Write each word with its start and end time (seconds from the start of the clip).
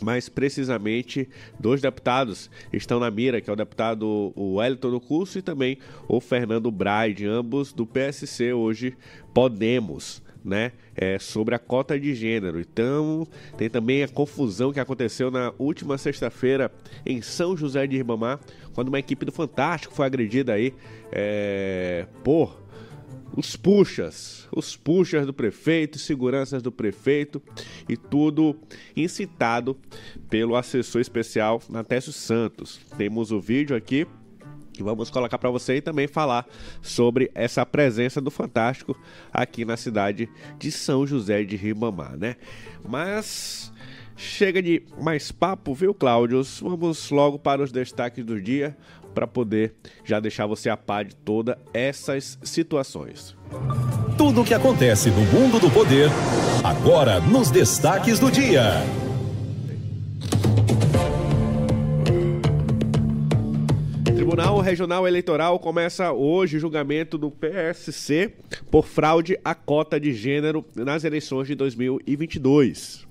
mais 0.00 0.28
precisamente, 0.28 1.28
dois 1.58 1.80
deputados 1.80 2.50
estão 2.72 3.00
na 3.00 3.10
mira, 3.10 3.40
que 3.40 3.50
é 3.50 3.52
o 3.52 3.56
deputado 3.56 4.32
Wellington 4.36 4.90
do 4.90 5.00
Curso 5.00 5.38
e 5.38 5.42
também 5.42 5.78
o 6.08 6.20
Fernando 6.20 6.70
Braide, 6.70 7.26
ambos 7.26 7.72
do 7.72 7.86
PSC, 7.86 8.52
hoje 8.52 8.96
Podemos. 9.34 10.22
Né, 10.42 10.72
é, 10.96 11.18
sobre 11.18 11.54
a 11.54 11.58
cota 11.58 12.00
de 12.00 12.14
gênero. 12.14 12.58
Então, 12.58 13.28
tem 13.58 13.68
também 13.68 14.02
a 14.02 14.08
confusão 14.08 14.72
que 14.72 14.80
aconteceu 14.80 15.30
na 15.30 15.52
última 15.58 15.98
sexta-feira 15.98 16.72
em 17.04 17.20
São 17.20 17.54
José 17.54 17.86
de 17.86 17.98
Ribamar, 17.98 18.40
quando 18.72 18.88
uma 18.88 18.98
equipe 18.98 19.26
do 19.26 19.32
Fantástico 19.32 19.92
foi 19.92 20.06
agredida 20.06 20.54
aí 20.54 20.72
é, 21.12 22.06
por 22.24 22.56
os 23.36 23.56
puxas, 23.56 24.48
os 24.54 24.76
puxas 24.76 25.26
do 25.26 25.32
prefeito, 25.32 25.98
seguranças 25.98 26.62
do 26.62 26.72
prefeito 26.72 27.42
e 27.88 27.96
tudo 27.96 28.56
incitado 28.96 29.76
pelo 30.28 30.56
assessor 30.56 31.00
especial 31.00 31.62
Natécio 31.68 32.12
Santos. 32.12 32.80
Temos 32.96 33.30
o 33.30 33.40
vídeo 33.40 33.76
aqui 33.76 34.06
e 34.78 34.82
vamos 34.82 35.10
colocar 35.10 35.38
para 35.38 35.50
você 35.50 35.76
e 35.76 35.80
também 35.80 36.08
falar 36.08 36.46
sobre 36.80 37.30
essa 37.34 37.64
presença 37.66 38.20
do 38.20 38.30
Fantástico 38.30 38.98
aqui 39.32 39.64
na 39.64 39.76
cidade 39.76 40.28
de 40.58 40.72
São 40.72 41.06
José 41.06 41.44
de 41.44 41.56
Ribamar, 41.56 42.16
né? 42.16 42.36
Mas 42.88 43.72
chega 44.16 44.62
de 44.62 44.82
mais 45.00 45.30
papo, 45.30 45.74
viu, 45.74 45.94
Cláudio? 45.94 46.42
Vamos 46.62 47.10
logo 47.10 47.38
para 47.38 47.62
os 47.62 47.70
destaques 47.70 48.24
do 48.24 48.40
dia 48.40 48.76
para 49.14 49.26
poder 49.26 49.74
já 50.04 50.20
deixar 50.20 50.46
você 50.46 50.68
a 50.68 50.76
par 50.76 51.04
de 51.04 51.14
todas 51.14 51.56
essas 51.72 52.38
situações. 52.42 53.36
Tudo 54.16 54.42
o 54.42 54.44
que 54.44 54.54
acontece 54.54 55.10
no 55.10 55.22
mundo 55.26 55.58
do 55.58 55.70
poder, 55.70 56.08
agora 56.62 57.20
nos 57.20 57.50
destaques 57.50 58.18
do 58.18 58.30
dia. 58.30 58.84
Tribunal 64.30 64.60
Regional 64.60 65.08
Eleitoral 65.08 65.58
começa 65.58 66.12
hoje 66.12 66.56
o 66.56 66.60
julgamento 66.60 67.18
do 67.18 67.30
PSC 67.30 68.32
por 68.70 68.86
fraude 68.86 69.36
à 69.44 69.56
cota 69.56 69.98
de 69.98 70.12
gênero 70.12 70.64
nas 70.76 71.02
eleições 71.02 71.48
de 71.48 71.56
2022. 71.56 73.08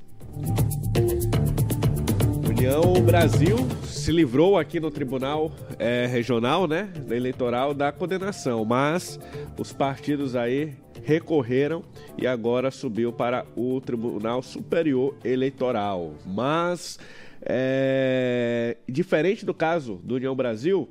União 2.60 3.02
Brasil 3.02 3.56
se 3.86 4.12
livrou 4.12 4.58
aqui 4.58 4.82
no 4.82 4.92
Tribunal 4.92 5.50
é, 5.80 6.06
Regional, 6.08 6.68
né, 6.68 6.92
eleitoral, 7.10 7.74
da 7.74 7.90
condenação, 7.90 8.66
mas 8.66 9.18
os 9.58 9.72
partidos 9.72 10.36
aí 10.36 10.74
recorreram 11.02 11.86
e 12.18 12.28
agora 12.28 12.70
subiu 12.70 13.14
para 13.14 13.46
o 13.56 13.80
Tribunal 13.80 14.44
Superior 14.44 15.16
Eleitoral. 15.24 16.16
Mas, 16.26 17.00
é, 17.42 18.76
diferente 18.90 19.46
do 19.46 19.54
caso 19.54 19.96
do 20.04 20.16
União 20.16 20.36
Brasil, 20.36 20.90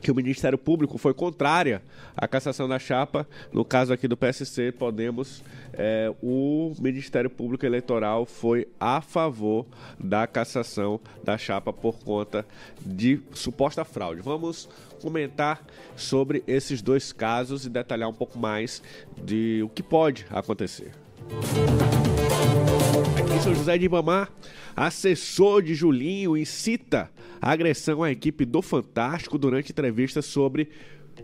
que 0.00 0.10
o 0.10 0.14
Ministério 0.14 0.58
Público 0.58 0.98
foi 0.98 1.14
contrária 1.14 1.82
à 2.16 2.26
cassação 2.26 2.68
da 2.68 2.78
chapa. 2.78 3.26
No 3.52 3.64
caso 3.64 3.92
aqui 3.92 4.08
do 4.08 4.16
PSC, 4.16 4.72
Podemos, 4.72 5.42
é, 5.72 6.12
o 6.22 6.72
Ministério 6.78 7.30
Público 7.30 7.64
Eleitoral 7.64 8.26
foi 8.26 8.68
a 8.78 9.00
favor 9.00 9.66
da 9.98 10.26
cassação 10.26 11.00
da 11.22 11.36
chapa 11.36 11.72
por 11.72 11.98
conta 11.98 12.46
de 12.84 13.20
suposta 13.32 13.84
fraude. 13.84 14.20
Vamos 14.20 14.68
comentar 15.00 15.64
sobre 15.96 16.42
esses 16.46 16.82
dois 16.82 17.12
casos 17.12 17.64
e 17.64 17.70
detalhar 17.70 18.08
um 18.08 18.14
pouco 18.14 18.38
mais 18.38 18.82
de 19.22 19.62
o 19.62 19.68
que 19.68 19.82
pode 19.82 20.26
acontecer. 20.30 20.92
Aqui 21.28 22.87
em 23.34 23.40
São 23.40 23.54
José 23.54 23.76
de 23.76 23.84
Ibamar, 23.84 24.32
assessor 24.74 25.62
de 25.62 25.74
Julinho 25.74 26.36
incita 26.36 27.10
a 27.40 27.50
agressão 27.50 28.02
à 28.02 28.10
equipe 28.10 28.44
do 28.44 28.62
Fantástico 28.62 29.36
durante 29.36 29.72
entrevista 29.72 30.22
sobre 30.22 30.70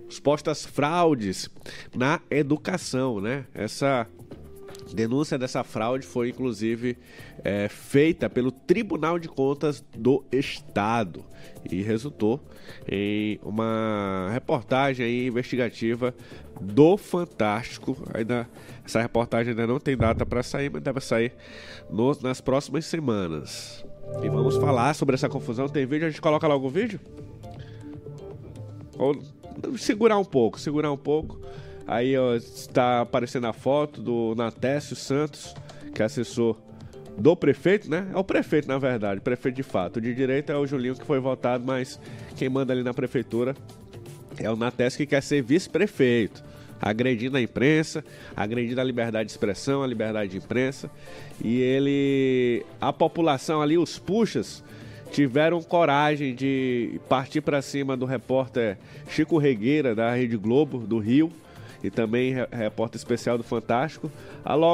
supostas 0.08 0.66
fraudes 0.66 1.48
na 1.94 2.20
educação, 2.30 3.20
né? 3.20 3.46
Essa 3.54 4.06
denúncia 4.92 5.38
dessa 5.38 5.64
fraude 5.64 6.06
foi 6.06 6.28
inclusive 6.28 6.98
é, 7.42 7.68
feita 7.68 8.28
pelo 8.28 8.50
Tribunal 8.50 9.18
de 9.18 9.28
Contas 9.28 9.84
do 9.96 10.24
Estado 10.30 11.24
e 11.70 11.82
resultou 11.82 12.40
em 12.88 13.38
uma 13.42 14.28
reportagem 14.32 15.26
investigativa 15.26 16.14
do 16.60 16.96
Fantástico. 16.96 17.96
Ainda 18.12 18.48
essa 18.84 19.00
reportagem 19.00 19.50
ainda 19.50 19.66
não 19.66 19.80
tem 19.80 19.96
data 19.96 20.26
para 20.26 20.42
sair, 20.42 20.70
mas 20.70 20.82
deve 20.82 21.00
sair 21.00 21.32
no, 21.90 22.16
nas 22.20 22.40
próximas 22.40 22.84
semanas. 22.84 23.84
E 24.22 24.28
vamos 24.28 24.56
falar 24.56 24.94
sobre 24.94 25.14
essa 25.14 25.28
confusão. 25.28 25.68
Tem 25.68 25.86
vídeo? 25.86 26.06
A 26.06 26.10
gente 26.10 26.20
coloca 26.20 26.46
logo 26.46 26.66
o 26.66 26.70
vídeo? 26.70 27.00
Ou 28.98 29.18
segurar 29.76 30.18
um 30.18 30.24
pouco, 30.24 30.60
segurar 30.60 30.92
um 30.92 30.96
pouco. 30.96 31.40
Aí 31.86 32.16
ó, 32.16 32.34
está 32.34 33.02
aparecendo 33.02 33.46
a 33.46 33.52
foto 33.52 34.00
do 34.00 34.34
Natécio 34.34 34.96
Santos, 34.96 35.54
que 35.94 36.02
é 36.02 36.04
assessor 36.06 36.56
do 37.16 37.36
prefeito, 37.36 37.88
né? 37.90 38.08
É 38.12 38.16
o 38.16 38.24
prefeito, 38.24 38.66
na 38.66 38.78
verdade, 38.78 39.20
prefeito 39.20 39.56
de 39.56 39.62
fato. 39.62 40.00
De 40.00 40.14
direita 40.14 40.52
é 40.52 40.56
o 40.56 40.66
Julinho 40.66 40.96
que 40.96 41.04
foi 41.04 41.20
votado, 41.20 41.64
mas 41.64 42.00
quem 42.36 42.48
manda 42.48 42.72
ali 42.72 42.82
na 42.82 42.94
prefeitura 42.94 43.54
é 44.38 44.50
o 44.50 44.56
Nates 44.56 44.96
que 44.96 45.06
quer 45.06 45.22
ser 45.22 45.42
vice-prefeito, 45.42 46.42
agredindo 46.80 47.36
a 47.36 47.40
imprensa, 47.40 48.04
agredindo 48.34 48.80
a 48.80 48.84
liberdade 48.84 49.26
de 49.26 49.32
expressão, 49.32 49.82
a 49.82 49.86
liberdade 49.86 50.32
de 50.32 50.38
imprensa. 50.38 50.90
E 51.42 51.60
ele, 51.60 52.66
a 52.80 52.92
população 52.92 53.62
ali, 53.62 53.78
os 53.78 53.98
puxas, 53.98 54.64
tiveram 55.12 55.62
coragem 55.62 56.34
de 56.34 57.00
partir 57.08 57.40
para 57.40 57.62
cima 57.62 57.96
do 57.96 58.04
repórter 58.04 58.76
Chico 59.08 59.38
Regueira, 59.38 59.94
da 59.94 60.12
Rede 60.12 60.36
Globo, 60.36 60.78
do 60.78 60.98
Rio, 60.98 61.30
e 61.84 61.90
também 61.90 62.34
repórter 62.50 62.98
especial 62.98 63.38
do 63.38 63.44
Fantástico, 63.44 64.10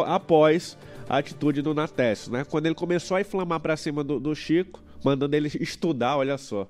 após 0.06 0.78
a 1.08 1.18
atitude 1.18 1.60
do 1.60 1.74
Nates, 1.74 2.28
né? 2.28 2.44
Quando 2.48 2.66
ele 2.66 2.74
começou 2.74 3.16
a 3.16 3.20
inflamar 3.20 3.60
para 3.60 3.76
cima 3.76 4.02
do, 4.02 4.18
do 4.18 4.34
Chico, 4.34 4.80
mandando 5.04 5.36
ele 5.36 5.50
estudar, 5.60 6.16
olha 6.16 6.38
só 6.38 6.66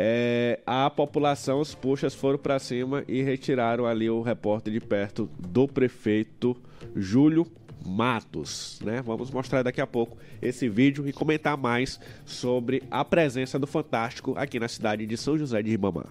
é, 0.00 0.60
a 0.64 0.88
população, 0.88 1.60
os 1.60 1.74
puxas 1.74 2.14
foram 2.14 2.38
para 2.38 2.58
cima 2.60 3.02
e 3.08 3.20
retiraram 3.20 3.84
ali 3.84 4.08
o 4.08 4.22
repórter 4.22 4.72
de 4.72 4.80
perto 4.80 5.28
do 5.36 5.66
prefeito 5.66 6.56
Júlio 6.94 7.44
Matos, 7.84 8.80
né? 8.84 9.02
Vamos 9.02 9.30
mostrar 9.30 9.64
daqui 9.64 9.80
a 9.80 9.86
pouco 9.86 10.16
esse 10.40 10.68
vídeo 10.68 11.08
e 11.08 11.12
comentar 11.12 11.56
mais 11.56 11.98
sobre 12.24 12.82
a 12.90 13.04
presença 13.04 13.58
do 13.58 13.66
Fantástico 13.66 14.34
aqui 14.36 14.60
na 14.60 14.68
cidade 14.68 15.04
de 15.04 15.16
São 15.16 15.36
José 15.36 15.62
de 15.62 15.70
Ribamar. 15.70 16.06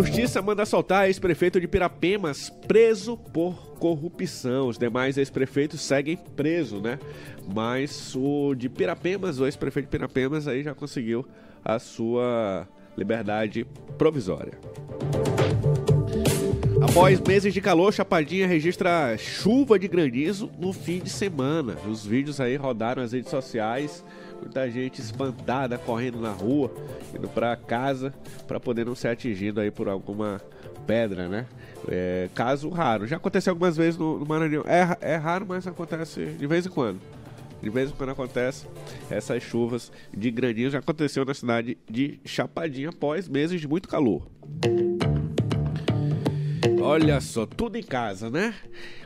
Justiça 0.00 0.40
manda 0.40 0.64
soltar 0.64 1.08
ex-prefeito 1.08 1.60
de 1.60 1.68
Pirapemas 1.68 2.48
preso 2.66 3.18
por 3.18 3.74
corrupção. 3.78 4.68
Os 4.68 4.78
demais 4.78 5.18
ex-prefeitos 5.18 5.82
seguem 5.82 6.16
presos, 6.16 6.80
né? 6.80 6.98
Mas 7.54 8.16
o 8.16 8.54
de 8.54 8.70
Pirapemas, 8.70 9.38
o 9.38 9.44
ex-prefeito 9.44 9.88
de 9.88 9.90
Pirapemas, 9.90 10.48
aí 10.48 10.62
já 10.62 10.74
conseguiu 10.74 11.26
a 11.62 11.78
sua 11.78 12.66
liberdade 12.96 13.66
provisória. 13.98 14.54
Após 16.80 17.20
meses 17.20 17.52
de 17.52 17.60
calor, 17.60 17.92
Chapadinha 17.92 18.46
registra 18.46 19.18
chuva 19.18 19.78
de 19.78 19.86
granizo 19.86 20.50
no 20.58 20.72
fim 20.72 21.00
de 21.00 21.10
semana. 21.10 21.76
Os 21.86 22.06
vídeos 22.06 22.40
aí 22.40 22.56
rodaram 22.56 23.02
nas 23.02 23.12
redes 23.12 23.30
sociais 23.30 24.02
muita 24.40 24.70
gente 24.70 25.00
espantada 25.00 25.78
correndo 25.78 26.20
na 26.20 26.30
rua, 26.30 26.72
indo 27.14 27.28
para 27.28 27.54
casa 27.56 28.12
para 28.46 28.58
poder 28.58 28.86
não 28.86 28.94
ser 28.94 29.08
atingido 29.08 29.60
aí 29.60 29.70
por 29.70 29.88
alguma 29.88 30.40
pedra, 30.86 31.28
né? 31.28 31.46
É, 31.88 32.28
caso 32.34 32.68
raro. 32.68 33.06
Já 33.06 33.16
aconteceu 33.16 33.52
algumas 33.52 33.76
vezes 33.76 33.98
no, 33.98 34.18
no 34.18 34.26
Maranhão. 34.26 34.64
É, 34.66 35.12
é 35.12 35.16
raro, 35.16 35.46
mas 35.48 35.66
acontece 35.66 36.24
de 36.26 36.46
vez 36.46 36.66
em 36.66 36.70
quando. 36.70 37.00
De 37.62 37.68
vez 37.68 37.90
em 37.90 37.92
quando 37.92 38.10
acontece 38.10 38.66
essas 39.10 39.42
chuvas 39.42 39.92
de 40.12 40.30
granizo. 40.30 40.70
Já 40.70 40.78
aconteceu 40.78 41.24
na 41.24 41.34
cidade 41.34 41.76
de 41.88 42.18
Chapadinha 42.24 42.88
após 42.88 43.28
meses 43.28 43.60
de 43.60 43.68
muito 43.68 43.88
calor. 43.88 44.26
Olha 46.82 47.20
só, 47.20 47.44
tudo 47.44 47.76
em 47.76 47.82
casa, 47.82 48.30
né? 48.30 48.54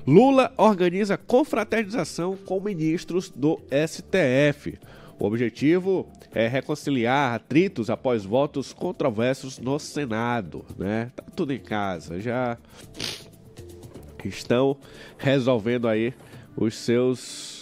Lula 0.07 0.53
organiza 0.57 1.17
confraternização 1.17 2.37
com 2.37 2.61
ministros 2.61 3.29
do 3.31 3.61
STF. 3.87 4.79
O 5.19 5.27
objetivo 5.27 6.07
é 6.35 6.49
reconciliar 6.49 7.35
atritos 7.35 7.89
após 7.89 8.25
votos 8.25 8.73
controversos 8.73 9.59
no 9.59 9.79
Senado, 9.79 10.65
né? 10.77 11.11
Tá 11.15 11.25
tudo 11.35 11.53
em 11.53 11.59
casa, 11.59 12.21
já 12.21 12.59
estão 14.25 14.77
resolvendo 15.19 15.87
aí 15.87 16.15
os 16.57 16.75
seus 16.75 17.54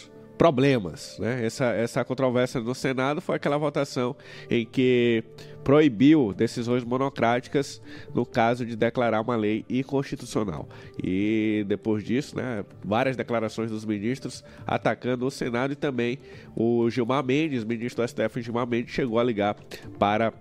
problemas, 0.43 1.17
né? 1.21 1.47
Essa, 1.47 1.67
essa 1.67 2.05
controvérsia 2.05 2.61
no 2.61 2.75
Senado 2.75 3.21
foi 3.21 3.37
aquela 3.37 3.57
votação 3.57 4.17
em 4.51 4.67
que 4.67 5.23
proibiu 5.63 6.35
decisões 6.35 6.83
monocráticas 6.83 7.81
no 8.13 8.27
caso 8.27 8.67
de 8.67 8.75
declarar 8.75 9.21
uma 9.21 9.37
lei 9.37 9.65
inconstitucional. 9.71 10.69
E 11.01 11.65
depois 11.69 12.03
disso, 12.03 12.37
né, 12.37 12.65
várias 12.85 13.17
declarações 13.17 13.71
dos 13.71 13.85
ministros 13.85 14.43
atacando 14.67 15.25
o 15.25 15.31
Senado 15.31 15.75
e 15.75 15.77
também 15.77 16.19
o 16.57 16.91
Gilmar 16.91 17.25
Mendes, 17.25 17.63
ministro 17.63 18.03
do 18.03 18.09
STF 18.09 18.43
Gilmar 18.43 18.67
Mendes, 18.67 18.93
chegou 18.93 19.21
a 19.21 19.23
ligar 19.23 19.55
para 19.97 20.33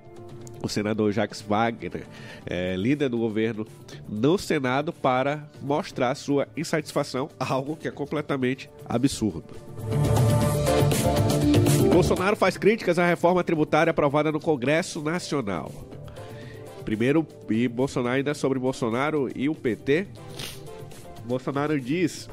o 0.64 0.70
senador 0.70 1.12
Jacques 1.12 1.42
Wagner, 1.42 2.04
é, 2.46 2.76
líder 2.76 3.10
do 3.10 3.18
governo 3.18 3.66
no 4.08 4.38
Senado, 4.38 4.94
para 4.94 5.48
mostrar 5.62 6.14
sua 6.16 6.48
insatisfação, 6.56 7.30
algo 7.40 7.76
que 7.76 7.88
é 7.88 7.92
completamente 7.92 8.70
absurdo. 8.88 9.44
Bolsonaro 11.92 12.36
faz 12.36 12.58
críticas 12.58 12.98
à 12.98 13.06
reforma 13.06 13.44
tributária 13.44 13.92
aprovada 13.92 14.32
no 14.32 14.40
Congresso 14.40 15.02
Nacional. 15.02 15.72
Primeiro, 16.86 17.26
e 17.50 17.68
Bolsonaro 17.68 18.16
ainda 18.16 18.34
sobre 18.34 18.58
Bolsonaro 18.58 19.30
e 19.36 19.48
o 19.50 19.56
PT. 19.56 20.08
Bolsonaro 21.26 21.80
diz 21.80 22.30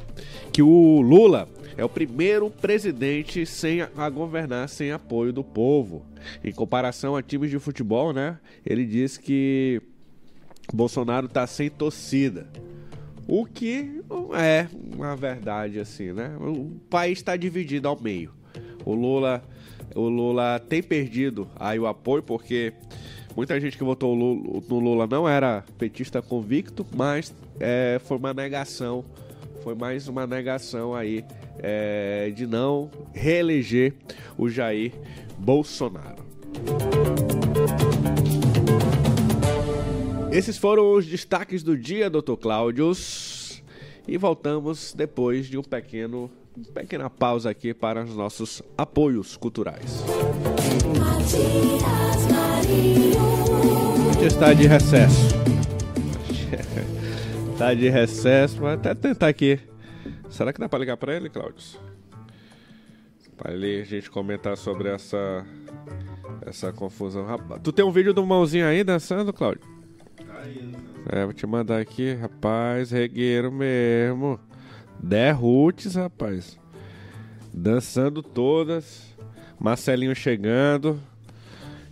que 0.52 0.62
o 0.62 1.00
Lula 1.00 1.48
é 1.78 1.84
o 1.84 1.88
primeiro 1.88 2.50
presidente 2.50 3.46
sem 3.46 3.82
a 3.82 4.10
governar 4.10 4.68
sem 4.68 4.90
apoio 4.90 5.32
do 5.32 5.44
povo. 5.44 6.04
Em 6.42 6.52
comparação 6.52 7.14
a 7.14 7.22
times 7.22 7.50
de 7.50 7.58
futebol, 7.60 8.12
né? 8.12 8.36
Ele 8.66 8.84
diz 8.84 9.16
que 9.16 9.80
Bolsonaro 10.74 11.26
está 11.26 11.46
sem 11.46 11.70
torcida. 11.70 12.48
O 13.28 13.46
que 13.46 14.02
é 14.34 14.66
uma 14.92 15.14
verdade 15.14 15.78
assim, 15.78 16.12
né? 16.12 16.36
O 16.40 16.80
país 16.90 17.18
está 17.20 17.36
dividido 17.36 17.86
ao 17.86 17.98
meio. 18.00 18.32
O 18.84 18.92
Lula, 18.92 19.40
o 19.94 20.08
Lula 20.08 20.58
tem 20.58 20.82
perdido 20.82 21.48
aí 21.54 21.78
o 21.78 21.86
apoio 21.86 22.24
porque 22.24 22.72
muita 23.36 23.60
gente 23.60 23.78
que 23.78 23.84
votou 23.84 24.16
no 24.16 24.80
Lula 24.80 25.06
não 25.06 25.28
era 25.28 25.64
petista 25.78 26.20
convicto, 26.20 26.84
mas 26.96 27.32
é, 27.60 28.00
foi 28.04 28.16
uma 28.16 28.34
negação, 28.34 29.04
foi 29.62 29.76
mais 29.76 30.08
uma 30.08 30.26
negação 30.26 30.92
aí 30.92 31.24
é, 31.60 32.30
de 32.34 32.46
não 32.46 32.90
reeleger 33.12 33.94
o 34.36 34.48
Jair 34.48 34.92
Bolsonaro. 35.38 36.24
Esses 40.30 40.58
foram 40.58 40.92
os 40.92 41.06
destaques 41.06 41.62
do 41.62 41.76
dia, 41.76 42.10
Dr. 42.10 42.36
Cláudios. 42.40 43.62
E 44.06 44.16
voltamos 44.16 44.94
depois 44.94 45.46
de 45.46 45.58
um 45.58 45.62
pequeno 45.62 46.30
pequena 46.74 47.08
pausa 47.08 47.50
aqui 47.50 47.72
para 47.72 48.02
os 48.02 48.16
nossos 48.16 48.62
apoios 48.76 49.36
culturais. 49.36 50.02
Está 54.24 54.52
de 54.52 54.66
recesso. 54.66 55.36
Está 57.52 57.74
de 57.74 57.88
recesso, 57.88 58.56
vou 58.58 58.68
até 58.68 58.94
tentar 58.94 59.28
aqui. 59.28 59.58
Será 60.30 60.52
que 60.52 60.60
dá 60.60 60.68
para 60.68 60.78
ligar 60.78 60.96
para 60.96 61.14
ele, 61.14 61.28
Cláudio? 61.28 61.78
Para 63.36 63.52
ele 63.52 63.80
a 63.80 63.84
gente 63.84 64.10
comentar 64.10 64.56
sobre 64.56 64.88
essa 64.88 65.44
essa 66.42 66.72
confusão. 66.72 67.26
Tu 67.62 67.72
tem 67.72 67.84
um 67.84 67.90
vídeo 67.90 68.14
do 68.14 68.24
mãozinho 68.24 68.66
aí 68.66 68.84
dançando, 68.84 69.32
Cláudio? 69.32 69.62
É, 71.10 71.24
vou 71.24 71.32
te 71.32 71.46
mandar 71.46 71.80
aqui, 71.80 72.14
rapaz, 72.14 72.90
regueiro 72.90 73.50
mesmo. 73.50 74.38
Derrutes, 75.00 75.94
rapaz. 75.94 76.58
Dançando 77.52 78.22
todas. 78.22 79.14
Marcelinho 79.58 80.14
chegando. 80.14 81.00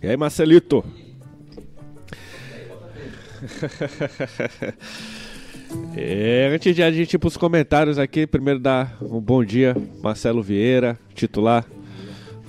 E 0.01 0.07
aí, 0.07 0.15
Marcelito? 0.15 0.83
é, 5.95 6.51
antes 6.53 6.75
de 6.75 6.83
a 6.83 6.91
gente 6.91 7.13
ir 7.13 7.17
para 7.17 7.27
os 7.27 7.37
comentários 7.37 7.97
aqui, 7.99 8.27
primeiro 8.27 8.59
dar 8.59 8.97
um 9.01 9.19
bom 9.19 9.43
dia, 9.43 9.75
Marcelo 10.01 10.43
Vieira, 10.43 10.97
titular 11.13 11.65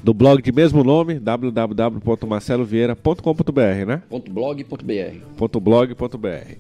do 0.02 0.14
blog 0.14 0.40
de 0.40 0.52
mesmo 0.52 0.84
nome, 0.84 1.18
www.marcelovieira.com.br, 1.18 3.60
né? 3.86 4.02
.blog.br. 4.30 5.58
.blog.br. 5.60 6.56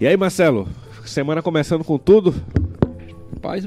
E 0.00 0.06
aí, 0.06 0.16
Marcelo, 0.16 0.66
semana 1.04 1.42
começando 1.42 1.84
com 1.84 1.98
tudo? 1.98 2.34
Rapaz, 3.34 3.66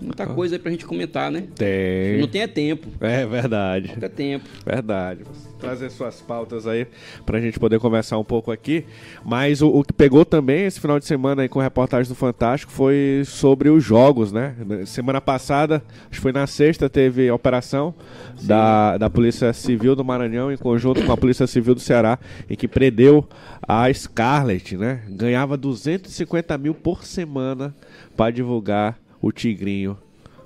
muita 0.00 0.26
coisa 0.26 0.56
aí 0.56 0.58
pra 0.58 0.70
gente 0.70 0.84
comentar, 0.84 1.30
né? 1.30 1.44
Tem. 1.54 2.20
Não 2.20 2.28
tem 2.28 2.42
é 2.42 2.46
tempo. 2.46 2.88
É 3.00 3.24
verdade. 3.24 3.88
Não 3.88 3.96
tem 4.00 4.10
tempo. 4.10 4.44
Verdade. 4.64 5.22
Trazer 5.62 5.90
suas 5.90 6.20
pautas 6.20 6.66
aí 6.66 6.88
pra 7.24 7.38
gente 7.38 7.56
poder 7.56 7.78
conversar 7.78 8.18
um 8.18 8.24
pouco 8.24 8.50
aqui. 8.50 8.84
Mas 9.24 9.62
o, 9.62 9.68
o, 9.68 9.84
que 9.84 9.92
pegou 9.92 10.24
também 10.24 10.64
esse 10.64 10.80
final 10.80 10.98
de 10.98 11.06
semana 11.06 11.42
aí 11.42 11.48
com 11.48 11.60
reportagem 11.60 12.08
do 12.08 12.16
Fantástico 12.16 12.72
foi 12.72 13.22
sobre 13.24 13.70
os 13.70 13.84
jogos, 13.84 14.32
né? 14.32 14.56
Semana 14.86 15.20
passada, 15.20 15.80
acho 16.10 16.10
que 16.10 16.20
foi 16.20 16.32
na 16.32 16.48
sexta, 16.48 16.90
teve 16.90 17.30
operação 17.30 17.94
da, 18.42 18.98
da 18.98 19.08
Polícia 19.08 19.52
Civil 19.52 19.94
do 19.94 20.04
Maranhão 20.04 20.50
em 20.50 20.56
conjunto 20.56 21.00
com 21.06 21.12
a 21.12 21.16
Polícia 21.16 21.46
Civil 21.46 21.76
do 21.76 21.80
Ceará, 21.80 22.18
em 22.50 22.56
que 22.56 22.66
prendeu 22.66 23.24
a 23.62 23.92
Scarlett, 23.92 24.76
né? 24.76 25.02
Ganhava 25.10 25.56
250 25.56 26.58
mil 26.58 26.74
por 26.74 27.04
semana 27.04 27.72
para 28.16 28.32
divulgar 28.32 28.98
o 29.20 29.30
Tigrinho, 29.30 29.96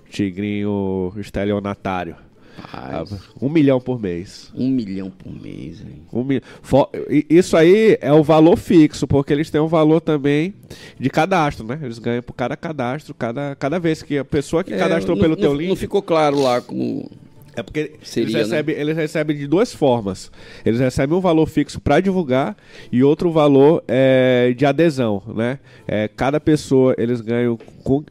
o 0.07 0.11
Tigrinho 0.11 1.15
estelionatário. 1.17 2.26
Rapaz. 2.59 3.13
Um 3.41 3.49
milhão 3.49 3.81
por 3.81 4.01
mês. 4.01 4.51
Um 4.55 4.69
milhão 4.71 5.11
por 5.11 5.31
mês, 5.33 5.81
hein? 5.81 6.03
Um 6.13 6.25
mi- 6.25 6.41
fo- 6.63 6.89
i- 7.11 7.27
Isso 7.29 7.57
aí 7.57 7.99
é 8.01 8.13
o 8.13 8.23
valor 8.23 8.57
fixo, 8.57 9.07
porque 9.07 9.33
eles 9.33 9.51
têm 9.51 9.61
um 9.61 9.67
valor 9.67 10.01
também 10.01 10.55
de 10.99 11.11
cadastro, 11.11 11.67
né? 11.67 11.79
Eles 11.83 11.99
ganham 11.99 12.23
por 12.23 12.33
cada 12.33 12.57
cadastro, 12.57 13.15
cada, 13.15 13.55
cada 13.57 13.79
vez 13.79 14.03
que 14.03 14.17
a 14.19 14.25
pessoa 14.25 14.65
que 14.65 14.73
É, 14.73 14.79
cadastrou 14.79 15.15
não- 15.17 15.23
pelo 15.23 15.35
não, 15.35 15.41
teu 15.41 15.55
link. 15.55 15.69
Não 15.69 15.77
ficou 15.77 16.01
claro 16.03 16.41
lá 16.41 16.61
como. 16.61 17.11
É 17.55 17.63
porque 17.63 17.79
eles, 17.81 17.93
Seria, 18.03 18.33
né? 18.35 18.39
recebem, 18.43 18.75
eles 18.77 18.97
recebem 18.97 19.37
de 19.37 19.47
duas 19.47 19.73
formas. 19.75 20.31
Eles 20.65 20.79
recebem 20.79 21.17
um 21.17 21.21
valor 21.23 21.47
fixo 21.47 21.81
para 21.81 22.01
divulgar 22.01 22.55
e 22.93 23.03
outro 23.03 23.31
valor 23.31 23.83
é, 23.89 24.53
de 24.55 24.67
adesão, 24.67 25.23
né? 25.35 25.59
É, 25.89 26.07
cada 26.09 26.39
pessoa 26.39 26.95
eles 26.99 27.21
ganham 27.23 27.59
com- 27.83 28.05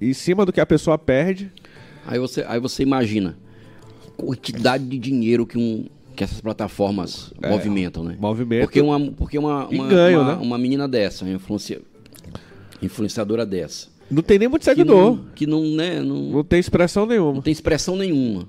em 0.00 0.12
cima 0.12 0.46
do 0.46 0.52
que 0.52 0.60
a 0.60 0.66
pessoa 0.66 0.96
perde. 0.96 1.50
Aí 2.06 2.18
você, 2.18 2.44
aí 2.46 2.60
você 2.60 2.82
imagina 2.84 3.36
quantidade 4.22 4.84
de 4.84 4.98
dinheiro 4.98 5.46
que, 5.46 5.58
um, 5.58 5.84
que 6.16 6.22
essas 6.24 6.40
plataformas 6.40 7.32
movimentam, 7.48 8.02
né? 8.04 8.16
movimento. 8.18 8.62
Porque 8.62 8.80
uma, 8.80 9.00
porque 9.12 9.38
uma, 9.38 9.66
uma, 9.66 9.86
ganho, 9.88 10.20
uma, 10.20 10.36
né? 10.36 10.42
uma 10.42 10.58
menina 10.58 10.86
dessa, 10.88 11.24
uma 11.24 11.34
influencia- 11.34 11.80
influenciadora 12.80 13.44
dessa. 13.46 13.88
Não 14.10 14.22
tem 14.22 14.38
nem 14.38 14.48
muito 14.48 14.62
Que 14.62 14.70
seguidor. 14.70 15.16
não, 15.16 15.24
que 15.34 15.46
não, 15.46 15.62
né, 15.64 16.00
não, 16.00 16.22
Não 16.30 16.44
tem 16.44 16.58
expressão 16.60 17.04
não 17.04 17.10
nenhuma. 17.12 17.42
tem 17.42 17.52
expressão 17.52 17.96
nenhuma. 17.96 18.46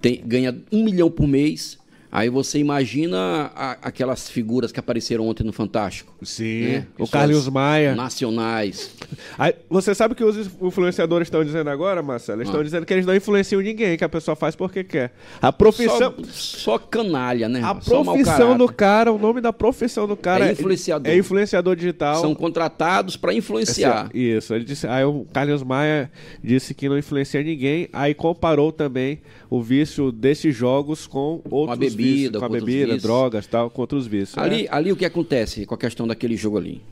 Tem, 0.00 0.22
ganha 0.24 0.56
um 0.72 0.84
milhão 0.84 1.10
por 1.10 1.26
mês. 1.26 1.78
Aí 2.10 2.28
você 2.30 2.58
imagina 2.58 3.50
a- 3.54 3.76
aquelas 3.82 4.28
figuras 4.30 4.72
que 4.72 4.80
apareceram 4.80 5.26
ontem 5.28 5.44
no 5.44 5.52
Fantástico. 5.52 6.14
Sim. 6.22 6.62
né? 6.68 6.86
O 6.98 7.06
Carlos 7.06 7.48
Maia. 7.48 7.94
Nacionais. 7.94 8.90
Aí, 9.38 9.54
você 9.68 9.94
sabe 9.94 10.12
o 10.12 10.16
que 10.16 10.24
os 10.24 10.36
influenciadores 10.60 11.26
estão 11.26 11.44
dizendo 11.44 11.68
agora, 11.70 12.02
Marcelo? 12.02 12.38
Eles 12.38 12.48
estão 12.48 12.60
Ah. 12.60 12.64
dizendo 12.64 12.86
que 12.86 12.92
eles 12.92 13.04
não 13.06 13.14
influenciam 13.14 13.60
ninguém, 13.60 13.96
que 13.96 14.04
a 14.04 14.08
pessoa 14.08 14.34
faz 14.34 14.56
porque 14.56 14.82
quer. 14.84 15.12
A 15.40 15.52
profissão. 15.52 16.14
Só, 16.28 16.74
só 16.74 16.78
canalha, 16.78 17.48
né? 17.48 17.60
A 17.62 17.74
profissão 17.74 18.56
do 18.56 18.72
cara, 18.72 19.12
o 19.12 19.18
nome 19.18 19.40
da 19.40 19.52
profissão 19.52 20.06
do 20.06 20.16
cara 20.16 20.48
É 20.48 20.52
influenciador. 20.52 21.12
É 21.12 21.16
influenciador 21.16 21.76
digital. 21.76 22.20
São 22.20 22.34
contratados 22.34 23.16
para 23.16 23.32
influenciar. 23.34 24.10
Isso, 24.14 24.54
ele 24.54 24.64
disse, 24.64 24.86
aí 24.86 25.04
o 25.04 25.26
Carlos 25.32 25.62
Maia 25.62 26.10
disse 26.42 26.74
que 26.74 26.88
não 26.88 26.96
influencia 26.98 27.42
ninguém, 27.42 27.88
aí 27.92 28.14
comparou 28.14 28.72
também 28.72 29.20
o 29.50 29.62
vício 29.62 30.12
desses 30.12 30.54
jogos 30.54 31.06
com 31.06 31.40
outros 31.50 31.78
bebida, 31.78 32.02
vícios, 32.02 32.32
com 32.32 32.38
com 32.38 32.44
a 32.44 32.48
bebida, 32.48 32.96
drogas 32.98 33.46
tal, 33.46 33.70
com 33.70 33.80
outros 33.80 34.06
vícios. 34.06 34.36
Ali, 34.36 34.66
É. 34.66 34.68
ali 34.70 34.92
o 34.92 34.96
que 34.96 35.04
acontece 35.04 35.64
com 35.64 35.74
a 35.74 35.78
questão 35.78 36.06
daquele 36.06 36.36
jogo 36.36 36.58
ali? 36.58 36.82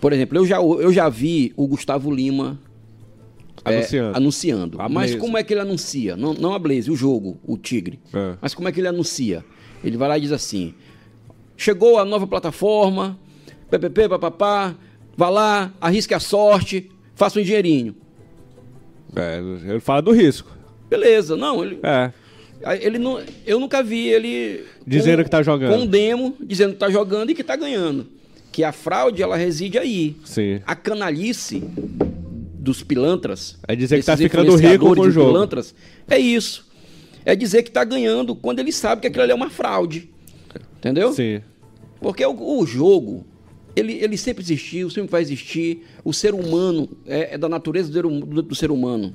Por 0.00 0.12
exemplo, 0.12 0.38
eu 0.38 0.46
já, 0.46 0.56
eu 0.58 0.92
já 0.92 1.08
vi 1.08 1.52
o 1.56 1.66
Gustavo 1.66 2.10
Lima 2.12 2.58
é, 3.64 3.78
Anunciando. 3.78 4.16
anunciando. 4.16 4.80
A 4.80 4.88
Mas 4.88 5.14
como 5.14 5.36
é 5.36 5.42
que 5.42 5.52
ele 5.52 5.60
anuncia? 5.60 6.16
Não, 6.16 6.34
não 6.34 6.54
a 6.54 6.58
Blaze, 6.58 6.90
o 6.90 6.94
jogo, 6.94 7.38
o 7.44 7.56
Tigre. 7.56 7.98
É. 8.12 8.36
Mas 8.40 8.54
como 8.54 8.68
é 8.68 8.72
que 8.72 8.78
ele 8.78 8.86
anuncia? 8.88 9.44
Ele 9.82 9.96
vai 9.96 10.08
lá 10.08 10.18
e 10.18 10.20
diz 10.20 10.30
assim: 10.30 10.72
chegou 11.56 11.98
a 11.98 12.04
nova 12.04 12.26
plataforma, 12.28 13.18
ppp, 13.68 14.08
papapá, 14.10 14.76
vá 15.16 15.28
lá, 15.28 15.72
arrisque 15.80 16.14
a 16.14 16.20
sorte, 16.20 16.88
faça 17.14 17.40
um 17.40 17.42
dinheirinho. 17.42 17.96
É, 19.16 19.38
ele 19.70 19.80
fala 19.80 20.02
do 20.02 20.12
risco. 20.12 20.55
Beleza, 20.88 21.36
não, 21.36 21.64
ele, 21.64 21.78
É. 21.82 22.10
Ele 22.80 22.98
não, 22.98 23.20
eu 23.46 23.60
nunca 23.60 23.82
vi 23.82 24.08
ele 24.08 24.64
Dizendo 24.86 25.22
que 25.22 25.30
tá 25.30 25.42
jogando. 25.42 25.78
Com 25.78 25.86
demo, 25.86 26.34
dizendo 26.40 26.72
que 26.72 26.78
tá 26.78 26.88
jogando 26.90 27.30
e 27.30 27.34
que 27.34 27.44
tá 27.44 27.54
ganhando. 27.54 28.06
Que 28.50 28.64
a 28.64 28.72
fraude 28.72 29.22
ela 29.22 29.36
reside 29.36 29.78
aí. 29.78 30.16
Sim. 30.24 30.60
A 30.66 30.74
canalice 30.74 31.62
dos 32.58 32.82
pilantras, 32.82 33.58
É 33.68 33.76
dizer 33.76 34.00
que 34.00 34.06
tá 34.06 34.16
ficando 34.16 34.56
rico 34.56 34.94
com 34.94 35.02
o 35.02 35.10
jogo. 35.10 35.30
pilantras, 35.32 35.74
é 36.08 36.18
isso. 36.18 36.66
É 37.24 37.36
dizer 37.36 37.62
que 37.62 37.70
tá 37.70 37.84
ganhando 37.84 38.34
quando 38.34 38.58
ele 38.60 38.72
sabe 38.72 39.02
que 39.02 39.06
aquilo 39.06 39.22
ali 39.22 39.32
é 39.32 39.34
uma 39.34 39.50
fraude. 39.50 40.08
Entendeu? 40.78 41.12
Sim. 41.12 41.42
Porque 42.00 42.24
o, 42.24 42.58
o 42.60 42.66
jogo, 42.66 43.24
ele, 43.76 43.92
ele 44.02 44.16
sempre 44.16 44.42
existiu, 44.42 44.88
sempre 44.88 45.10
vai 45.10 45.20
existir. 45.20 45.84
O 46.02 46.12
ser 46.12 46.34
humano 46.34 46.88
é, 47.06 47.34
é 47.34 47.38
da 47.38 47.48
natureza 47.48 47.88
do, 47.90 47.94
ser 47.94 48.42
do- 48.42 48.54
ser 48.54 48.70
humano. 48.70 49.12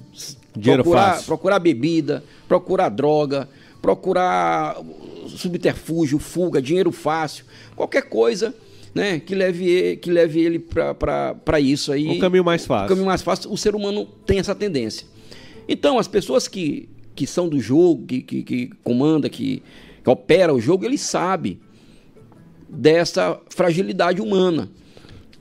Dinheiro 0.56 0.84
procurar, 0.84 1.13
fácil. 1.13 1.25
procurar 1.25 1.60
bebida, 1.60 2.24
procurar 2.48 2.89
droga, 2.89 3.50
procurar 3.82 4.77
subterfúgio, 5.27 6.20
fuga, 6.20 6.62
dinheiro 6.62 6.91
fácil, 6.91 7.46
qualquer 7.75 8.03
coisa 8.03 8.53
né, 8.94 9.20
que 9.20 9.34
leve 9.34 9.65
ele, 9.68 9.98
que 9.98 10.12
leve 10.12 10.39
ele 10.41 10.60
para 10.60 11.60
isso 11.60 11.91
aí. 11.91 12.08
Um 12.08 12.20
caminho 12.20 12.44
mais 12.44 12.65
fácil. 12.65 12.86
Um 12.86 12.89
caminho 12.89 13.08
mais 13.08 13.22
fácil. 13.22 13.51
O 13.51 13.58
ser 13.58 13.74
humano 13.74 14.06
tem 14.25 14.38
essa 14.39 14.53
tendência. 14.53 15.08
Então, 15.68 15.98
as 15.98 16.08
pessoas 16.08 16.48
que, 16.48 16.89
que 17.15 17.25
são 17.25 17.48
do 17.50 17.60
jogo, 17.60 18.06
que, 18.06 18.22
que, 18.22 18.44
que 18.44 18.70
comanda, 18.84 19.30
que, 19.30 19.63
que 20.03 20.10
opera 20.10 20.53
o 20.53 20.60
jogo, 20.60 20.86
ele 20.86 20.98
sabe 20.98 21.60
dessa 22.71 23.39
fragilidade 23.49 24.21
humana. 24.21 24.69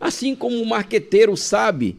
Assim 0.01 0.35
como 0.35 0.61
o 0.61 0.67
marqueteiro 0.67 1.37
sabe 1.37 1.97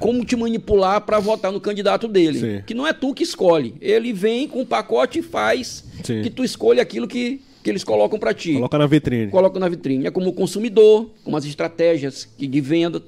como 0.00 0.24
te 0.24 0.34
manipular 0.34 1.00
para 1.02 1.18
votar 1.20 1.52
no 1.52 1.60
candidato 1.60 2.08
dele. 2.08 2.40
Sim. 2.40 2.62
Que 2.66 2.74
não 2.74 2.86
é 2.86 2.92
tu 2.92 3.14
que 3.14 3.22
escolhe. 3.22 3.74
Ele 3.80 4.12
vem 4.12 4.48
com 4.48 4.62
um 4.62 4.66
pacote 4.66 5.20
e 5.20 5.22
faz 5.22 5.84
Sim. 6.02 6.22
que 6.22 6.30
tu 6.30 6.42
escolhe 6.42 6.80
aquilo 6.80 7.06
que, 7.06 7.40
que 7.62 7.70
eles 7.70 7.84
colocam 7.84 8.18
para 8.18 8.34
ti. 8.34 8.54
Coloca 8.54 8.78
na 8.78 8.86
vitrine. 8.86 9.30
Coloca 9.30 9.60
na 9.60 9.68
vitrine. 9.68 10.06
É 10.06 10.10
como 10.10 10.32
consumidor, 10.32 11.10
como 11.22 11.36
as 11.36 11.44
estratégias 11.44 12.28
de 12.36 12.60
venda. 12.60 13.00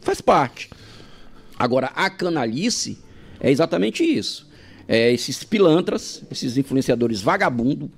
Faz 0.00 0.20
parte. 0.20 0.70
Agora, 1.58 1.88
a 1.94 2.08
canalice 2.08 2.98
é 3.40 3.50
exatamente 3.50 4.02
isso. 4.02 4.48
É 4.86 5.12
esses 5.12 5.44
pilantras, 5.44 6.22
esses 6.30 6.56
influenciadores 6.56 7.20
vagabundo, 7.20 7.90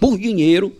por 0.00 0.18
dinheiro, 0.18 0.74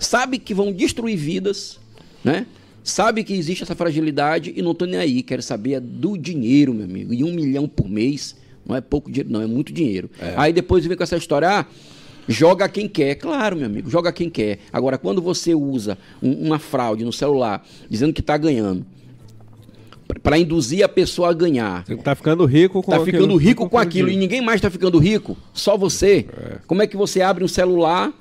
sabe 0.00 0.38
que 0.38 0.52
vão 0.52 0.72
destruir 0.72 1.16
vidas, 1.16 1.78
né? 2.24 2.46
Sabe 2.82 3.22
que 3.22 3.34
existe 3.34 3.62
essa 3.62 3.74
fragilidade 3.76 4.52
e 4.56 4.62
não 4.62 4.74
tô 4.74 4.86
nem 4.86 4.98
aí. 4.98 5.22
Quero 5.22 5.42
saber 5.42 5.74
é 5.74 5.80
do 5.80 6.16
dinheiro, 6.16 6.74
meu 6.74 6.84
amigo. 6.86 7.12
E 7.14 7.22
um 7.22 7.32
milhão 7.32 7.68
por 7.68 7.88
mês 7.88 8.34
não 8.66 8.74
é 8.74 8.80
pouco 8.80 9.10
dinheiro, 9.10 9.30
não, 9.30 9.42
é 9.42 9.46
muito 9.46 9.72
dinheiro. 9.72 10.10
Aí 10.36 10.52
depois 10.52 10.84
vem 10.86 10.96
com 10.96 11.02
essa 11.02 11.16
história, 11.16 11.48
ah, 11.60 11.66
joga 12.26 12.68
quem 12.68 12.88
quer. 12.88 13.16
Claro, 13.16 13.56
meu 13.56 13.66
amigo, 13.66 13.90
joga 13.90 14.10
quem 14.12 14.30
quer. 14.30 14.60
Agora, 14.72 14.96
quando 14.96 15.20
você 15.20 15.54
usa 15.54 15.98
um- 16.22 16.46
uma 16.46 16.58
fraude 16.58 17.04
no 17.04 17.12
celular, 17.12 17.64
dizendo 17.88 18.12
que 18.14 18.20
está 18.22 18.36
ganhando, 18.38 18.84
para 20.22 20.38
induzir 20.38 20.82
a 20.84 20.88
pessoa 20.88 21.30
a 21.30 21.32
ganhar, 21.32 21.84
Você 21.86 21.96
tá 21.96 22.14
ficando 22.14 22.44
rico 22.44 22.82
com 22.82 22.90
tá 22.90 22.96
aquilo- 22.96 23.12
ficando 23.18 23.36
rico 23.36 23.68
com 23.68 23.78
aquilo 23.78 24.08
e 24.10 24.16
ninguém 24.16 24.40
mais 24.40 24.60
tá 24.60 24.70
ficando 24.70 24.98
rico, 24.98 25.36
só 25.52 25.76
você. 25.76 26.26
Como 26.66 26.82
é 26.82 26.86
que 26.86 26.96
você 26.96 27.20
abre 27.20 27.44
um 27.44 27.48
celular? 27.48 28.12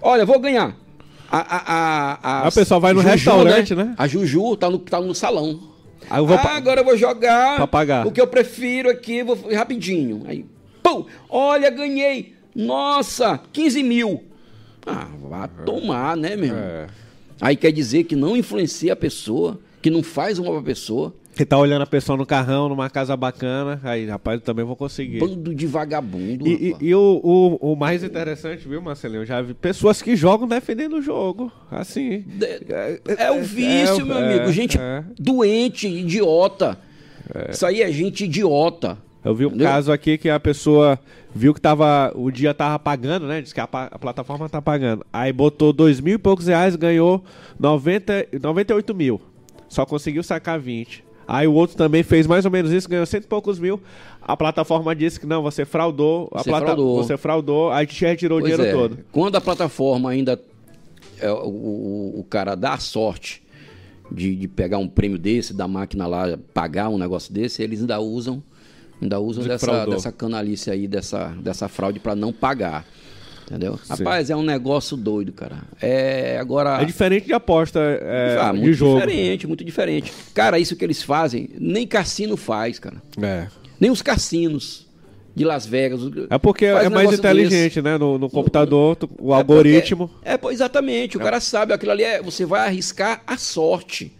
Olha, 0.00 0.24
vou 0.24 0.38
ganhar. 0.38 0.76
A, 1.30 1.38
a, 1.38 2.18
a, 2.44 2.48
A 2.48 2.52
pessoa 2.52 2.80
vai 2.80 2.92
no 2.92 3.00
restaurante, 3.00 3.74
né? 3.74 3.94
A 3.96 4.06
Juju 4.08 4.56
tá 4.56 4.68
no, 4.68 4.78
tá 4.78 5.00
no 5.00 5.14
salão. 5.14 5.60
Aí 6.08 6.18
eu 6.20 6.26
vou 6.26 6.36
ah, 6.36 6.40
pa- 6.40 6.56
agora 6.56 6.80
eu 6.80 6.84
vou 6.84 6.96
jogar 6.96 7.56
Pra 7.56 7.66
pagar. 7.66 8.06
o 8.06 8.10
que 8.10 8.20
eu 8.20 8.26
prefiro 8.26 8.90
aqui, 8.90 9.22
vou 9.22 9.38
rapidinho. 9.54 10.24
Aí, 10.26 10.44
pum, 10.82 11.04
olha, 11.28 11.70
ganhei. 11.70 12.34
Nossa, 12.54 13.38
15 13.52 13.82
mil. 13.82 14.24
Ah, 14.84 15.06
vá 15.28 15.46
tomar, 15.46 16.16
né, 16.16 16.34
meu? 16.34 16.54
É. 16.56 16.86
Aí 17.40 17.54
quer 17.54 17.70
dizer 17.70 18.04
que 18.04 18.16
não 18.16 18.36
influencia 18.36 18.92
a 18.92 18.96
pessoa, 18.96 19.60
que 19.80 19.88
não 19.88 20.02
faz 20.02 20.38
uma 20.38 20.60
pessoa. 20.62 21.14
Que 21.40 21.46
tá 21.46 21.56
olhando 21.56 21.80
a 21.80 21.86
pessoa 21.86 22.18
no 22.18 22.26
carrão, 22.26 22.68
numa 22.68 22.90
casa 22.90 23.16
bacana. 23.16 23.80
Aí, 23.82 24.04
rapaz, 24.04 24.40
eu 24.40 24.44
também 24.44 24.62
vou 24.62 24.76
conseguir. 24.76 25.20
Bando 25.20 25.54
de 25.54 25.66
vagabundo. 25.66 26.46
E, 26.46 26.76
e- 26.78 26.88
e 26.88 26.94
o, 26.94 27.18
o, 27.24 27.72
o 27.72 27.74
mais 27.74 28.04
interessante, 28.04 28.68
viu, 28.68 28.82
Marcelinho? 28.82 29.22
Eu 29.22 29.24
já 29.24 29.40
vi 29.40 29.54
pessoas 29.54 30.02
que 30.02 30.14
jogam 30.14 30.46
defendendo 30.46 30.98
o 30.98 31.00
jogo. 31.00 31.50
Assim. 31.70 32.26
É, 32.68 33.00
é 33.16 33.30
o 33.30 33.42
vício, 33.42 34.02
é, 34.02 34.04
meu 34.04 34.18
é, 34.18 34.34
amigo. 34.34 34.52
Gente 34.52 34.78
é. 34.78 35.02
doente, 35.18 35.88
idiota. 35.88 36.78
Isso 37.48 37.64
aí 37.64 37.80
é 37.80 37.90
gente 37.90 38.24
idiota. 38.24 38.98
Eu 39.24 39.34
vi 39.34 39.46
um 39.46 39.48
Entendeu? 39.48 39.66
caso 39.66 39.90
aqui 39.90 40.18
que 40.18 40.28
a 40.28 40.38
pessoa 40.38 41.00
viu 41.34 41.54
que 41.54 41.60
tava, 41.62 42.12
o 42.16 42.30
dia 42.30 42.52
tava 42.52 42.78
pagando, 42.78 43.26
né? 43.26 43.40
Diz 43.40 43.54
que 43.54 43.60
a, 43.60 43.68
a 43.72 43.98
plataforma 43.98 44.46
tá 44.46 44.60
pagando. 44.60 45.06
Aí 45.10 45.32
botou 45.32 45.72
dois 45.72 46.02
mil 46.02 46.16
e 46.16 46.18
poucos 46.18 46.48
reais, 46.48 46.76
ganhou 46.76 47.24
90, 47.58 48.26
98 48.42 48.94
mil. 48.94 49.18
Só 49.70 49.86
conseguiu 49.86 50.22
sacar 50.22 50.60
20. 50.60 51.08
Aí 51.32 51.46
o 51.46 51.52
outro 51.52 51.76
também 51.76 52.02
fez 52.02 52.26
mais 52.26 52.44
ou 52.44 52.50
menos 52.50 52.72
isso, 52.72 52.88
ganhou 52.88 53.06
cento 53.06 53.22
e 53.22 53.28
poucos 53.28 53.56
mil. 53.60 53.80
A 54.20 54.36
plataforma 54.36 54.96
disse 54.96 55.20
que 55.20 55.26
não, 55.26 55.42
você 55.44 55.64
fraudou. 55.64 56.28
A 56.34 56.38
Você 56.42 56.50
plata- 56.50 56.66
fraudou. 56.66 56.96
Você 56.96 57.16
fraudou, 57.16 57.70
aí 57.70 57.86
te 57.86 58.04
retirou 58.04 58.40
Pois 58.40 58.52
o 58.52 58.56
dinheiro 58.56 58.76
é, 58.76 58.80
todo. 58.80 58.98
Quando 59.12 59.36
a 59.36 59.40
plataforma 59.40 60.10
ainda. 60.10 60.40
é, 61.20 61.30
o, 61.30 61.46
o- 61.46 62.20
o 62.20 62.24
cara 62.24 62.56
dá 62.56 62.72
a 62.74 62.78
sorte 62.78 63.42
de, 64.10 64.34
de 64.34 64.48
pegar 64.48 64.78
um 64.78 64.88
prêmio 64.88 65.16
desse, 65.18 65.54
da 65.54 65.68
máquina 65.68 66.04
lá, 66.08 66.36
pagar 66.52 66.88
um 66.88 66.98
negócio 66.98 67.32
desse, 67.32 67.62
eles 67.62 67.80
ainda 67.80 68.00
usam. 68.00 68.42
Ainda 69.00 69.20
usam 69.20 69.44
dessa, 69.44 69.66
fraudou. 69.66 69.94
dessa 69.94 70.10
canalice 70.10 70.68
aí, 70.68 70.88
dessa, 70.88 71.28
dessa 71.40 71.68
fraude 71.68 72.00
para 72.00 72.16
não 72.16 72.32
pagar. 72.32 72.84
Entendeu? 73.50 73.78
Rapaz, 73.88 74.30
é 74.30 74.36
um 74.36 74.44
negócio 74.44 74.96
doido, 74.96 75.32
cara. 75.32 75.56
É 75.82 76.38
agora. 76.38 76.80
É 76.80 76.84
diferente 76.84 77.26
de 77.26 77.32
aposta 77.32 77.80
é, 77.80 78.38
Ah, 78.40 78.52
de 78.52 78.60
muito 78.60 78.74
jogo. 78.74 79.00
diferente, 79.00 79.46
muito 79.48 79.64
diferente. 79.64 80.12
Cara, 80.32 80.56
isso 80.58 80.76
que 80.76 80.84
eles 80.84 81.02
fazem, 81.02 81.50
nem 81.58 81.84
cassino 81.84 82.36
faz, 82.36 82.78
cara. 82.78 83.02
É. 83.20 83.48
Nem 83.80 83.90
os 83.90 84.02
cassinos. 84.02 84.88
de 85.34 85.44
Las 85.44 85.64
Vegas. 85.64 86.00
É 86.28 86.38
porque 86.38 86.64
é 86.66 86.88
um 86.88 86.90
mais 86.90 87.12
inteligente, 87.12 87.80
né? 87.80 87.96
No, 87.96 88.18
no 88.18 88.28
computador, 88.28 88.98
o 89.18 89.32
algoritmo. 89.32 90.08
porque- 90.08 90.28
É, 90.28 90.36
pô, 90.36 90.50
exatamente. 90.50 91.16
O 91.16 91.20
cara 91.20 91.40
sabe, 91.40 91.72
aquilo 91.72 91.92
ali 91.92 92.02
é. 92.02 92.20
Você 92.20 92.44
vai 92.44 92.66
arriscar 92.66 93.22
a 93.26 93.36
sorte. 93.36 94.12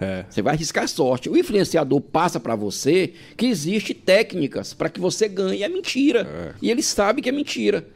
É. 0.00 0.24
Você 0.28 0.42
vai 0.42 0.54
arriscar 0.54 0.84
a 0.84 0.88
sorte. 0.88 1.28
O 1.28 1.36
influenciador 1.36 2.00
passa 2.00 2.38
pra 2.38 2.54
você 2.54 3.12
que 3.36 3.46
existe 3.46 3.94
técnicas 3.94 4.74
para 4.74 4.88
que 4.88 5.00
você 5.00 5.26
ganhe. 5.28 5.62
É 5.62 5.68
mentira. 5.68 6.54
E 6.60 6.70
ele 6.70 6.82
sabe 6.82 7.22
que 7.22 7.28
é 7.28 7.32
mentira. 7.32 7.86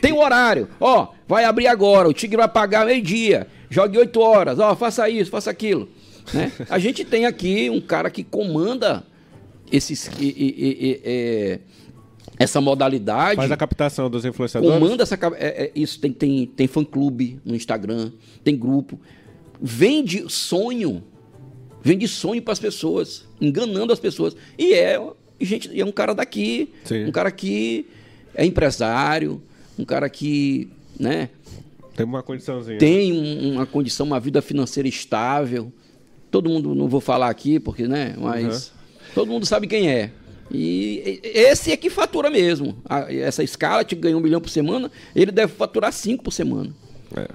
Tem 0.00 0.12
o 0.12 0.18
horário. 0.18 0.68
Ó, 0.80 1.08
vai 1.26 1.44
abrir 1.44 1.66
agora. 1.66 2.08
O 2.08 2.12
Tigre 2.12 2.36
vai 2.36 2.48
pagar 2.48 2.84
meio-dia. 2.84 3.46
Jogue 3.70 3.96
8 3.98 4.20
horas. 4.20 4.58
Ó, 4.58 4.74
faça 4.76 5.08
isso, 5.08 5.30
faça 5.30 5.50
aquilo. 5.50 5.88
Né? 6.34 6.52
A 6.68 6.78
gente 6.78 7.04
tem 7.04 7.24
aqui 7.24 7.70
um 7.70 7.80
cara 7.80 8.10
que 8.10 8.22
comanda 8.22 9.02
esses, 9.72 10.10
e- 10.18 10.24
e- 10.26 10.76
e- 10.90 11.00
é, 11.04 11.60
essa 12.38 12.60
modalidade 12.60 13.36
Faz 13.36 13.50
a 13.50 13.56
captação 13.56 14.10
dos 14.10 14.24
influenciadores. 14.24 14.78
comanda 14.78 15.02
essa 15.02 15.14
é, 15.36 15.64
é, 15.64 15.72
isso 15.74 15.98
tem 16.00 16.12
tem 16.12 16.46
tem 16.46 16.66
fã 16.66 16.84
clube 16.84 17.40
no 17.44 17.54
Instagram 17.54 18.12
tem 18.44 18.56
grupo 18.56 18.98
vende 19.60 20.24
sonho 20.30 21.02
vende 21.82 22.06
sonho 22.08 22.42
para 22.42 22.52
as 22.52 22.58
pessoas 22.58 23.24
enganando 23.40 23.92
as 23.92 24.00
pessoas. 24.00 24.36
E 24.58 24.72
é 24.74 25.00
gente 25.40 25.80
é 25.80 25.84
um 25.84 25.92
cara 25.92 26.14
daqui 26.14 26.72
Sim. 26.84 27.04
um 27.06 27.12
cara 27.12 27.30
que 27.30 27.86
é 28.34 28.44
empresário 28.44 29.40
um 29.78 29.84
cara 29.84 30.08
que 30.10 30.68
né 30.98 31.28
Tem 31.96 32.04
uma 32.04 32.22
condiçãozinha. 32.22 32.78
tem 32.78 33.12
um- 33.12 33.52
uma 33.54 33.66
condição 33.66 34.04
uma 34.06 34.18
vida 34.20 34.42
financeira 34.42 34.88
estável. 34.88 35.72
Todo 36.30 36.50
mundo 36.50 36.74
não 36.74 36.88
vou 36.88 37.00
falar 37.00 37.28
aqui 37.30 37.58
porque 37.60 37.86
né 37.86 38.14
mas 38.18 38.72
todo 39.14 39.30
mundo 39.30 39.46
sabe 39.46 39.66
quem 39.66 39.88
é. 39.90 40.10
E 40.50 41.20
esse 41.22 41.70
é 41.70 41.76
que 41.76 41.90
fatura 41.90 42.30
mesmo. 42.30 42.76
Essa 43.08 43.42
escala 43.44 43.84
te 43.84 43.94
ganha 43.94 44.16
um 44.16 44.20
milhão 44.20 44.40
por 44.40 44.48
semana 44.50 44.90
ele 45.14 45.30
deve 45.30 45.52
faturar 45.52 45.92
cinco 45.92 46.24
por 46.24 46.32
semana. 46.32 46.70
É, 47.14 47.28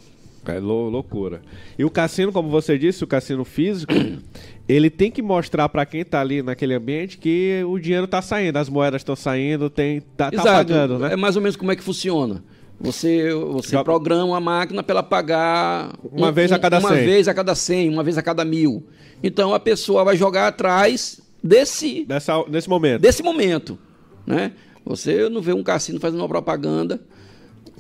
é 0.52 0.60
lou- 0.60 0.90
loucura. 0.90 1.42
E 1.78 1.84
o 1.86 1.90
cassino, 1.90 2.32
como 2.32 2.50
você 2.50 2.78
disse, 2.78 3.04
o 3.04 3.08
cassino 3.08 3.44
físico, 3.46 3.94
ele 4.68 4.90
tem 4.90 5.10
que 5.12 5.22
mostrar 5.22 5.68
pra 5.70 5.86
quem 5.86 6.04
tá 6.04 6.22
ali 6.22 6.42
naquele 6.42 6.74
ambiente 6.74 7.18
que 7.18 7.64
o 7.68 7.78
dinheiro 7.80 8.08
tá 8.08 8.22
saindo, 8.22 8.58
as 8.58 8.70
moedas 8.70 9.02
estão 9.02 9.16
saindo, 9.16 9.70
tem, 9.70 10.02
tá, 10.18 10.32
tá 10.32 10.44
pagando, 10.44 11.00
né? 11.00 11.14
é 11.14 11.16
mais 11.16 11.36
ou 11.36 11.42
menos 11.42 11.56
como 11.56 11.72
é 11.72 11.76
que 11.76 11.84
funciona 11.84 12.44
você, 12.80 13.34
você 13.34 13.70
Já- 13.72 13.84
programa 13.84 14.36
a 14.36 14.40
máquina 14.42 14.84
para 14.84 14.94
ela 14.96 15.04
pagar 15.04 15.94
Uma 16.12 16.32
vez 16.32 16.52
a 16.52 16.60
cada 16.60 16.80
uma 16.80 16.90
100. 16.90 17.06
vez 17.06 17.28
a 17.30 17.34
cada 17.34 17.56
100, 17.56 17.90
uma 17.90 18.04
vez 18.04 18.18
a 18.18 18.22
cada 18.22 18.44
mil. 18.44 18.84
Então 19.22 19.54
a 19.54 19.60
pessoa 19.60 20.04
vai 20.04 20.18
jogar 20.18 20.48
atrás 20.48 21.22
desse 21.42 22.06
Nessa, 22.10 22.44
nesse 22.50 22.68
momento. 22.68 23.00
desse 23.02 23.24
momento, 23.24 23.78
né? 24.26 24.52
Você 24.86 25.30
não 25.30 25.42
vê 25.42 25.54
um 25.54 25.64
cassino 25.64 25.98
fazendo 26.00 26.20
uma 26.20 26.28
propaganda 26.28 27.00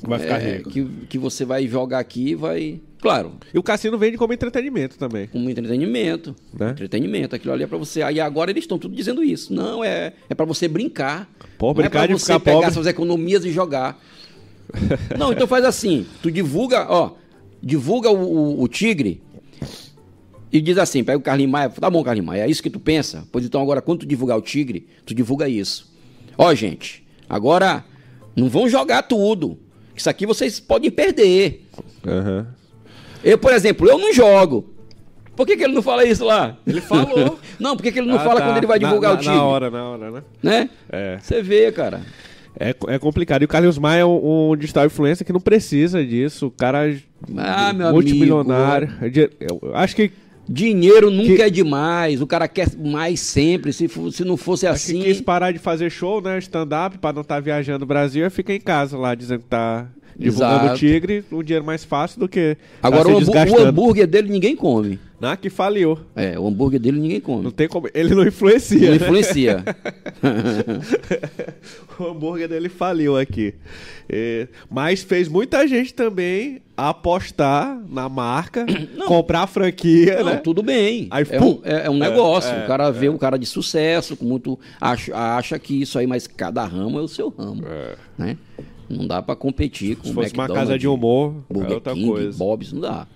Vai 0.05 0.19
ficar 0.19 0.41
é, 0.41 0.57
rico. 0.57 0.69
que, 0.69 0.85
que 1.09 1.17
você 1.17 1.45
vai 1.45 1.67
jogar 1.67 1.99
aqui 1.99 2.29
e 2.31 2.35
vai, 2.35 2.79
claro, 3.01 3.33
E 3.53 3.57
o 3.57 3.63
cassino 3.63 3.97
vende 3.97 4.17
como 4.17 4.33
entretenimento 4.33 4.97
também. 4.97 5.29
um 5.33 5.49
entretenimento, 5.49 6.35
Né? 6.53 6.71
entretenimento, 6.71 7.35
aquilo 7.35 7.53
ali 7.53 7.63
é 7.63 7.67
para 7.67 7.77
você. 7.77 8.01
Aí 8.01 8.19
agora 8.19 8.51
eles 8.51 8.63
estão 8.65 8.77
tudo 8.77 8.95
dizendo 8.95 9.23
isso. 9.23 9.53
Não 9.53 9.83
é, 9.83 10.13
é 10.29 10.35
para 10.35 10.45
você 10.45 10.67
brincar. 10.67 11.29
Pô, 11.57 11.67
não 11.67 11.73
brincar 11.75 11.99
é 12.03 12.07
de 12.07 12.13
pra 12.13 12.19
você 12.19 12.25
ficar 12.33 12.39
pegar 12.41 12.57
pobre. 12.57 12.73
suas 12.73 12.87
economias 12.87 13.45
e 13.45 13.51
jogar. 13.51 13.97
Não, 15.19 15.31
então 15.31 15.45
faz 15.45 15.63
assim, 15.65 16.05
tu 16.21 16.31
divulga, 16.31 16.87
ó, 16.89 17.11
divulga 17.61 18.09
o, 18.09 18.15
o- 18.57 18.61
o 18.63 18.67
tigre 18.67 19.21
e 20.51 20.61
diz 20.61 20.77
assim, 20.77 21.03
pega 21.03 21.17
o 21.17 21.21
Carlinhos 21.21 21.51
Maia, 21.51 21.69
tá 21.69 21.89
bom, 21.89 22.03
Carlinhos 22.03 22.25
Maia, 22.27 22.43
é 22.45 22.49
isso 22.49 22.61
que 22.63 22.69
tu 22.69 22.79
pensa? 22.79 23.27
Pois 23.31 23.45
então 23.45 23.61
agora 23.61 23.81
quando 23.81 23.99
tu 23.99 24.05
divulgar 24.05 24.37
o 24.37 24.41
tigre, 24.41 24.87
tu 25.05 25.13
divulga 25.13 25.49
isso. 25.49 25.91
Ó, 26.37 26.53
gente, 26.55 27.03
agora 27.29 27.83
não 28.35 28.49
vão 28.49 28.67
jogar 28.69 29.03
tudo. 29.03 29.57
Isso 29.95 30.09
aqui 30.09 30.25
vocês 30.25 30.59
podem 30.59 30.89
perder. 30.91 31.65
Aham. 32.05 32.47
Eu, 33.23 33.37
por 33.37 33.53
exemplo, 33.53 33.87
eu 33.87 33.97
não 33.97 34.13
jogo. 34.13 34.69
Por 35.35 35.47
que, 35.47 35.55
que 35.57 35.63
ele 35.63 35.73
não 35.73 35.81
fala 35.81 36.05
isso 36.05 36.23
lá? 36.25 36.57
Ele 36.67 36.81
falou. 36.81 37.39
não, 37.59 37.75
por 37.75 37.83
que, 37.83 37.91
que 37.91 37.99
ele 37.99 38.07
não 38.07 38.17
Ah, 38.17 38.19
fala 38.19 38.39
tá. 38.39 38.47
quando 38.47 38.57
ele 38.57 38.67
vai 38.67 38.77
Na- 38.79 38.87
divulgar 38.87 39.13
na, 39.13 39.19
o 39.19 39.21
time? 39.21 39.35
Na 39.35 39.43
hora, 39.43 39.69
na 39.71 39.83
hora, 39.89 40.11
né? 40.11 40.23
Né? 40.43 40.69
É. 40.91 41.17
Você 41.19 41.41
vê, 41.41 41.71
cara. 41.71 42.01
É, 42.59 42.75
é 42.87 42.99
complicado. 42.99 43.41
E 43.41 43.45
o 43.45 43.47
Carlos 43.47 43.79
Maia 43.79 44.01
é 44.01 44.05
um, 44.05 44.51
um 44.51 44.55
digital 44.55 44.85
influencer 44.85 45.25
que 45.25 45.33
não 45.33 45.39
precisa 45.39 46.05
disso. 46.05 46.47
O 46.47 46.51
cara 46.51 46.87
é 46.87 46.97
Ah, 47.35 47.73
meu 47.73 47.91
multimilionário. 47.91 48.93
É 49.01 49.09
de- 49.09 49.31
Eu 49.39 49.71
acho 49.73 49.95
que, 49.95 50.11
Dinheiro 50.47 51.09
nunca 51.09 51.35
Que- 51.35 51.41
é 51.43 51.49
demais. 51.49 52.21
O 52.21 52.27
cara 52.27 52.47
quer 52.47 52.67
mais 52.77 53.19
sempre. 53.19 53.71
Se, 53.71 53.87
se 54.11 54.23
não 54.25 54.35
fosse 54.37 54.67
acho 54.67 54.85
que 54.85 54.91
assim. 54.91 55.01
quis 55.03 55.21
parar 55.21 55.51
de 55.51 55.59
fazer 55.59 55.89
show, 55.89 56.21
né? 56.21 56.37
Stand-up, 56.39 56.97
pra 56.97 57.13
não 57.13 57.21
estar 57.21 57.39
viajando 57.39 57.85
o 57.85 57.87
Brasil, 57.87 58.25
e 58.25 58.29
fica 58.29 58.53
em 58.53 58.59
casa 58.59 58.97
lá 58.97 59.15
dizendo 59.15 59.39
que 59.41 59.47
tá 59.47 59.87
divulgando 60.17 60.65
Exato. 60.65 60.73
o 60.75 60.77
Tigre, 60.77 61.23
um 61.31 61.41
dinheiro 61.43 61.65
mais 61.65 61.83
fácil 61.83 62.19
do 62.19 62.27
que 62.27 62.55
tá 62.81 62.87
Agora, 62.87 63.05
se 63.05 63.29
o, 63.29 63.53
o 63.55 63.59
hambúrguer 63.61 64.05
dele 64.05 64.29
ninguém 64.29 64.55
come. 64.55 64.99
Que 65.39 65.49
faliu. 65.49 65.97
É, 66.15 66.37
o 66.37 66.47
hambúrguer 66.47 66.79
dele 66.79 66.99
ninguém 66.99 67.19
Não 67.19 67.25
come. 67.25 67.51
tem 67.51 67.67
como. 67.67 67.87
Ele 67.93 68.13
não 68.13 68.23
influencia. 68.27 68.79
Não 68.79 68.89
né? 68.89 68.95
influencia. 68.95 69.63
o 71.99 72.03
hambúrguer 72.05 72.47
dele 72.47 72.69
faliu 72.69 73.17
aqui. 73.17 73.53
É, 74.09 74.47
mas 74.69 75.01
fez 75.03 75.27
muita 75.27 75.67
gente 75.67 75.93
também 75.93 76.61
apostar 76.75 77.79
na 77.87 78.09
marca, 78.09 78.65
comprar 79.07 79.43
a 79.43 79.47
franquia, 79.47 80.17
Não, 80.19 80.25
né? 80.25 80.35
tudo 80.37 80.61
bem. 80.61 81.07
Aí, 81.11 81.25
é, 81.29 81.41
um, 81.41 81.59
é- 81.63 81.85
é 81.85 81.89
um 81.89 81.97
negócio. 81.97 82.51
É, 82.51 82.63
o 82.63 82.67
cara 82.67 82.91
vê 82.91 83.09
um 83.09 83.17
cara 83.17 83.37
de 83.37 83.45
sucesso, 83.45 84.15
com 84.17 84.25
muito. 84.25 84.59
Acha, 84.79 85.15
acha 85.15 85.57
que 85.59 85.81
isso 85.81 85.97
aí, 85.97 86.07
mas 86.07 86.27
cada 86.27 86.65
ramo 86.65 86.99
é 86.99 87.01
o 87.01 87.07
seu 87.07 87.29
ramo. 87.29 87.63
Né? 88.17 88.37
Não 88.89 89.07
dá 89.07 89.21
pra 89.21 89.35
competir 89.35 89.95
com 89.95 90.07
Se 90.07 90.13
fosse 90.13 90.33
uma 90.33 90.47
casa 90.47 90.77
de 90.77 90.87
humor, 90.87 91.35
é 91.49 91.53
Burger 91.53 91.73
outra 91.75 91.93
King, 91.93 92.07
coisa. 92.07 92.37
Bob's, 92.37 92.73
não 92.73 92.81
dá. 92.81 93.07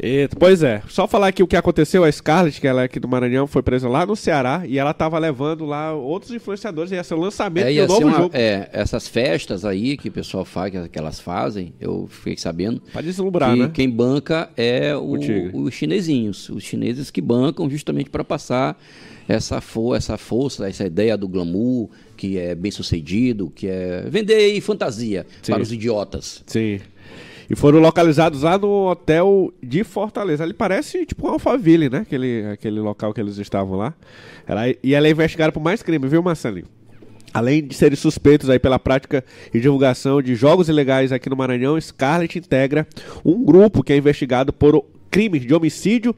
Eita, 0.00 0.36
pois 0.38 0.62
é, 0.62 0.80
só 0.88 1.08
falar 1.08 1.26
aqui 1.28 1.42
o 1.42 1.46
que 1.46 1.56
aconteceu, 1.56 2.04
a 2.04 2.12
Scarlett, 2.12 2.60
que 2.60 2.66
ela 2.68 2.82
é 2.82 2.84
aqui 2.84 3.00
do 3.00 3.08
Maranhão, 3.08 3.48
foi 3.48 3.62
presa 3.62 3.88
lá 3.88 4.06
no 4.06 4.14
Ceará 4.14 4.62
e 4.64 4.78
ela 4.78 4.94
tava 4.94 5.18
levando 5.18 5.64
lá 5.64 5.92
outros 5.92 6.30
influenciadores, 6.30 6.92
ia 6.92 7.02
ser 7.02 7.14
o 7.14 7.18
lançamento 7.20 7.66
É, 7.66 7.84
do 7.84 7.92
novo 7.92 8.06
uma- 8.06 8.16
jogo. 8.16 8.30
é, 8.36 8.68
essas 8.72 9.08
festas 9.08 9.64
aí 9.64 9.96
que 9.96 10.08
o 10.08 10.12
pessoal 10.12 10.44
faz, 10.44 10.70
que, 10.70 10.88
que 10.88 10.98
elas 10.98 11.18
fazem, 11.18 11.72
eu 11.80 12.06
fiquei 12.08 12.36
sabendo. 12.36 12.80
Pra 12.92 13.02
deslumbrar, 13.02 13.54
que 13.54 13.58
né? 13.60 13.70
quem 13.74 13.90
banca 13.90 14.48
é 14.56 14.94
o- 14.94 15.18
O 15.52 15.62
os 15.64 15.74
chinesinhos. 15.74 16.48
Os 16.48 16.62
chineses 16.62 17.10
que 17.10 17.20
bancam 17.20 17.68
justamente 17.68 18.08
para 18.08 18.22
passar 18.22 18.80
essa, 19.28 19.60
essa 19.96 20.16
força, 20.16 20.68
essa 20.68 20.86
ideia 20.86 21.16
do 21.16 21.26
glamour, 21.28 21.88
que 22.16 22.38
é 22.38 22.54
bem 22.54 22.70
sucedido, 22.70 23.50
que 23.54 23.66
é 23.66 24.02
vender 24.08 24.60
fantasia 24.60 25.26
Sim. 25.42 25.52
para 25.52 25.62
os 25.62 25.72
idiotas. 25.72 26.42
Sim. 26.46 26.78
E 27.50 27.56
foram 27.56 27.78
localizados 27.78 28.42
lá 28.42 28.58
no 28.58 28.90
hotel 28.90 29.52
de 29.62 29.82
Fortaleza. 29.82 30.44
Ali 30.44 30.52
parece 30.52 31.06
tipo 31.06 31.26
um 31.26 31.30
Alphaville, 31.30 31.88
né? 31.88 31.98
Aquele, 31.98 32.46
aquele 32.52 32.80
local 32.80 33.14
que 33.14 33.20
eles 33.20 33.38
estavam 33.38 33.76
lá. 33.76 33.94
Ela, 34.46 34.68
e 34.82 34.94
ela 34.94 35.06
é 35.06 35.10
investigada 35.10 35.50
por 35.50 35.62
mais 35.62 35.82
crime, 35.82 36.06
viu, 36.06 36.22
Marcelinho? 36.22 36.66
Além 37.32 37.66
de 37.66 37.74
serem 37.74 37.96
suspeitos 37.96 38.50
aí 38.50 38.58
pela 38.58 38.78
prática 38.78 39.24
e 39.52 39.60
divulgação 39.60 40.20
de 40.20 40.34
jogos 40.34 40.68
ilegais 40.68 41.12
aqui 41.12 41.28
no 41.30 41.36
Maranhão, 41.36 41.80
Scarlett 41.80 42.38
integra 42.38 42.86
um 43.24 43.44
grupo 43.44 43.82
que 43.82 43.92
é 43.92 43.96
investigado 43.96 44.52
por 44.52 44.84
crimes 45.10 45.42
de 45.42 45.54
homicídio, 45.54 46.14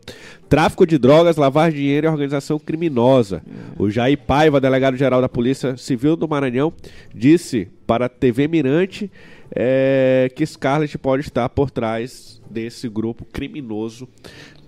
tráfico 0.49 0.87
de 0.87 0.99
drogas, 0.99 1.37
de 1.37 1.77
dinheiro 1.77 2.07
e 2.07 2.11
organização 2.11 2.59
criminosa. 2.59 3.43
O 3.79 3.89
Jair 3.91 4.19
Paiva, 4.19 4.61
delegado-geral 4.61 5.21
da 5.21 5.29
Polícia 5.29 5.77
Civil 5.77 6.17
do 6.17 6.29
Maranhão, 6.29 6.73
disse 7.15 7.69
para 7.87 8.07
a 8.07 8.09
TV 8.09 8.49
Mirante 8.49 9.11
é, 9.55 10.31
que 10.35 10.45
Scarlett 10.47 10.97
pode 10.99 11.23
estar 11.23 11.49
por 11.49 11.71
trás 11.71 12.41
desse 12.51 12.89
grupo 12.89 13.25
criminoso 13.25 14.09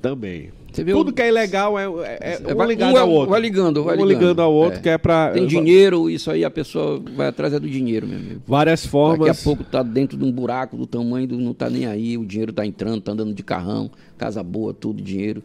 também. 0.01 0.51
Tudo 0.73 1.11
o- 1.11 1.13
que 1.13 1.21
é 1.21 1.29
ilegal 1.29 1.79
é, 1.79 1.85
é, 1.85 2.41
é 2.49 2.55
um 2.55 2.65
ligado 2.65 2.95
um 2.95 2.97
é- 2.97 3.01
ao 3.01 3.11
outro. 3.11 3.31
vai 3.31 3.41
ligando, 3.41 3.85
vai 3.85 3.97
um 3.99 4.07
ligando 4.07 4.41
ao 4.41 4.53
outro, 4.53 4.79
É. 4.79 4.83
que 4.83 4.89
é 4.89 4.97
pra... 4.97 5.31
Tem 5.31 5.47
dinheiro, 5.47 6.09
isso 6.09 6.31
aí 6.31 6.45
a 6.45 6.51
pessoa 6.51 6.99
vai 7.15 7.29
atrás 7.29 7.53
é 7.53 7.61
do 7.61 7.69
dinheiro, 7.69 8.07
meu 8.07 8.17
amigo. 8.19 8.43
Várias 8.47 8.87
formas. 8.87 9.29
Daqui 9.29 9.41
a 9.41 9.45
pouco 9.45 9.65
tá 9.65 9.83
dentro 9.83 10.17
de 10.17 10.25
um 10.25 10.33
buraco 10.33 10.77
do 10.77 10.87
tamanho 10.87 11.27
do 11.29 11.39
não 11.39 11.53
tá 11.53 11.69
nem 11.69 11.87
aí, 11.87 12.17
o 12.17 12.25
dinheiro 12.25 12.53
tá 12.55 12.65
entrando, 12.65 13.03
tá 13.03 13.13
andando 13.13 13.35
de 13.35 13.43
carrão, 13.43 13.91
casa 14.17 14.43
boa, 14.43 14.73
tudo, 14.73 15.03
dinheiro. 15.03 15.43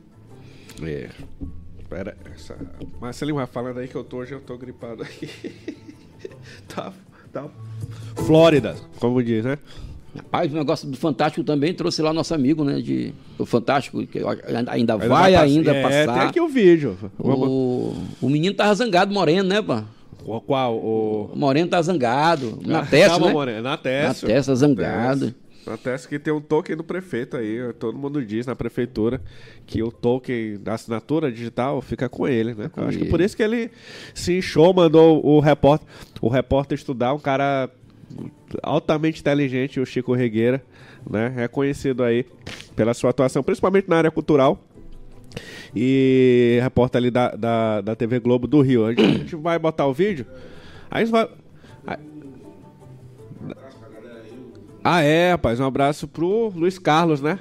É. 0.81 1.09
Pera, 1.89 2.17
essa... 2.33 2.57
Marcelinho 3.01 3.35
vai 3.35 3.47
falando 3.47 3.79
aí 3.79 3.87
que 3.87 3.95
eu 3.95 4.03
tô, 4.03 4.17
hoje 4.17 4.31
eu 4.33 4.39
tô 4.39 4.57
gripado 4.57 5.03
aqui. 5.03 5.29
tá, 6.73 6.93
Flórida, 8.25 8.75
como 8.99 9.21
diz, 9.23 9.43
né? 9.45 9.57
Rapaz, 10.15 10.51
o 10.51 10.55
negócio 10.55 10.87
do 10.89 10.97
Fantástico 10.97 11.43
também 11.43 11.73
trouxe 11.73 12.01
lá 12.01 12.11
nosso 12.11 12.33
amigo, 12.33 12.63
né? 12.63 12.81
De, 12.81 13.13
o 13.37 13.45
Fantástico, 13.45 14.05
que 14.07 14.19
ainda, 14.47 14.71
ainda 14.71 14.97
vai, 14.97 15.33
pass- 15.33 15.43
ainda 15.43 15.71
é, 15.71 15.83
passar. 15.83 16.13
Tem 16.19 16.27
aqui 16.29 16.41
o 16.41 16.47
vídeo. 16.47 16.97
O, 17.19 17.93
o 18.21 18.29
menino 18.29 18.55
tava 18.55 18.73
zangado, 18.73 19.13
Moreno, 19.13 19.47
né, 19.47 19.61
pá? 19.61 19.83
O... 20.25 20.41
Qual? 20.41 20.75
O... 20.75 21.29
O 21.33 21.37
Moreno 21.37 21.69
tá 21.69 21.79
zangado. 21.81 22.57
Na 22.65 22.83
testa, 22.83 23.11
Calma, 23.11 23.27
né? 23.27 23.33
Moreno, 23.33 23.61
na 23.61 23.69
Na 23.71 23.77
testa. 23.77 24.25
testa, 24.25 24.55
zangado. 24.55 25.35
Acontece 25.67 26.07
que 26.07 26.17
tem 26.17 26.33
um 26.33 26.39
token 26.39 26.77
do 26.77 26.83
prefeito 26.83 27.35
aí. 27.35 27.73
Todo 27.73 27.97
mundo 27.97 28.23
diz 28.25 28.45
na 28.45 28.55
prefeitura 28.55 29.21
que 29.65 29.83
o 29.83 29.91
token 29.91 30.57
da 30.59 30.75
assinatura 30.75 31.29
digital 31.29 31.81
fica 31.81 32.07
com 32.07 32.25
ele, 32.25 32.53
né? 32.53 32.69
com 32.69 32.81
acho 32.81 32.97
que 32.97 33.03
ele. 33.03 33.09
por 33.09 33.19
isso 33.19 33.35
que 33.35 33.43
ele 33.43 33.69
se 34.13 34.37
inchou, 34.37 34.73
mandou 34.73 35.23
o 35.25 35.41
repórter, 35.41 35.87
o 36.21 36.29
repórter 36.29 36.77
estudar, 36.77 37.13
um 37.13 37.19
cara 37.19 37.69
altamente 38.63 39.19
inteligente, 39.19 39.79
o 39.79 39.85
Chico 39.85 40.13
Regueira, 40.13 40.63
né? 41.09 41.27
Reconhecido 41.27 42.01
aí 42.01 42.25
pela 42.75 42.93
sua 42.93 43.09
atuação, 43.09 43.43
principalmente 43.43 43.89
na 43.89 43.97
área 43.97 44.11
cultural. 44.11 44.63
E 45.75 46.59
repórter 46.61 46.99
ali 46.99 47.11
da, 47.11 47.35
da, 47.35 47.81
da 47.81 47.95
TV 47.95 48.19
Globo 48.19 48.47
do 48.47 48.61
Rio. 48.61 48.85
A 48.85 48.89
gente, 48.91 49.03
a 49.03 49.17
gente 49.17 49.35
vai 49.35 49.59
botar 49.59 49.85
o 49.85 49.93
vídeo. 49.93 50.25
Aí 50.89 51.03
a 51.03 51.05
gente 51.05 51.11
vai. 51.11 51.29
Ah, 54.89 55.01
é, 55.01 55.31
rapaz. 55.31 55.59
Um 55.59 55.65
abraço 55.65 56.07
pro 56.07 56.47
Luiz 56.55 56.79
Carlos, 56.79 57.21
né? 57.21 57.39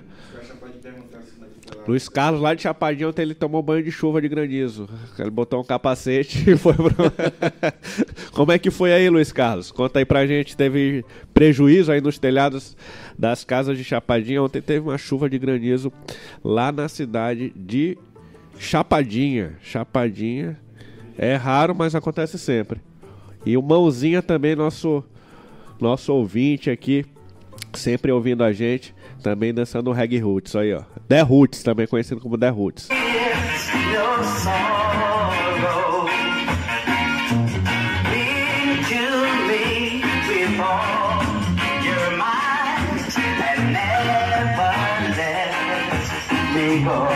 Luiz 1.87 2.09
Carlos, 2.09 2.41
lá 2.41 2.53
de 2.55 2.63
Chapadinha, 2.63 3.09
ontem 3.09 3.23
ele 3.23 3.37
tomou 3.37 3.63
banho 3.63 3.85
de 3.85 3.93
chuva 3.93 4.21
de 4.21 4.29
granizo. 4.29 4.89
Ele 5.17 5.31
botou 5.31 5.61
um 5.61 5.65
capacete 5.65 6.51
e 6.51 6.57
foi 6.57 6.75
pro... 6.75 6.91
Como 8.35 8.51
é 8.51 8.59
que 8.59 8.69
foi 8.69 8.93
aí, 8.93 9.09
Luiz 9.09 9.31
Carlos? 9.31 9.71
Conta 9.71 10.01
aí 10.01 10.05
pra 10.05 10.27
gente. 10.27 10.57
Teve 10.57 11.05
prejuízo 11.33 11.93
aí 11.93 12.01
nos 12.01 12.19
telhados 12.19 12.77
das 13.17 13.45
casas 13.45 13.79
de 13.79 13.85
Chapadinha. 13.85 14.43
Ontem 14.43 14.61
teve 14.61 14.81
uma 14.81 14.99
chuva 14.99 15.31
de 15.31 15.39
granizo 15.39 15.93
lá 16.43 16.73
na 16.73 16.89
cidade 16.89 17.53
de 17.55 17.97
Chapadinha. 18.59 19.57
Chapadinha. 19.63 20.59
É 21.17 21.37
raro, 21.37 21.77
mas 21.77 21.95
acontece 21.95 22.41
sempre. 22.41 22.81
E 23.45 23.57
o 23.57 23.63
Mãozinha 23.63 24.21
também, 24.21 24.57
nosso, 24.57 25.05
nosso 25.81 26.13
ouvinte 26.13 26.71
aqui, 26.71 27.07
sempre 27.77 28.11
ouvindo 28.11 28.43
a 28.43 28.53
gente, 28.53 28.95
também 29.23 29.55
dançando 29.55 29.91
o 29.91 29.93
reggae 29.93 30.19
roots, 30.19 30.57
aí 30.57 30.75
ó. 30.75 30.83
The 31.09 31.21
Roots, 31.21 31.63
também 31.63 31.87
conhecido 31.87 32.21
como 32.21 32.37
The 32.37 32.49
Roots. 32.49 32.89
your 46.87 47.16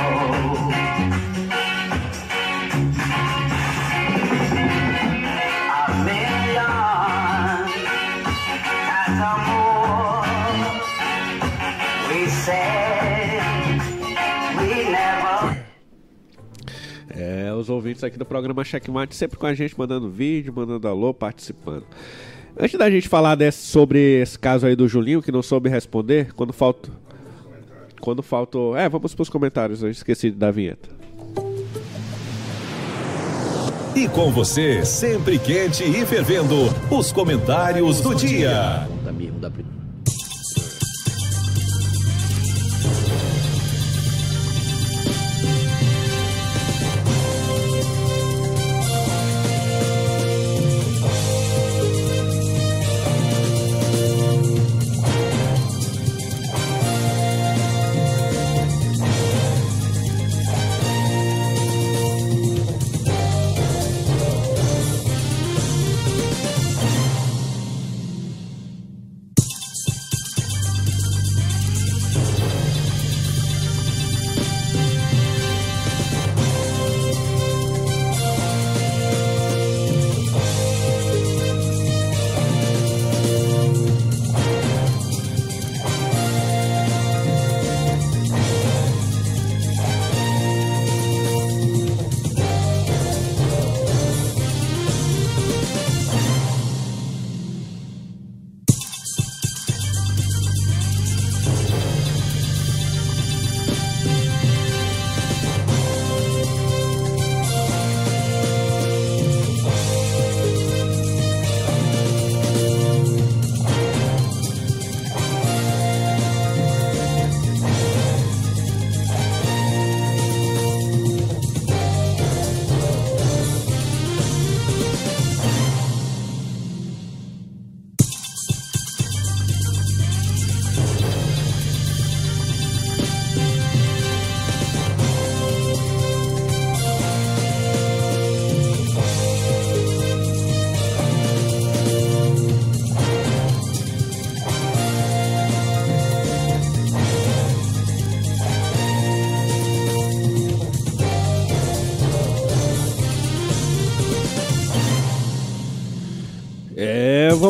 ouvintes 17.91 18.05
aqui 18.05 18.17
do 18.17 18.25
programa 18.25 18.65
Checkmate 18.65 19.15
sempre 19.15 19.37
com 19.37 19.47
a 19.47 19.55
gente, 19.55 19.77
mandando 19.77 20.09
vídeo, 20.09 20.53
mandando 20.55 20.87
alô, 20.87 21.13
participando. 21.13 21.85
Antes 22.59 22.79
da 22.79 22.91
gente 22.91 23.09
falar 23.09 23.35
desse, 23.35 23.67
sobre 23.67 24.21
esse 24.21 24.39
caso 24.39 24.67
aí 24.67 24.77
do 24.77 24.87
Julinho, 24.87 25.23
que 25.23 25.33
não 25.33 25.43
soube 25.43 25.69
responder, 25.69 26.33
quando 26.35 26.53
falta. 26.53 26.91
Quando 28.01 28.23
faltou. 28.23 28.77
É, 28.77 28.89
vamos 28.89 29.15
pros 29.15 29.29
comentários, 29.29 29.83
eu 29.83 29.91
esqueci 29.91 30.31
da 30.31 30.51
vinheta. 30.51 30.89
E 33.95 34.09
com 34.09 34.31
você, 34.31 34.85
sempre 34.85 35.39
quente 35.39 35.85
e 35.85 36.07
fervendo, 36.07 36.57
os 36.91 37.13
comentários 37.13 38.01
do 38.01 38.15
dia. 38.15 38.89
Da 39.05 39.13
mesmo, 39.13 39.39
da 39.39 39.51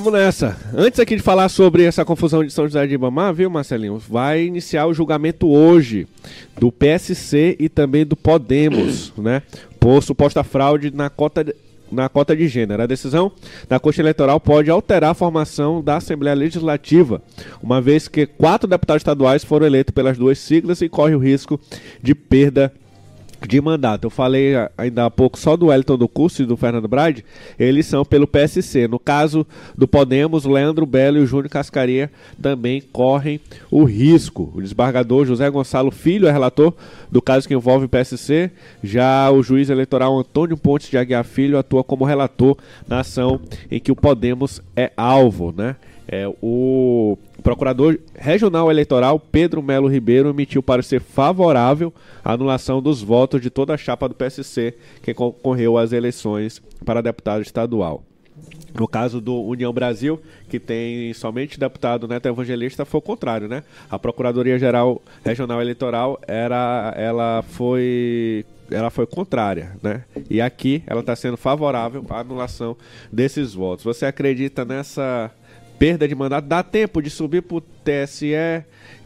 vamos 0.01 0.19
nessa. 0.19 0.57
Antes 0.75 0.99
aqui 0.99 1.15
de 1.15 1.21
falar 1.21 1.51
sobre 1.51 1.85
essa 1.85 2.07
confusão 2.07 2.43
de 2.43 2.51
São 2.51 2.65
José 2.65 2.87
de 2.87 2.95
Ibamar, 2.95 3.35
viu, 3.35 3.51
Marcelinho? 3.51 3.99
Vai 3.99 4.45
iniciar 4.45 4.87
o 4.87 4.95
julgamento 4.95 5.47
hoje 5.47 6.09
do 6.59 6.73
PSC 6.73 7.55
e 7.61 7.69
também 7.69 8.07
do 8.07 8.17
Podemos, 8.17 9.13
né? 9.19 9.43
Por 9.79 10.03
suposta 10.03 10.43
fraude 10.43 10.91
na 10.91 11.11
cota 11.11 11.45
de, 11.45 11.55
na 11.93 12.09
cota 12.09 12.35
de 12.35 12.49
gênero. 12.49 12.83
A 12.83 12.87
decisão 12.87 13.31
da 13.69 13.79
Corte 13.79 14.01
Eleitoral 14.01 14.41
pode 14.41 14.71
alterar 14.71 15.11
a 15.11 15.15
formação 15.15 15.83
da 15.83 15.99
Assembleia 15.99 16.35
Legislativa, 16.35 17.23
uma 17.63 17.79
vez 17.83 18.09
que 18.09 18.25
quatro 18.25 18.67
deputados 18.67 19.01
estaduais 19.01 19.45
foram 19.45 19.67
eleitos 19.67 19.93
pelas 19.93 20.17
duas 20.17 20.39
siglas 20.39 20.81
e 20.81 20.89
corre 20.89 21.15
o 21.15 21.19
risco 21.19 21.61
de 22.03 22.15
perda 22.15 22.73
de 22.73 22.90
mandato. 23.63 24.05
Eu 24.07 24.11
falei 24.11 24.55
a- 24.55 24.71
ainda 24.77 25.07
há 25.07 25.11
pouco 25.11 25.39
só 25.39 25.57
do 25.57 25.67
Wellington 25.67 25.97
do 25.97 26.09
Curso 26.09 26.43
e 26.43 26.47
do 26.47 26.57
Fernando 26.57 26.89
Brade, 26.89 27.25
eles 27.59 27.87
são 27.87 28.05
pelo 28.05 28.27
PSC. 28.27 28.87
No 28.89 28.99
caso 28.99 29.47
do 29.77 29.87
Podemos, 29.89 30.45
Leandro 30.45 30.85
Belo 30.87 31.19
e 31.19 31.21
o 31.21 31.27
Júnior 31.27 31.49
Cascaria 31.49 32.11
também 32.41 32.81
correm 32.93 33.41
o 33.71 33.85
risco. 33.85 34.53
O 34.55 34.61
desembargador 34.61 35.25
José 35.27 35.49
Gonçalo 35.51 35.91
Filho 35.91 36.27
é 36.29 36.33
relator 36.33 36.73
do 37.11 37.23
caso 37.23 37.47
que 37.49 37.55
envolve 37.55 37.87
o 37.87 37.89
PSC. 37.89 38.51
Já 38.83 39.31
o 39.31 39.43
juiz 39.43 39.71
eleitoral 39.71 40.19
Antônio 40.19 40.57
Pontes 40.57 40.91
de 40.91 40.99
Aguiar 40.99 41.25
Filho 41.25 41.59
atua 41.59 41.83
como 41.85 42.05
relator 42.05 42.57
na 42.89 43.01
ação 43.01 43.41
em 43.71 43.79
que 43.81 43.93
o 43.93 43.97
Podemos 43.97 44.61
é 44.77 44.93
alvo, 44.97 45.55
né? 45.57 45.77
É, 46.13 46.27
o 46.43 47.17
procurador 47.41 47.99
regional 48.15 48.71
eleitoral 48.71 49.19
Pedro 49.19 49.63
Melo 49.63 49.89
Ribeiro 49.89 50.31
emitiu 50.31 50.63
parecer 50.63 51.01
favorável 51.01 51.93
à 52.25 52.33
anulação 52.33 52.83
dos 52.83 53.03
votos 53.03 53.41
de 53.41 53.51
toda 53.51 53.75
a 53.75 53.79
chapa 53.79 54.09
do 54.09 54.15
PSC 54.15 54.75
que 55.03 55.15
concorreu 55.15 55.79
às 55.79 55.93
eleições 55.93 56.63
para 56.85 57.01
deputado 57.01 57.43
estadual. 57.43 58.03
No 58.75 58.87
caso 58.87 59.21
do 59.21 59.43
União 59.43 59.73
Brasil, 59.73 60.21
que 60.49 60.59
tem 60.59 61.13
somente 61.13 61.59
deputado 61.59 62.07
neto 62.07 62.27
evangelista, 62.27 62.85
foi 62.85 62.99
o 62.99 63.03
contrário, 63.03 63.49
né? 63.49 63.63
A 63.91 63.99
Procuradoria-Geral 63.99 65.03
Regional 65.25 65.61
Eleitoral 65.61 66.19
era, 66.27 66.95
ela 66.97 67.43
foi 67.43 68.45
ela 68.71 68.89
foi 68.89 69.05
contrária, 69.05 69.77
né? 69.83 70.05
E 70.29 70.41
aqui 70.41 70.83
ela 70.87 71.01
está 71.01 71.17
sendo 71.17 71.37
favorável 71.37 72.05
à 72.09 72.21
anulação 72.21 72.77
desses 73.13 73.53
votos. 73.53 73.85
Você 73.85 74.07
acredita 74.07 74.65
nessa 74.65 75.31
perda 75.81 76.07
de 76.07 76.15
mandato? 76.15 76.47
Dá 76.47 76.63
tempo 76.63 77.01
de 77.01 77.09
subir 77.09 77.41
para 77.41 77.57
o 77.57 77.61
TSE 77.63 78.35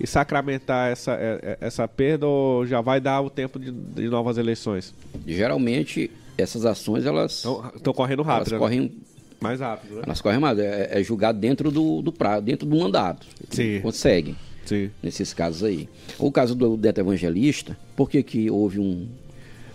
e 0.00 0.06
sacramentar 0.08 0.90
essa, 0.90 1.12
é, 1.12 1.38
é, 1.40 1.58
essa 1.60 1.86
perda 1.86 2.26
ou 2.26 2.66
já 2.66 2.80
vai 2.80 3.00
dar 3.00 3.20
o 3.20 3.30
tempo 3.30 3.60
de, 3.60 3.70
de 3.70 4.08
novas 4.08 4.36
eleições? 4.38 4.92
Geralmente, 5.24 6.10
essas 6.36 6.66
ações, 6.66 7.06
elas, 7.06 7.46
Estão 7.76 7.94
correndo 7.94 8.22
elas 8.22 8.26
rápido, 8.26 8.52
né? 8.54 8.58
correm 8.58 8.92
mais 9.40 9.60
rápido, 9.60 9.94
né? 9.94 10.02
Elas 10.04 10.20
correm 10.20 10.40
mais. 10.40 10.58
É, 10.58 10.98
é 10.98 11.02
julgado 11.02 11.38
dentro 11.38 11.70
do, 11.70 12.02
do 12.02 12.12
prazo, 12.12 12.42
dentro 12.42 12.66
do 12.66 12.76
mandato. 12.76 13.24
Sim. 13.50 13.80
Conseguem, 13.80 14.36
Sim. 14.64 14.90
nesses 15.00 15.32
casos 15.32 15.62
aí. 15.62 15.88
O 16.18 16.32
caso 16.32 16.56
do 16.56 16.76
Neto 16.76 16.98
Evangelista, 16.98 17.78
por 17.94 18.10
que, 18.10 18.20
que 18.20 18.50
houve 18.50 18.80
um, 18.80 19.06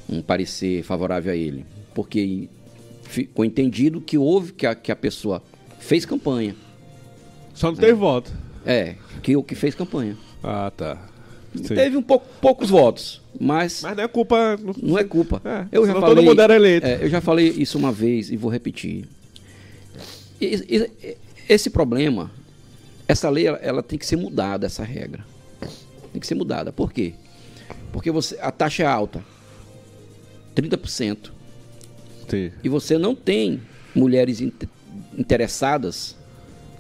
um 0.10 0.22
parecer 0.22 0.84
favorável 0.84 1.32
a 1.32 1.36
ele? 1.36 1.66
Porque 1.96 2.50
ficou 3.04 3.46
entendido 3.46 4.02
que 4.02 4.18
houve, 4.18 4.52
que 4.52 4.68
a, 4.68 4.76
que 4.76 4.92
a 4.92 4.96
pessoa 4.98 5.42
fez 5.80 6.06
campanha. 6.06 6.56
Só 7.60 7.68
não 7.68 7.76
teve 7.78 7.92
voto. 7.94 8.32
É, 8.66 8.96
que 9.22 9.36
o 9.36 9.44
que 9.44 9.54
fez 9.54 9.76
campanha. 9.76 10.16
Ah, 10.42 10.72
tá. 10.76 10.98
Sim. 11.56 11.76
Teve 11.76 11.98
um 11.98 12.02
pouco, 12.02 12.26
poucos 12.40 12.70
votos, 12.70 13.22
mas, 13.38 13.82
Mas 13.82 13.98
não 13.98 14.04
é 14.04 14.08
culpa. 14.08 14.58
não 14.82 14.98
é 14.98 15.04
culpa. 15.04 15.42
É, 15.44 15.66
eu 15.74 15.86
já 15.86 15.94
falei, 15.94 16.10
todo 16.16 16.24
mundo 16.24 16.42
era 16.42 16.56
eleito. 16.56 16.88
é, 16.88 17.04
eu 17.04 17.10
já 17.10 17.20
falei 17.20 17.50
isso 17.50 17.78
uma 17.78 17.92
vez 17.92 18.30
e 18.32 18.38
vou 18.38 18.50
repetir. 18.50 19.06
Esse 21.50 21.70
problema, 21.70 22.32
essa 23.08 23.30
lei, 23.30 23.48
ela, 23.48 23.84
tem 23.84 24.00
que 24.00 24.06
ser 24.06 24.16
mudada, 24.16 24.68
essa 24.68 24.84
regra. 24.84 25.26
Tem 26.14 26.22
que 26.22 26.28
ser 26.28 26.36
mudada. 26.36 26.72
Por 26.72 26.94
quê? 26.94 27.14
Porque 27.92 28.10
você, 28.10 28.38
a 28.40 28.52
taxa 28.52 28.84
é 28.84 28.86
alta, 28.86 29.22
30%, 30.56 31.32
Sim. 32.30 32.52
e 32.64 32.70
você 32.70 32.98
não 32.98 33.14
tem 33.16 33.60
mulheres 33.94 34.40
in- 34.40 34.54
interessadas 35.18 36.16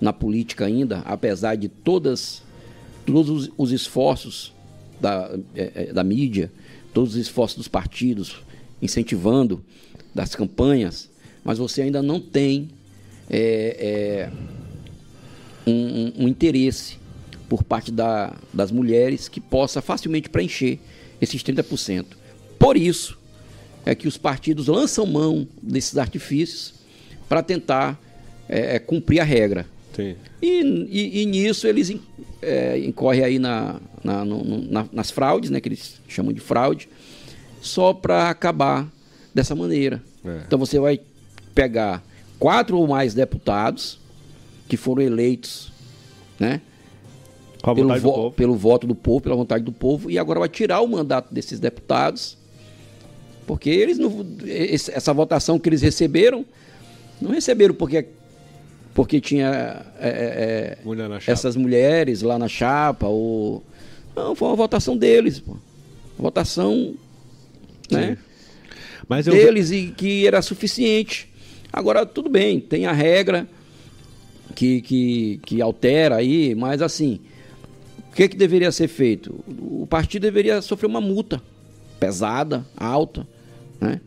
na 0.01 0.13
política 0.13 0.65
ainda, 0.65 0.99
apesar 0.99 1.55
de 1.55 1.67
todas 1.67 2.41
todos 3.05 3.29
os, 3.29 3.51
os 3.57 3.71
esforços 3.71 4.53
da, 5.01 5.31
eh, 5.55 5.71
eh, 5.89 5.93
da 5.93 6.03
mídia, 6.03 6.51
todos 6.93 7.11
os 7.15 7.19
esforços 7.19 7.57
dos 7.57 7.67
partidos 7.67 8.35
incentivando 8.81 9.63
das 10.13 10.35
campanhas, 10.35 11.09
mas 11.43 11.57
você 11.57 11.81
ainda 11.81 12.03
não 12.03 12.19
tem 12.19 12.69
eh, 13.29 14.29
eh, 14.29 14.31
um, 15.65 16.23
um- 16.23 16.27
interesse 16.27 16.97
por 17.47 17.63
parte 17.63 17.91
da- 17.91 18.33
das 18.53 18.71
mulheres 18.71 19.27
que 19.27 19.39
possa 19.39 19.81
facilmente 19.81 20.29
preencher 20.29 20.79
esses 21.19 21.41
30%. 21.43 22.05
Por 22.59 22.77
isso 22.77 23.17
é 23.85 23.95
que 23.95 24.07
os 24.07 24.17
partidos 24.17 24.67
lançam 24.67 25.05
mão 25.05 25.47
desses 25.61 25.97
artifícios 25.97 26.73
para 27.27 27.41
tentar 27.41 27.99
eh, 28.47 28.75
eh, 28.75 28.79
cumprir 28.79 29.19
a 29.19 29.23
regra. 29.23 29.65
E, 30.41 30.61
e- 30.89 31.21
e 31.21 31.25
nisso 31.25 31.67
eles 31.67 31.93
é, 32.41 32.77
incorrem 32.79 33.23
aí 33.23 33.39
na, 33.39 33.79
na- 34.03 34.23
no- 34.25 34.43
na- 34.69 34.85
nas 34.91 35.11
fraudes, 35.11 35.49
né, 35.49 35.59
que 35.59 35.67
eles 35.69 35.99
chamam 36.07 36.31
de 36.33 36.39
fraude, 36.39 36.87
só 37.61 37.93
para 37.93 38.29
acabar 38.29 38.87
dessa 39.33 39.53
maneira. 39.55 40.01
É. 40.25 40.41
Então 40.47 40.57
você 40.59 40.79
vai 40.79 40.99
pegar 41.53 42.03
quatro 42.39 42.77
ou 42.77 42.87
mais 42.87 43.13
deputados 43.13 43.99
que 44.67 44.77
foram 44.77 45.01
eleitos 45.01 45.71
né, 46.39 46.61
pelo, 47.75 47.89
vo- 47.99 48.13
povo. 48.13 48.31
pelo 48.35 48.55
voto 48.55 48.87
do 48.87 48.95
povo, 48.95 49.21
pela 49.21 49.35
vontade 49.35 49.63
do 49.65 49.71
povo, 49.73 50.09
e 50.09 50.17
agora 50.17 50.39
vai 50.39 50.47
tirar 50.49 50.79
o 50.81 50.87
mandato 50.87 51.33
desses 51.33 51.59
deputados, 51.59 52.37
porque 53.45 53.69
eles 53.69 53.97
não, 53.97 54.25
essa 54.47 55.11
votação 55.13 55.59
que 55.59 55.67
eles 55.67 55.81
receberam, 55.81 56.45
não 57.21 57.31
receberam 57.31 57.73
porque, 57.73 58.05
porque 58.93 59.21
tinha 59.21 59.85
é, 59.99 60.09
é, 60.09 60.11
é, 60.11 60.77
Mulher 60.83 61.09
essas 61.27 61.55
mulheres 61.55 62.21
lá 62.21 62.37
na 62.37 62.47
chapa, 62.47 63.07
ou. 63.07 63.63
Não, 64.15 64.35
foi 64.35 64.47
uma 64.47 64.55
votação 64.55 64.97
deles, 64.97 65.39
pô. 65.39 65.55
Votação 66.17 66.95
né, 67.89 68.17
Mas 69.07 69.25
eu. 69.25 69.33
deles 69.33 69.71
e 69.71 69.93
que 69.95 70.27
era 70.27 70.41
suficiente. 70.41 71.29
Agora, 71.71 72.05
tudo 72.05 72.29
bem, 72.29 72.59
tem 72.59 72.85
a 72.85 72.91
regra 72.91 73.47
que, 74.55 74.81
que, 74.81 75.39
que 75.45 75.61
altera 75.61 76.17
aí, 76.17 76.55
mas 76.55 76.81
assim, 76.81 77.19
o 78.11 78.15
que, 78.15 78.27
que 78.27 78.35
deveria 78.35 78.71
ser 78.71 78.87
feito? 78.87 79.43
O 79.47 79.87
partido 79.87 80.23
deveria 80.23 80.61
sofrer 80.61 80.87
uma 80.87 80.99
multa 80.99 81.41
pesada, 81.99 82.65
alta, 82.75 83.27
né? 83.79 84.01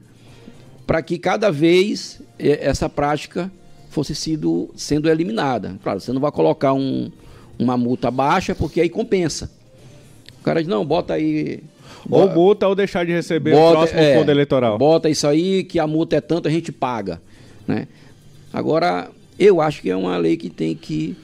para 0.87 1.01
que 1.03 1.18
cada 1.18 1.51
vez 1.51 2.21
eh, 2.38 2.59
essa 2.61 2.88
prática 2.88 3.51
fosse 3.92 4.14
sido, 4.14 4.70
sendo 4.74 5.09
eliminada. 5.09 5.76
Claro, 5.83 6.00
você 6.00 6.12
não 6.12 6.20
vai 6.20 6.33
colocar 6.33 6.72
um, 6.72 7.11
uma 7.59 7.76
multa 7.76 8.11
baixa, 8.11 8.55
porque 8.55 8.81
aí 8.81 8.88
compensa. 8.88 9.50
O 10.40 10.42
cara 10.42 10.61
diz, 10.61 10.68
não, 10.68 10.85
bota 10.85 11.14
aí... 11.14 11.61
Ou 12.11 12.28
multa 12.28 12.66
ou 12.66 12.74
deixar 12.74 13.07
de 13.07 13.12
receber 13.12 13.52
o 13.52 13.57
Bota- 13.57 13.76
próximo 13.76 14.00
é, 14.00 14.18
fundo 14.18 14.31
eleitoral. 14.31 14.76
Bota 14.76 15.09
isso 15.09 15.26
aí, 15.26 15.62
que 15.62 15.78
a 15.78 15.87
multa 15.87 16.16
é 16.16 16.20
tanto, 16.20 16.48
a 16.48 16.50
gente 16.50 16.72
paga. 16.72 17.22
Né? 17.68 17.87
Agora, 18.52 19.09
eu 19.38 19.61
acho 19.61 19.81
que 19.83 19.88
é 19.88 19.94
uma 19.96 20.16
lei 20.16 20.37
que 20.37 20.50
tem 20.50 20.74
que, 20.74 21.16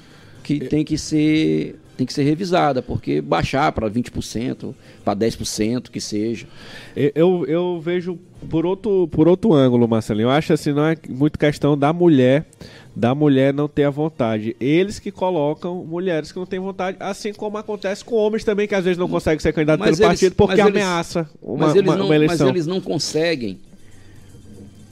que, 0.45 0.61
tem 0.61 0.85
que, 0.85 0.97
ser, 0.97 1.81
tem 1.99 2.07
que 2.07 2.13
ser 2.15 2.23
revisada, 2.23 2.81
porque 2.81 3.21
baixar 3.21 3.73
para 3.73 3.91
20%, 3.91 4.73
para 5.05 5.19
10%, 5.19 5.91
que 5.91 6.01
seja. 6.01 6.47
Eu, 6.95 7.45
eu 7.47 7.81
vejo 7.81 8.17
por 8.49 8.65
outro, 8.65 9.09
por 9.09 9.27
outro 9.27 9.53
ângulo, 9.53 9.89
Marcelinho. 9.89 10.27
Eu 10.27 10.31
acho 10.31 10.53
assim, 10.53 10.73
não 10.73 10.87
é 10.87 10.97
muito 11.09 11.37
questão 11.37 11.77
da 11.77 11.93
mulher, 11.93 12.47
da 12.95 13.17
mulher 13.17 13.53
não 13.53 13.67
ter 13.67 13.83
a 13.83 13.91
vontade. 13.91 14.55
Eles 14.61 15.01
que 15.01 15.11
colocam 15.11 15.85
mulheres 15.85 16.31
que 16.31 16.39
não 16.39 16.47
têm 16.47 16.61
vontade, 16.61 16.97
assim 17.01 17.33
como 17.33 17.59
acontece 17.59 18.05
com 18.05 18.15
homens 18.15 18.45
também, 18.45 18.69
que 18.69 18.77
às 18.77 18.85
vezes 18.85 18.97
não 18.97 19.09
conseguem 19.09 19.41
ser 19.41 19.53
candidato 19.53 19.81
Mas 19.81 19.97
pelo 19.97 19.97
eles- 19.97 20.07
partido 20.21 20.35
porque 20.37 20.57
mas 20.57 20.67
eles- 20.69 20.83
ameaça 20.83 21.29
uma, 21.43 21.67
mas, 21.67 21.75
eles 21.75 21.89
uma- 21.91 21.97
não, 21.97 22.05
uma 22.07 22.15
mas 22.15 22.23
eleição. 22.23 22.49
eles 22.49 22.67
não 22.67 22.81
conseguem. 22.81 23.59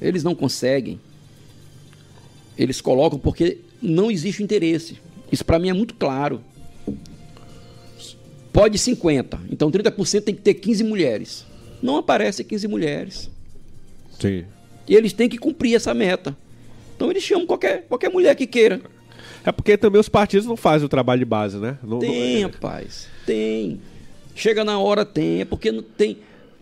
Eles 0.03 0.25
não 0.25 0.35
conseguem. 0.35 0.99
Eles 2.59 2.81
colocam 2.81 3.17
porque 3.17 3.59
não 3.81 4.11
existe 4.11 4.43
interesse. 4.43 4.97
Isso 5.31 5.45
para 5.45 5.59
mim 5.61 5.69
é 5.69 5.73
muito 5.73 5.95
claro. 5.95 6.41
Pode 8.57 8.79
50, 8.79 9.39
então 9.51 9.71
30% 9.71 10.23
tem 10.23 10.35
que 10.35 10.41
ter 10.41 10.55
15 10.55 10.83
mulheres. 10.83 11.45
Não 11.83 11.97
aparece 11.99 12.43
15 12.43 12.67
mulheres. 12.67 13.31
Sim. 14.19 14.47
E 14.89 14.97
eles 14.97 15.13
têm 15.13 15.29
que 15.29 15.37
cumprir 15.37 15.75
essa 15.75 15.93
meta. 15.93 16.35
Então 16.97 17.11
eles 17.11 17.23
chamam 17.23 17.47
qualquer, 17.47 17.83
qualquer 17.87 18.09
mulher 18.11 18.35
que 18.35 18.47
queira. 18.47 18.81
É 19.45 19.53
porque 19.53 19.77
também 19.77 20.01
os 20.01 20.09
partidos 20.09 20.47
não 20.47 20.57
fazem 20.57 20.87
o 20.87 20.89
trabalho 20.89 21.19
de 21.19 21.27
base, 21.27 21.59
né? 21.59 21.77
Não- 21.83 21.99
Tem, 21.99 22.41
não- 22.45 22.49
rapaz. 22.51 23.09
Tem. 23.27 23.79
Chega 24.35 24.65
na 24.65 24.79
hora, 24.79 25.05
tem. 25.05 25.43
É 25.43 25.45
porque 25.45 25.71
não 25.71 25.83
tem. 25.83 26.17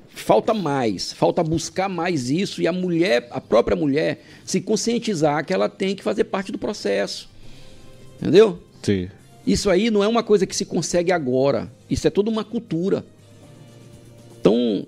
Falta 0.08 0.52
mais. 0.52 1.12
Falta 1.12 1.44
buscar 1.44 1.88
mais 1.88 2.28
isso 2.28 2.60
e 2.60 2.66
a 2.66 2.72
mulher, 2.72 3.28
a 3.30 3.40
própria 3.40 3.76
mulher, 3.76 4.20
se 4.44 4.60
conscientizar 4.60 5.44
que 5.46 5.54
ela 5.54 5.68
tem 5.68 5.94
que 5.94 6.02
fazer 6.02 6.24
parte 6.24 6.50
do 6.50 6.58
processo. 6.58 7.30
Entendeu? 8.20 8.58
Sim. 8.82 9.08
Isso 9.46 9.68
aí 9.68 9.90
não 9.90 10.02
é 10.02 10.08
uma 10.08 10.22
coisa 10.22 10.46
que 10.46 10.56
se 10.56 10.64
consegue 10.64 11.12
agora. 11.12 11.70
Isso 11.88 12.06
é 12.06 12.10
toda 12.10 12.30
uma 12.30 12.44
cultura. 12.44 13.04
Então, 14.40 14.86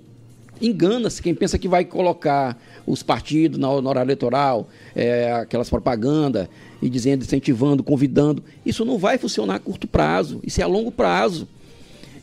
engana-se 0.61 1.23
quem 1.23 1.35
pensa 1.35 1.59
que 1.59 1.69
vai 1.69 1.85
colocar 1.85 2.59
os 2.87 3.03
partidos 3.03 3.59
na, 3.59 3.81
na 3.81 3.91
hora 3.91 4.03
eleitoral, 4.03 4.69
é, 4.95 5.33
aquelas 5.33 5.69
propagandas, 5.69 6.49
e 6.81 6.89
dizendo, 6.89 7.25
incentivando, 7.25 7.83
convidando. 7.83 8.43
Isso 8.65 8.85
não 8.85 8.99
vai 8.99 9.19
funcionar 9.19 9.57
a 9.57 9.59
curto 9.59 9.87
prazo. 9.87 10.41
Isso 10.45 10.61
é 10.61 10.65
a 10.65 10.67
longo 10.67 10.91
prazo. 10.91 11.49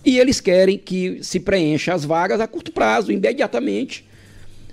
E 0.05 0.17
eles 0.17 0.41
querem 0.41 0.77
que 0.77 1.19
se 1.23 1.39
preencha 1.39 1.93
as 1.93 2.03
vagas 2.03 2.39
a 2.41 2.47
curto 2.47 2.71
prazo, 2.71 3.11
imediatamente. 3.11 4.05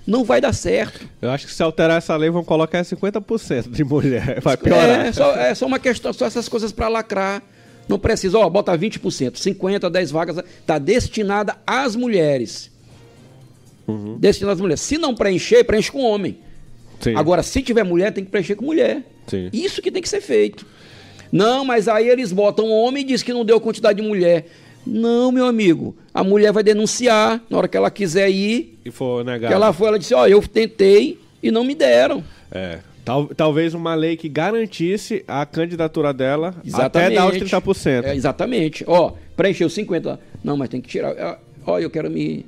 Não 0.05 0.23
vai 0.23 0.41
dar 0.41 0.53
certo. 0.53 1.07
Eu 1.21 1.29
acho 1.29 1.45
que 1.45 1.53
se 1.53 1.61
alterar 1.61 1.97
essa 1.97 2.15
lei, 2.15 2.29
vão 2.29 2.43
colocar 2.43 2.81
50% 2.81 3.69
de 3.69 3.83
mulher. 3.83 4.41
Vai 4.41 4.57
piorar. 4.57 5.05
É 5.05 5.13
só, 5.13 5.35
é 5.35 5.55
só 5.55 5.67
uma 5.67 5.77
questão, 5.77 6.11
só 6.11 6.25
essas 6.25 6.49
coisas 6.49 6.71
para 6.71 6.87
lacrar. 6.87 7.43
Não 7.91 7.99
precisa, 7.99 8.39
ó, 8.39 8.49
bota 8.49 8.77
20%, 8.77 9.35
50, 9.35 9.89
10 9.89 10.11
vagas, 10.11 10.37
está 10.37 10.79
destinada 10.79 11.57
às 11.67 11.93
mulheres. 11.93 12.71
Destinada 14.17 14.53
às 14.53 14.61
mulheres. 14.61 14.79
Se 14.79 14.97
não 14.97 15.13
preencher, 15.13 15.65
preenche 15.65 15.91
com 15.91 16.01
homem. 16.01 16.37
Sim. 17.01 17.15
Agora, 17.15 17.43
se 17.43 17.61
tiver 17.61 17.83
mulher, 17.83 18.13
tem 18.13 18.23
que 18.23 18.31
preencher 18.31 18.55
com 18.55 18.63
mulher. 18.63 19.03
Sim. 19.27 19.49
Isso 19.51 19.81
que 19.81 19.91
tem 19.91 20.01
que 20.01 20.07
ser 20.07 20.21
feito. 20.21 20.65
Não, 21.29 21.65
mas 21.65 21.89
aí 21.89 22.07
eles 22.07 22.31
botam 22.31 22.69
homem 22.69 23.03
e 23.03 23.07
diz 23.07 23.23
que 23.23 23.33
não 23.33 23.43
deu 23.43 23.59
quantidade 23.59 24.01
de 24.01 24.07
mulher. 24.07 24.47
Não, 24.87 25.29
meu 25.29 25.45
amigo. 25.45 25.93
A 26.13 26.23
mulher 26.23 26.53
vai 26.53 26.63
denunciar 26.63 27.43
na 27.49 27.57
hora 27.57 27.67
que 27.67 27.75
ela 27.75 27.91
quiser 27.91 28.29
ir. 28.29 28.79
E 28.85 28.91
for 28.91 29.25
negado. 29.25 29.49
Que 29.49 29.53
ela 29.53 29.73
foi, 29.73 29.89
ela 29.89 29.99
disse, 29.99 30.13
ó, 30.13 30.25
eu 30.27 30.41
tentei 30.47 31.19
e 31.43 31.51
não 31.51 31.65
me 31.65 31.75
deram. 31.75 32.23
É. 32.49 32.79
Tal- 33.03 33.27
talvez 33.27 33.73
uma 33.73 33.95
lei 33.95 34.15
que 34.15 34.29
garantisse 34.29 35.23
a 35.27 35.45
candidatura 35.45 36.13
dela 36.13 36.53
até 36.73 37.09
dar 37.09 37.27
os 37.27 37.35
30%. 37.37 38.03
É, 38.05 38.15
exatamente. 38.15 38.83
Ó, 38.87 39.13
preencheu 39.35 39.69
50. 39.69 40.19
Não, 40.43 40.55
mas 40.55 40.69
tem 40.69 40.79
que 40.79 40.87
tirar. 40.89 41.11
É, 41.11 41.37
Ó, 41.65 41.79
eu 41.79 41.89
quero 41.89 42.09
me, 42.09 42.45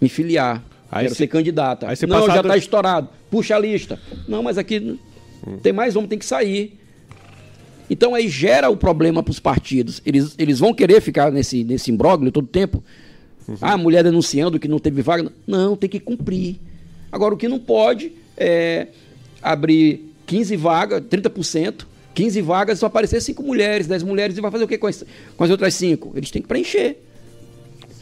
me 0.00 0.08
filiar. 0.08 0.62
Aí 0.90 1.02
quero 1.04 1.14
se- 1.14 1.18
ser 1.18 1.26
candidata. 1.26 1.88
aí 1.88 1.96
se 1.96 2.06
não, 2.06 2.20
passar 2.20 2.34
já 2.34 2.40
está 2.40 2.56
estourado. 2.56 3.08
Puxa 3.30 3.56
a 3.56 3.58
lista. 3.58 3.98
Não, 4.26 4.42
mas 4.42 4.56
aqui 4.58 4.76
n- 4.76 4.98
tem 5.62 5.72
mais 5.72 5.96
um, 5.96 6.06
tem 6.06 6.18
que 6.18 6.24
sair. 6.24 6.78
Então 7.90 8.14
aí 8.14 8.28
gera 8.28 8.68
o 8.68 8.76
problema 8.76 9.22
para 9.22 9.30
os 9.30 9.40
partidos. 9.40 10.02
Eles, 10.04 10.34
eles 10.38 10.58
vão 10.58 10.74
querer 10.74 11.00
ficar 11.00 11.30
nesse, 11.32 11.64
nesse 11.64 11.90
imbróglio 11.90 12.30
todo 12.30 12.46
tempo. 12.46 12.82
Ah, 13.62 13.72
a 13.72 13.78
mulher 13.78 14.04
denunciando 14.04 14.58
que 14.58 14.68
não 14.68 14.78
teve 14.78 15.00
vaga. 15.00 15.32
Não, 15.46 15.74
tem 15.74 15.88
que 15.88 15.98
cumprir. 15.98 16.56
Agora, 17.10 17.32
o 17.34 17.36
que 17.38 17.48
não 17.48 17.58
pode 17.58 18.12
é 18.36 18.88
abrir 19.42 20.12
15 20.26 20.56
vagas, 20.56 21.02
30%, 21.02 21.84
15 22.14 22.40
vagas 22.42 22.78
e 22.78 22.80
só 22.80 22.86
aparecer 22.86 23.20
5 23.20 23.42
mulheres, 23.42 23.86
10 23.86 24.02
mulheres, 24.02 24.36
e 24.36 24.40
vai 24.40 24.50
fazer 24.50 24.64
o 24.64 24.68
quê 24.68 24.76
com 24.78 24.86
as, 24.86 25.04
com 25.36 25.44
as 25.44 25.50
outras 25.50 25.74
5? 25.74 26.12
Eles 26.16 26.30
têm 26.30 26.42
que 26.42 26.48
preencher. 26.48 26.98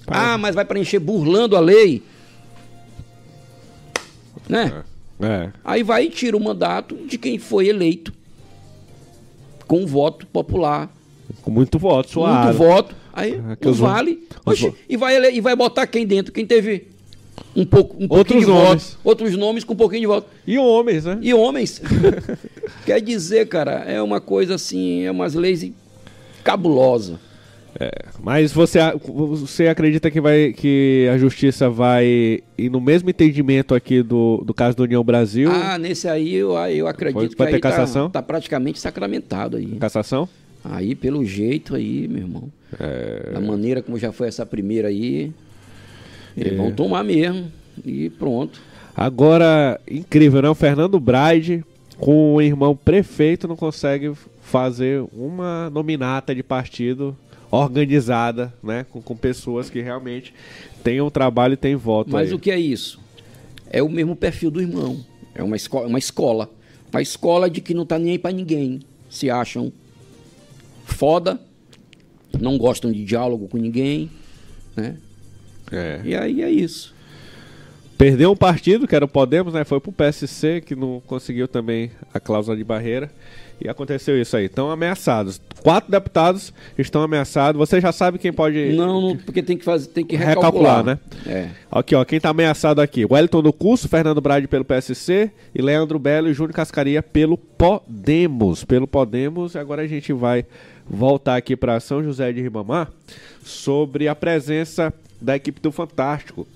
Ah, 0.07 0.39
mas 0.39 0.55
vai 0.55 0.65
preencher 0.65 0.99
burlando 0.99 1.57
a 1.57 1.61
lei. 1.61 2.03
Né? 4.49 4.85
É. 5.21 5.51
Aí 5.65 5.83
vai 5.83 6.05
e 6.05 6.11
tira 6.11 6.37
o 6.37 6.41
mandato 6.41 6.95
de 7.07 7.19
quem 7.19 7.39
foi 7.39 7.69
eleito 7.69 8.13
com 9.67 9.87
voto 9.87 10.27
popular. 10.27 10.95
Com 11.43 11.51
muito 11.51 11.79
voto, 11.79 12.11
suave. 12.11 12.45
Muito 12.47 12.59
voto. 12.59 12.95
Aí 13.13 13.33
que 13.61 13.67
não 13.67 13.75
vale. 13.75 14.29
Oxe, 14.45 14.73
e, 14.89 14.97
vai, 14.97 15.17
ele- 15.17 15.31
e 15.37 15.41
vai 15.41 15.57
botar 15.57 15.87
quem 15.87 16.07
dentro? 16.07 16.33
Quem 16.33 16.47
teve 16.47 16.87
um 17.55 17.65
pouco 17.65 17.97
um 18.03 18.07
Outros 18.11 18.41
de 18.41 18.47
nomes. 18.47 18.85
voto, 18.85 18.99
outros 19.05 19.37
nomes 19.37 19.65
com 19.65 19.73
um 19.73 19.77
pouquinho 19.77 20.03
de 20.03 20.07
voto. 20.07 20.29
E 20.47 20.59
homens, 20.59 21.05
né? 21.05 21.19
E 21.23 21.33
homens. 21.35 21.81
Quer 22.85 23.01
dizer, 23.01 23.49
cara, 23.49 23.85
é 23.87 24.01
uma 24.01 24.21
coisa 24.21 24.55
assim, 24.57 25.05
é 25.05 25.11
umas 25.11 25.35
leis 25.35 25.71
cabulosas. 26.45 27.17
Mas 28.21 28.53
você, 28.53 28.79
você 29.05 29.69
acredita 29.69 30.11
que, 30.11 30.21
vai, 30.21 30.53
que 30.53 31.09
a 31.13 31.19
justiça 31.19 31.69
vai 31.69 32.43
ir 32.57 32.71
no 32.71 32.81
mesmo 32.81 33.11
entendimento 33.11 33.75
aqui 33.75 34.03
do, 34.03 34.43
do 34.45 34.55
caso 34.55 34.77
do 34.77 34.83
União 34.83 35.05
Brasil? 35.05 35.51
Ah, 35.51 35.79
nesse 35.79 36.09
aí 36.09 36.35
eu, 36.35 36.57
aí 36.57 36.79
eu 36.79 36.87
acredito 36.87 37.19
Vai 37.19 37.29
que 37.29 37.37
ter 37.37 37.45
aí 37.57 37.61
tá, 37.61 37.71
cassação? 37.71 38.11
tá 38.11 38.23
praticamente 38.23 38.81
sacramentado 38.81 39.57
aí. 39.59 39.67
Cassação? 39.79 40.29
Aí, 40.65 40.95
pelo 40.95 41.25
jeito 41.25 41.77
aí, 41.77 42.09
meu 42.09 42.23
irmão. 42.23 42.45
É. 42.81 43.31
Da 43.33 43.41
maneira 43.41 43.83
como 43.83 43.99
já 43.99 44.11
foi 44.11 44.27
essa 44.27 44.45
primeira 44.45 44.89
aí, 44.89 45.33
eles 46.37 46.53
É. 46.53 46.57
vão 46.57 46.71
tomar 46.73 47.03
mesmo. 47.05 47.51
E 47.85 48.11
pronto. 48.11 48.61
Agora, 48.97 49.81
incrível, 49.91 50.41
né? 50.43 50.49
O 50.49 50.55
Fernando 50.55 50.99
Braide, 50.99 51.65
com 51.99 52.35
o 52.35 52.41
irmão 52.43 52.75
prefeito, 52.77 53.47
não 53.47 53.57
consegue 53.57 54.13
fazer 54.43 55.05
uma 55.13 55.69
nominata 55.71 56.35
de 56.35 56.43
partido 56.43 57.17
organizada, 57.51 58.53
né? 58.63 58.87
Com, 58.91 59.01
com 59.03 59.17
pessoas 59.17 59.69
que 59.69 59.81
realmente 59.81 60.33
tenham 60.83 61.11
trabalho 61.11 61.55
e 61.55 61.57
têm 61.57 61.77
voto. 61.77 62.11
Mas 62.11 62.29
aí. 62.31 62.35
o 62.35 62.39
que 62.39 62.51
é 62.51 62.59
isso? 62.59 62.99
É 63.71 63.83
o 63.83 63.89
mesmo 63.89 64.17
perfil 64.17 64.51
do 64.51 64.61
irmão. 64.61 65.05
É 65.35 65.43
uma 65.43 65.57
escola, 65.57 65.87
uma 65.87 65.99
escola. 65.99 66.51
Uma 66.93 67.03
escola 67.03 67.51
de 67.51 67.61
que 67.61 67.75
não 67.75 67.85
tá 67.85 67.99
nem 67.99 68.13
aí 68.13 68.19
pra 68.19 68.31
ninguém. 68.33 68.81
Se 69.11 69.29
acham 69.31 69.71
foda, 70.85 71.39
não 72.41 72.57
gostam 72.57 72.91
de 72.93 73.05
diálogo 73.05 73.49
com 73.49 73.59
ninguém, 73.59 74.11
né? 74.77 74.97
É. 75.71 76.01
E 76.05 76.15
aí 76.15 76.43
é 76.43 76.51
isso. 76.51 76.95
Perdeu 77.99 78.31
um 78.31 78.37
partido, 78.37 78.87
que 78.87 78.95
era 78.95 79.05
o 79.05 79.09
Podemos, 79.09 79.55
né? 79.55 79.65
Foi 79.65 79.81
pro 79.81 79.91
PSC, 79.91 80.61
que 80.61 80.77
não 80.77 81.03
conseguiu 81.07 81.49
também 81.49 81.91
a 82.13 82.21
cláusula 82.21 82.55
de 82.55 82.63
barreira. 82.63 83.11
E 83.59 83.71
aconteceu 83.71 84.21
isso 84.21 84.37
aí. 84.37 84.45
Estão 84.45 84.71
ameaçados. 84.71 85.41
Quatro 85.63 85.91
deputados 85.91 86.53
estão 86.77 87.01
ameaçados. 87.03 87.59
Você 87.59 87.81
já 87.81 87.91
sabe 87.91 88.19
quem 88.19 88.31
pode 88.31 88.75
Não, 88.75 89.01
não, 89.01 89.17
porque 89.17 89.43
tem 89.43 89.57
que 89.57 89.65
fazer, 89.65 89.89
tem 89.89 90.05
que 90.05 90.15
recalcular, 90.15 90.85
recalcular, 90.85 90.85
né? 90.85 90.99
É. 91.27 91.49
Aqui, 91.73 91.95
ó, 91.95 92.05
quem 92.05 92.21
tá 92.21 92.29
ameaçado 92.29 92.83
aqui? 92.83 93.07
Wellington 93.11 93.43
do 93.43 93.53
Curso, 93.53 93.89
Fernando 93.89 94.21
Brade 94.21 94.47
pelo 94.47 94.65
PSC 94.65 95.31
e 95.55 95.63
Leandro 95.63 95.99
Belo 95.99 96.29
e 96.29 96.35
Júnior 96.35 96.53
Cascaria 96.53 97.03
pelo 97.03 97.39
Podemos. 97.39 98.63
Pelo 98.63 98.87
Podemos. 98.87 99.57
Agora 99.57 99.81
a 99.81 99.87
gente 99.87 100.13
vai 100.13 100.45
voltar 100.87 101.37
aqui 101.37 101.57
para 101.57 101.81
São 101.81 102.03
José 102.03 102.31
de 102.33 102.43
Ribamar 102.43 102.91
sobre 103.43 104.07
a 104.07 104.15
presença 104.15 104.93
da 105.21 105.37
equipe 105.37 105.61
do 105.61 105.73
Fantástico 105.73 106.47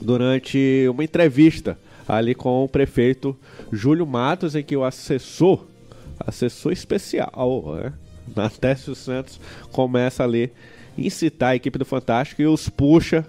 durante 0.00 0.86
uma 0.90 1.04
entrevista 1.04 1.78
ali 2.08 2.34
com 2.34 2.64
o 2.64 2.68
prefeito 2.68 3.36
Júlio 3.72 4.06
Matos, 4.06 4.54
em 4.54 4.62
que 4.62 4.76
o 4.76 4.84
assessor, 4.84 5.64
assessor 6.20 6.72
especial, 6.72 7.76
né? 7.76 7.92
Natécio 8.34 8.94
Santos 8.94 9.40
começa 9.72 10.22
ali 10.22 10.52
incitar 10.96 11.50
a 11.50 11.56
equipe 11.56 11.78
do 11.78 11.84
Fantástico 11.84 12.42
e 12.42 12.46
os 12.46 12.68
puxa 12.68 13.26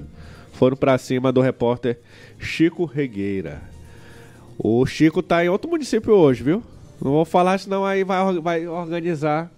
foram 0.53 0.77
pra 0.77 0.97
cima 0.97 1.31
do 1.31 1.41
repórter 1.41 1.99
Chico 2.38 2.86
Regueira. 2.86 3.62
O 4.57 4.86
Chico 4.86 5.23
tá 5.23 5.43
em 5.43 5.49
outro 5.49 5.69
município 5.69 6.13
hoje, 6.13 6.43
viu? 6.43 6.63
Não 7.01 7.12
vou 7.12 7.25
falar, 7.25 7.57
senão 7.57 7.83
aí 7.83 8.03
vai, 8.03 8.39
vai 8.39 8.67
organizar. 8.67 9.51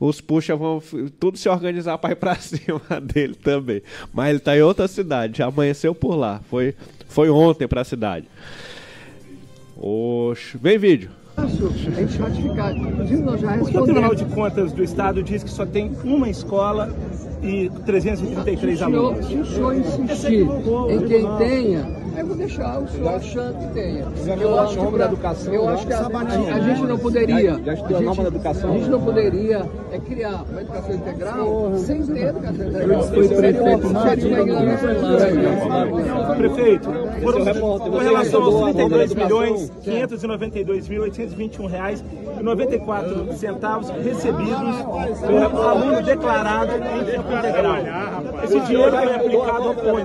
Os 0.00 0.20
puxa 0.20 0.54
vão 0.56 0.82
tudo 1.18 1.36
se 1.38 1.48
organizar 1.48 1.98
para 1.98 2.12
ir 2.12 2.16
pra 2.16 2.34
cima 2.40 2.80
dele 3.02 3.34
também. 3.34 3.82
Mas 4.12 4.30
ele 4.30 4.38
tá 4.40 4.56
em 4.56 4.62
outra 4.62 4.86
cidade, 4.88 5.38
já 5.38 5.46
amanheceu 5.46 5.94
por 5.94 6.14
lá. 6.14 6.40
Foi, 6.50 6.74
foi 7.08 7.30
ontem 7.30 7.66
pra 7.68 7.84
cidade. 7.84 8.26
Oxe, 9.76 10.56
vem 10.58 10.78
vídeo. 10.78 11.10
É. 11.36 11.42
Inclusive, 11.42 13.22
nós 13.22 13.40
já 13.40 13.58
Porque 13.58 13.76
o 13.76 13.82
Tribunal 13.84 14.10
respondemos. 14.10 14.16
de 14.18 14.24
Contas 14.26 14.72
do 14.72 14.84
Estado 14.84 15.22
diz 15.22 15.42
que 15.42 15.50
só 15.50 15.66
tem 15.66 15.90
uma 16.04 16.28
escola 16.30 16.94
e 17.42 17.68
333 17.84 18.78
Se 18.78 18.84
o 18.84 18.86
senhor, 18.86 19.04
alunos. 19.06 19.26
se 19.26 19.34
o 19.34 19.44
senhor 19.46 19.74
insistir 19.74 20.46
em 20.90 21.06
quem 21.08 21.36
tenha, 21.36 22.03
eu 22.16 22.26
vou 22.26 22.36
deixar 22.36 22.78
o 22.80 22.88
senhor 22.88 23.14
achando 23.14 23.58
que 23.58 23.66
tenha. 23.74 24.04
Eu 24.40 24.60
acho 24.60 24.78
que, 24.78 24.86
pra, 24.92 25.10
eu 25.52 25.68
acho 25.68 25.86
que 25.86 25.92
a, 25.92 25.98
a- 25.98 26.54
a 26.54 26.60
gente 26.60 26.82
não 26.82 26.98
poderia. 26.98 27.54
A 27.54 27.74
gente, 27.74 27.94
a 27.94 27.98
gente 28.78 28.90
não 28.90 29.00
poderia 29.00 29.62
é, 29.92 29.98
criar 29.98 30.44
uma 30.50 30.60
educação 30.60 30.94
integral 30.94 31.72
sem 31.78 32.02
ter 32.06 32.26
educação 32.28 32.66
integral. 32.66 33.00
Prefeito, 36.36 36.90
foram, 37.22 37.44
com 37.90 37.98
relação 37.98 38.42
aos 38.42 38.72
32 38.74 39.14
milhões 39.14 39.72
592 39.82 40.88
mil 40.88 41.02
821 41.02 41.66
reais 41.66 42.04
e 42.38 42.42
94 42.42 43.32
centavos 43.34 43.88
recebidos 43.90 44.82
pelo 45.20 45.62
aluno 45.62 46.02
declarado 46.02 46.72
em 46.74 47.04
tempo 47.04 47.32
integral. 47.32 47.76
Esse 48.44 48.60
dinheiro 48.60 48.90
foi 48.90 49.14
aplicado 49.14 49.68
aonde? 49.68 50.04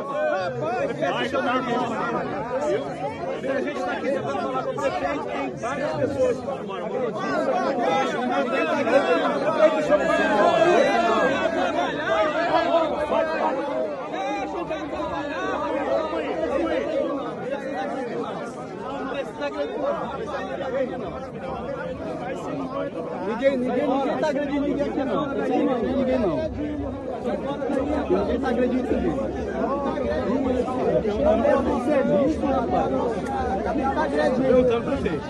Vai 0.60 1.26
estudar. 1.26 1.60
A 3.46 3.62
gente 3.62 3.78
está 3.78 3.92
aqui 3.92 4.10
tentando 4.10 4.42
falar 4.42 4.64
com 4.64 4.72
o 4.72 4.76
prefeito, 4.76 5.24
tem 5.24 5.50
várias 5.56 5.92
pessoas 5.94 6.38
que 6.38 6.46
tomaram 6.46 6.90
Ninguém, 23.28 23.58
ninguém, 23.58 23.88
ninguém 23.88 24.18
tá 24.18 24.30
agredindo 24.30 24.62
ninguém 24.62 24.90
aqui 24.90 25.04
não. 25.04 25.28
Não 25.28 25.46
tem 25.46 25.60
ninguém, 25.60 25.96
ninguém 25.96 26.20
não. 26.20 26.38
Ninguém 28.16 28.40
tá 28.40 28.50
agredindo 28.50 28.92
ninguém. 28.92 29.16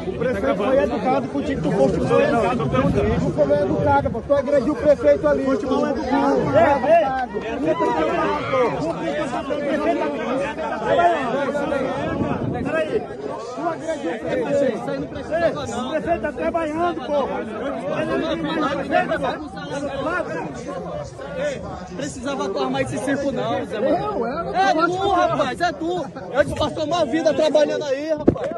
O 0.07 0.11
prefeito 0.17 0.55
foi 0.55 0.77
educado 0.77 1.27
contigo, 1.27 1.61
tu 1.61 1.71
foste 1.71 1.99
foi 1.99 2.23
educado. 2.23 2.69
Tu 2.69 3.31
foi 3.31 3.61
educado, 3.61 4.09
pô. 4.11 4.21
Tu 4.21 4.33
agrediu 4.33 4.71
o 4.73 4.77
prefeito 4.77 5.27
ali. 5.27 5.43
Futebol 5.43 5.87
é 5.87 5.89
educado. 5.91 6.39
É 6.55 6.71
educado. 7.71 8.15
Peraí. 12.65 12.99
Tu 12.99 13.61
agrediu 13.61 14.11
o 14.11 14.19
prefeito. 14.19 14.75
Isso 14.75 14.89
aí 14.89 14.99
não 14.99 15.07
precisava, 15.07 15.67
não. 15.67 15.87
O 15.87 15.91
prefeito 15.91 16.21
tá 16.21 16.31
trabalhando, 16.31 17.01
pô. 17.05 17.27
Precisava 21.95 22.49
tu 22.49 22.59
armar 22.59 22.81
esse 22.81 22.97
circo 22.97 23.31
não, 23.31 23.65
Zé 23.65 23.77
Eu, 23.77 23.83
eu, 23.83 24.55
É 24.55 24.73
tu, 24.73 25.09
rapaz, 25.11 25.61
é 25.61 25.71
tu. 25.71 26.05
Eu 26.33 26.45
te 26.45 26.55
passou 26.55 26.85
uma 26.85 27.05
vida 27.05 27.33
trabalhando 27.33 27.83
aí, 27.83 28.09
rapaz. 28.09 28.49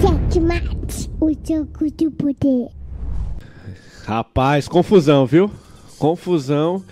Checkmate, 0.00 1.10
o 1.20 1.30
jogo 1.30 1.90
do 1.90 2.10
poder. 2.10 2.68
Rapaz, 4.06 4.68
confusão, 4.68 5.26
viu? 5.26 5.50
Confusão. 5.98 6.82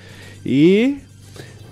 E 0.45 0.99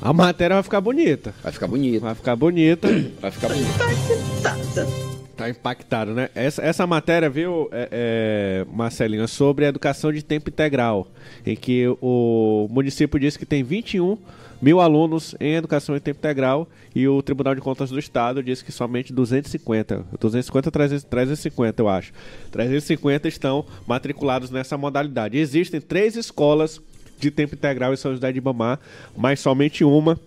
a 0.03 0.13
matéria 0.13 0.57
vai 0.57 0.63
ficar 0.63 0.81
bonita. 0.81 1.33
Vai 1.43 1.53
ficar 1.53 1.69
bonito. 1.69 2.03
Vai 2.03 2.15
ficar 2.15 2.37
bonita. 2.37 2.89
Vai 3.23 3.31
ficar 3.31 3.49
bonito. 3.49 5.13
Tá 5.37 5.49
impactado, 5.49 6.13
né? 6.13 6.29
Essa, 6.35 6.63
essa 6.63 6.87
matéria, 6.87 7.31
viu, 7.31 7.69
é, 7.73 7.89
é, 7.91 8.67
Marcelinho, 8.73 9.27
sobre 9.27 9.65
a 9.65 9.69
educação 9.69 10.13
de 10.13 10.23
tempo 10.23 10.51
integral, 10.51 11.09
em 11.47 11.57
que 11.57 11.87
o 12.01 12.69
município 12.71 13.19
disse 13.19 13.39
que 13.39 13.47
tem 13.47 13.63
21 13.63 14.19
mil 14.61 14.81
alunos 14.81 15.35
em 15.41 15.55
educação 15.55 15.97
em 15.97 16.01
tempo 16.01 16.19
integral 16.19 16.69
e 16.95 17.09
o 17.09 17.21
Tribunal 17.23 17.55
de 17.55 17.61
Contas 17.61 17.91
do 17.91 17.99
Estado 17.99 18.43
disse 18.43 18.65
que 18.65 18.71
somente 18.71 19.13
250, 19.13 20.05
250 20.21 20.71
300, 20.71 21.05
350 21.05 21.83
eu 21.83 21.89
acho, 21.89 22.13
350 22.53 23.27
estão 23.27 23.65
matriculados 23.87 24.51
nessa 24.51 24.79
modalidade. 24.79 25.39
Existem 25.39 25.81
três 25.81 26.15
escolas 26.15 26.81
de 27.23 27.31
tempo 27.31 27.55
integral 27.55 27.93
em 27.95 27.97
São 27.97 28.13
José 28.13 28.33
de 28.33 28.39
Ibamar, 28.39 28.81
mas 29.17 29.39
somente 29.41 29.85
uma 29.85 30.19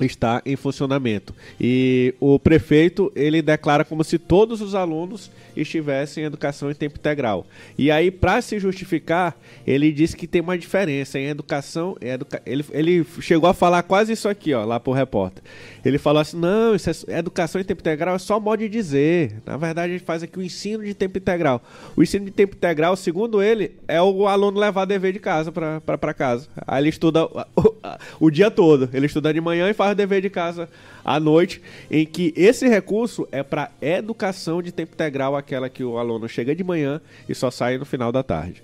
está 0.00 0.40
em 0.46 0.56
funcionamento. 0.56 1.34
E 1.60 2.14
o 2.18 2.38
prefeito, 2.38 3.12
ele 3.14 3.42
declara 3.42 3.84
como 3.84 4.02
se 4.02 4.18
todos 4.18 4.62
os 4.62 4.74
alunos 4.74 5.30
estivessem 5.54 6.24
em 6.24 6.26
educação 6.26 6.70
em 6.70 6.74
tempo 6.74 6.96
integral. 6.98 7.46
E 7.76 7.90
aí, 7.90 8.10
para 8.10 8.40
se 8.40 8.58
justificar, 8.58 9.36
ele 9.66 9.92
disse 9.92 10.16
que 10.16 10.26
tem 10.26 10.40
uma 10.40 10.56
diferença 10.56 11.18
em 11.18 11.26
educação. 11.26 11.98
educa- 12.00 12.40
Ele, 12.46 12.64
ele 12.70 13.06
chegou 13.20 13.50
a 13.50 13.52
falar 13.52 13.82
quase 13.82 14.14
isso 14.14 14.26
aqui, 14.26 14.54
ó, 14.54 14.64
lá 14.64 14.80
pro 14.80 14.92
repórter. 14.92 15.42
Ele 15.84 15.98
falou 15.98 16.20
assim: 16.20 16.36
não, 16.36 16.74
isso 16.74 16.90
é, 17.08 17.18
educação 17.18 17.60
em 17.60 17.64
tempo 17.64 17.80
integral 17.80 18.14
é 18.14 18.18
só 18.18 18.38
modo 18.38 18.60
de 18.60 18.68
dizer. 18.68 19.36
Na 19.46 19.56
verdade, 19.56 19.92
a 19.92 19.96
gente 19.96 20.04
faz 20.06 20.22
aqui 20.22 20.38
o 20.38 20.42
ensino 20.42 20.84
de 20.84 20.92
tempo 20.94 21.16
integral. 21.18 21.62
O 21.96 22.02
ensino 22.02 22.24
de 22.26 22.30
tempo 22.30 22.54
integral, 22.56 22.94
segundo 22.96 23.42
ele, 23.42 23.72
é 23.88 24.00
o 24.00 24.26
aluno 24.26 24.58
levar 24.60 24.84
dever 24.84 25.12
de 25.12 25.18
casa 25.18 25.50
para 25.52 26.14
casa. 26.14 26.48
Aí 26.66 26.82
ele 26.82 26.88
estuda 26.90 27.24
o, 27.24 27.74
o- 28.20 28.30
dia 28.30 28.50
todo. 28.50 28.90
Ele 28.92 29.06
estuda 29.06 29.32
de 29.32 29.40
manhã 29.40 29.70
e 29.70 29.74
faz 29.74 29.92
o 29.92 29.94
dever 29.94 30.20
de 30.20 30.28
casa 30.30 30.68
à 31.04 31.18
noite, 31.18 31.62
em 31.90 32.04
que 32.04 32.32
esse 32.36 32.68
recurso 32.68 33.26
é 33.32 33.42
para 33.42 33.70
educação 33.80 34.60
de 34.62 34.70
tempo 34.72 34.92
integral, 34.94 35.34
aquela 35.34 35.68
que 35.70 35.82
o 35.82 35.96
aluno 35.96 36.28
chega 36.28 36.54
de 36.54 36.62
manhã 36.62 37.00
e 37.28 37.34
só 37.34 37.50
sai 37.50 37.78
no 37.78 37.84
final 37.86 38.12
da 38.12 38.22
tarde. 38.22 38.62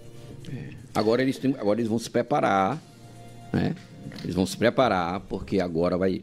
Agora 0.94 1.22
eles, 1.22 1.38
têm- 1.38 1.56
agora 1.58 1.78
eles 1.80 1.88
vão 1.88 1.98
se 1.98 2.10
preparar, 2.10 2.78
né? 3.52 3.74
Eles 4.22 4.34
vão 4.34 4.46
se 4.46 4.56
preparar, 4.56 5.20
porque 5.20 5.60
agora 5.60 5.96
vai. 5.98 6.22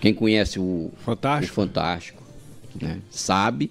Quem 0.00 0.12
conhece 0.14 0.58
o 0.58 0.90
Fantástico. 1.04 1.52
o 1.52 1.54
Fantástico 1.54 2.22
né, 2.80 2.98
sabe 3.10 3.70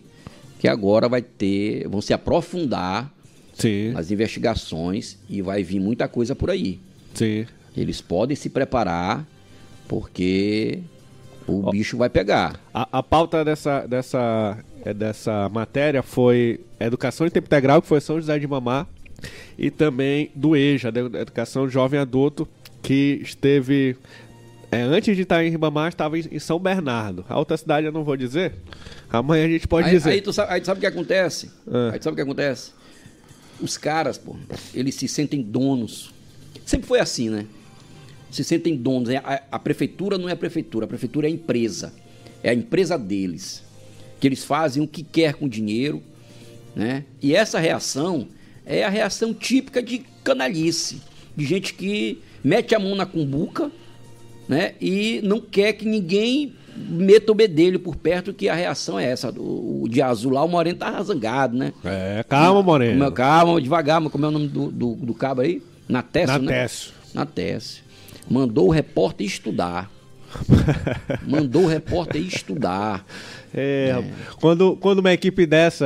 que 0.60 0.68
agora 0.68 1.08
vai 1.08 1.22
ter. 1.22 1.88
vão 1.88 2.02
se 2.02 2.14
aprofundar 2.14 3.14
Sim, 3.54 3.92
nas 3.92 4.12
investigações 4.12 5.18
e 5.30 5.42
vai 5.42 5.64
vir 5.64 5.80
muita 5.80 6.08
coisa 6.08 6.36
por 6.36 6.50
aí. 6.50 6.80
sim. 7.14 7.46
Eles 7.78 8.00
podem 8.00 8.38
se 8.38 8.50
preparar, 8.50 9.26
porque 9.86 10.80
o 11.46 11.70
bicho 11.72 11.98
vai 11.98 12.10
pegar. 12.10 12.58
A, 12.74 13.00
a 13.00 13.04
pauta 13.04 13.44
dessa, 13.44 13.86
dessa, 13.86 14.58
é, 14.86 14.94
dessa 14.94 15.50
matéria 15.50 16.02
foi 16.02 16.62
Educação 16.80 17.28
em 17.28 17.30
Tempo 17.30 17.48
Integral, 17.48 17.82
que 17.82 17.88
foi 17.90 18.00
São 18.00 18.16
José 18.16 18.40
de 18.40 18.48
Mamá, 18.48 18.88
e 19.58 19.70
também 19.70 20.32
do 20.34 20.56
EJA, 20.56 20.90
da 20.90 21.02
Educação 21.20 21.68
Jovem 21.70 22.00
Adulto, 22.00 22.48
que 22.82 23.20
esteve. 23.22 23.98
É, 24.72 24.82
antes 24.82 25.16
de 25.16 25.24
estar 25.24 25.44
em 25.44 25.50
Ribamar, 25.50 25.90
estava 25.90 26.18
em, 26.18 26.40
São 26.40 26.60
Bernardo. 26.60 27.26
A 27.30 27.38
outra 27.38 27.56
cidade 27.58 27.86
eu 27.86 27.92
não 27.92 28.04
vou 28.04 28.18
dizer. 28.18 28.54
Amanhã 29.10 29.46
a 29.46 29.50
gente 29.50 29.68
pode 29.68 29.88
aí, 29.88 29.96
dizer. 29.96 30.10
aí 30.10 30.22
tu 30.22 30.34
sabe, 30.34 30.54
aí 30.54 30.62
tu 30.62 30.66
sabe 30.66 30.78
o 30.78 30.82
que 30.82 30.88
acontece? 30.88 31.52
Ah. 31.68 31.92
Aí 31.94 32.00
tu 32.00 32.04
sabe 32.04 32.14
o 32.14 32.16
que 32.16 32.22
acontece? 32.22 32.72
Os 33.62 33.78
caras, 33.78 34.18
pô, 34.18 34.36
eles 34.74 34.96
se 34.96 35.08
sentem 35.08 35.42
donos. 35.42 36.14
Sempre 36.66 36.88
foi 36.88 37.00
assim, 37.00 37.30
né? 37.30 37.46
Se 38.32 38.44
sentem 38.44 38.76
donos. 38.76 39.10
É, 39.10 39.18
A, 39.18 39.42
a 39.54 39.60
prefeitura 39.60 40.18
não 40.18 40.28
é 40.28 40.34
a 40.34 40.36
prefeitura, 40.36 40.86
a 40.86 40.88
prefeitura 40.88 41.28
é 41.28 41.30
a 41.30 41.34
empresa. 41.34 41.94
É 42.44 42.50
a 42.50 42.54
empresa 42.54 42.98
deles. 42.98 43.64
Que 44.20 44.28
eles 44.28 44.44
fazem 44.44 44.84
o 44.84 44.88
que 44.88 45.04
quer 45.04 45.36
com 45.36 45.46
o 45.46 45.50
dinheiro, 45.50 46.02
né? 46.76 47.06
E 47.22 47.36
essa 47.36 47.60
reação 47.60 48.28
é 48.66 48.84
a 48.84 48.90
reação 48.90 49.34
típica 49.34 49.82
de 49.82 50.00
canalice. 50.24 51.02
De 51.36 51.46
gente 51.46 51.74
que 51.74 52.22
mete 52.44 52.74
a 52.76 52.80
mão 52.80 52.96
na 52.96 53.06
cumbuca, 53.06 53.72
né? 54.48 54.74
E 54.80 55.22
não 55.24 55.40
quer 55.40 55.74
que 55.74 55.86
ninguém 55.86 56.54
meta 56.76 57.32
o 57.32 57.36
bedelho 57.36 57.80
por 57.80 57.96
perto, 57.96 58.34
que 58.34 58.50
a 58.50 58.54
reação 58.56 59.00
é 59.00 59.06
essa. 59.10 59.32
O, 59.32 59.84
o 59.84 59.90
de 59.90 60.02
azul 60.02 60.32
lá, 60.32 60.44
o 60.44 60.48
Moreno 60.48 60.78
tá 60.78 61.02
zangado, 61.02 61.58
né? 61.58 61.74
É, 61.84 62.24
calma, 62.28 62.62
Moreno. 62.62 63.12
Calma, 63.12 63.62
devagar, 63.62 64.02
mas 64.02 64.12
como 64.12 64.26
é 64.26 64.28
o 64.28 64.32
nome 64.32 64.48
do, 64.48 64.72
do, 64.72 64.96
do 64.96 65.14
cabo 65.14 65.42
aí? 65.42 65.62
Natécio, 65.88 66.40
né? 66.40 66.52
Natécio. 66.52 66.94
Natécio. 67.14 67.84
Mandou 68.30 68.68
o 68.68 68.72
repórter 68.72 69.26
estudar. 69.26 69.90
Mandou 71.28 71.64
o 71.64 71.68
repórter 71.68 72.22
estudar. 72.22 73.06
É, 73.58 74.04
Quando, 74.42 74.76
quando 74.76 75.00
uma 75.00 75.14
equipe 75.14 75.46
dessa, 75.46 75.86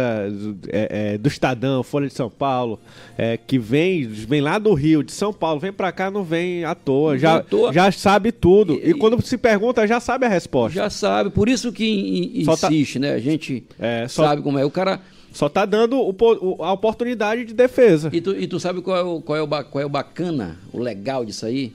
é, 0.69 1.13
é, 1.13 1.17
do 1.19 1.27
Estadão, 1.27 1.83
Folha 1.83 2.07
de 2.07 2.13
São 2.13 2.29
Paulo, 2.29 2.79
é, 3.17 3.37
que 3.37 3.59
vem, 3.59 4.07
vem 4.07 4.41
lá 4.41 4.57
do 4.57 4.73
Rio, 4.73 5.03
de 5.03 5.11
São 5.11 5.31
Paulo, 5.31 5.59
vem 5.59 5.71
pra 5.71 5.91
cá, 5.91 6.09
não 6.09 6.23
vem 6.23 6.63
à 6.65 6.73
toa. 6.73 7.11
Não 7.13 7.19
já, 7.19 7.43
já 7.71 7.91
sabe 7.91 8.31
tudo. 8.31 8.73
E, 8.83 8.89
E- 8.89 8.93
quando 8.95 9.21
se 9.23 9.37
pergunta, 9.37 9.85
já 9.87 9.99
sabe 9.99 10.25
a 10.25 10.29
resposta. 10.29 10.73
Já 10.79 10.89
sabe, 10.89 11.29
por 11.29 11.47
isso 11.47 11.71
que 11.71 11.85
in- 11.85 12.41
in- 12.41 12.45
Só 12.45 12.57
tá- 12.57 12.67
insiste, 12.69 12.97
né? 12.97 13.13
A 13.13 13.19
gente 13.19 13.63
É, 13.79 14.07
só- 14.07 14.25
sabe 14.25 14.41
como 14.41 14.57
é. 14.57 14.65
O 14.65 14.71
cara. 14.71 14.99
Só 15.31 15.47
tá 15.47 15.63
dando 15.63 15.95
o 15.99 16.09
o- 16.09 16.63
a 16.63 16.73
oportunidade 16.73 17.45
de 17.45 17.53
defesa. 17.53 18.09
E 18.11 18.19
tu, 18.19 18.35
e 18.35 18.47
tu 18.47 18.59
sabe 18.59 18.81
qual 18.81 18.97
é, 18.97 19.03
o, 19.03 19.21
qual, 19.21 19.37
é 19.37 19.41
o, 19.43 19.47
qual 19.47 19.81
é 19.83 19.85
o 19.85 19.89
bacana, 19.89 20.57
o 20.73 20.79
legal 20.79 21.23
disso 21.23 21.45
aí? 21.45 21.71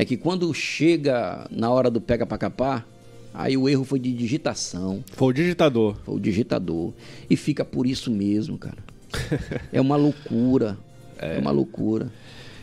É 0.00 0.04
que 0.04 0.16
quando 0.16 0.54
chega 0.54 1.44
na 1.50 1.68
hora 1.70 1.90
do 1.90 2.00
pega 2.00 2.24
pra 2.24 2.38
capar, 2.38 2.86
aí 3.34 3.56
o 3.56 3.68
erro 3.68 3.82
foi 3.82 3.98
de 3.98 4.12
digitação, 4.14 5.02
Foi 5.14 5.28
o 5.28 5.32
digitador. 5.32 5.96
foi 6.04 6.14
o 6.14 6.20
digitador. 6.20 6.92
E 7.28 7.34
fica 7.34 7.64
por 7.64 7.84
isso 7.84 8.08
mesmo, 8.08 8.56
cara. 8.56 8.78
É 9.72 9.80
uma 9.80 9.96
loucura. 9.96 10.78
É, 11.18 11.36
uma 11.38 11.50
loucura. 11.50 12.12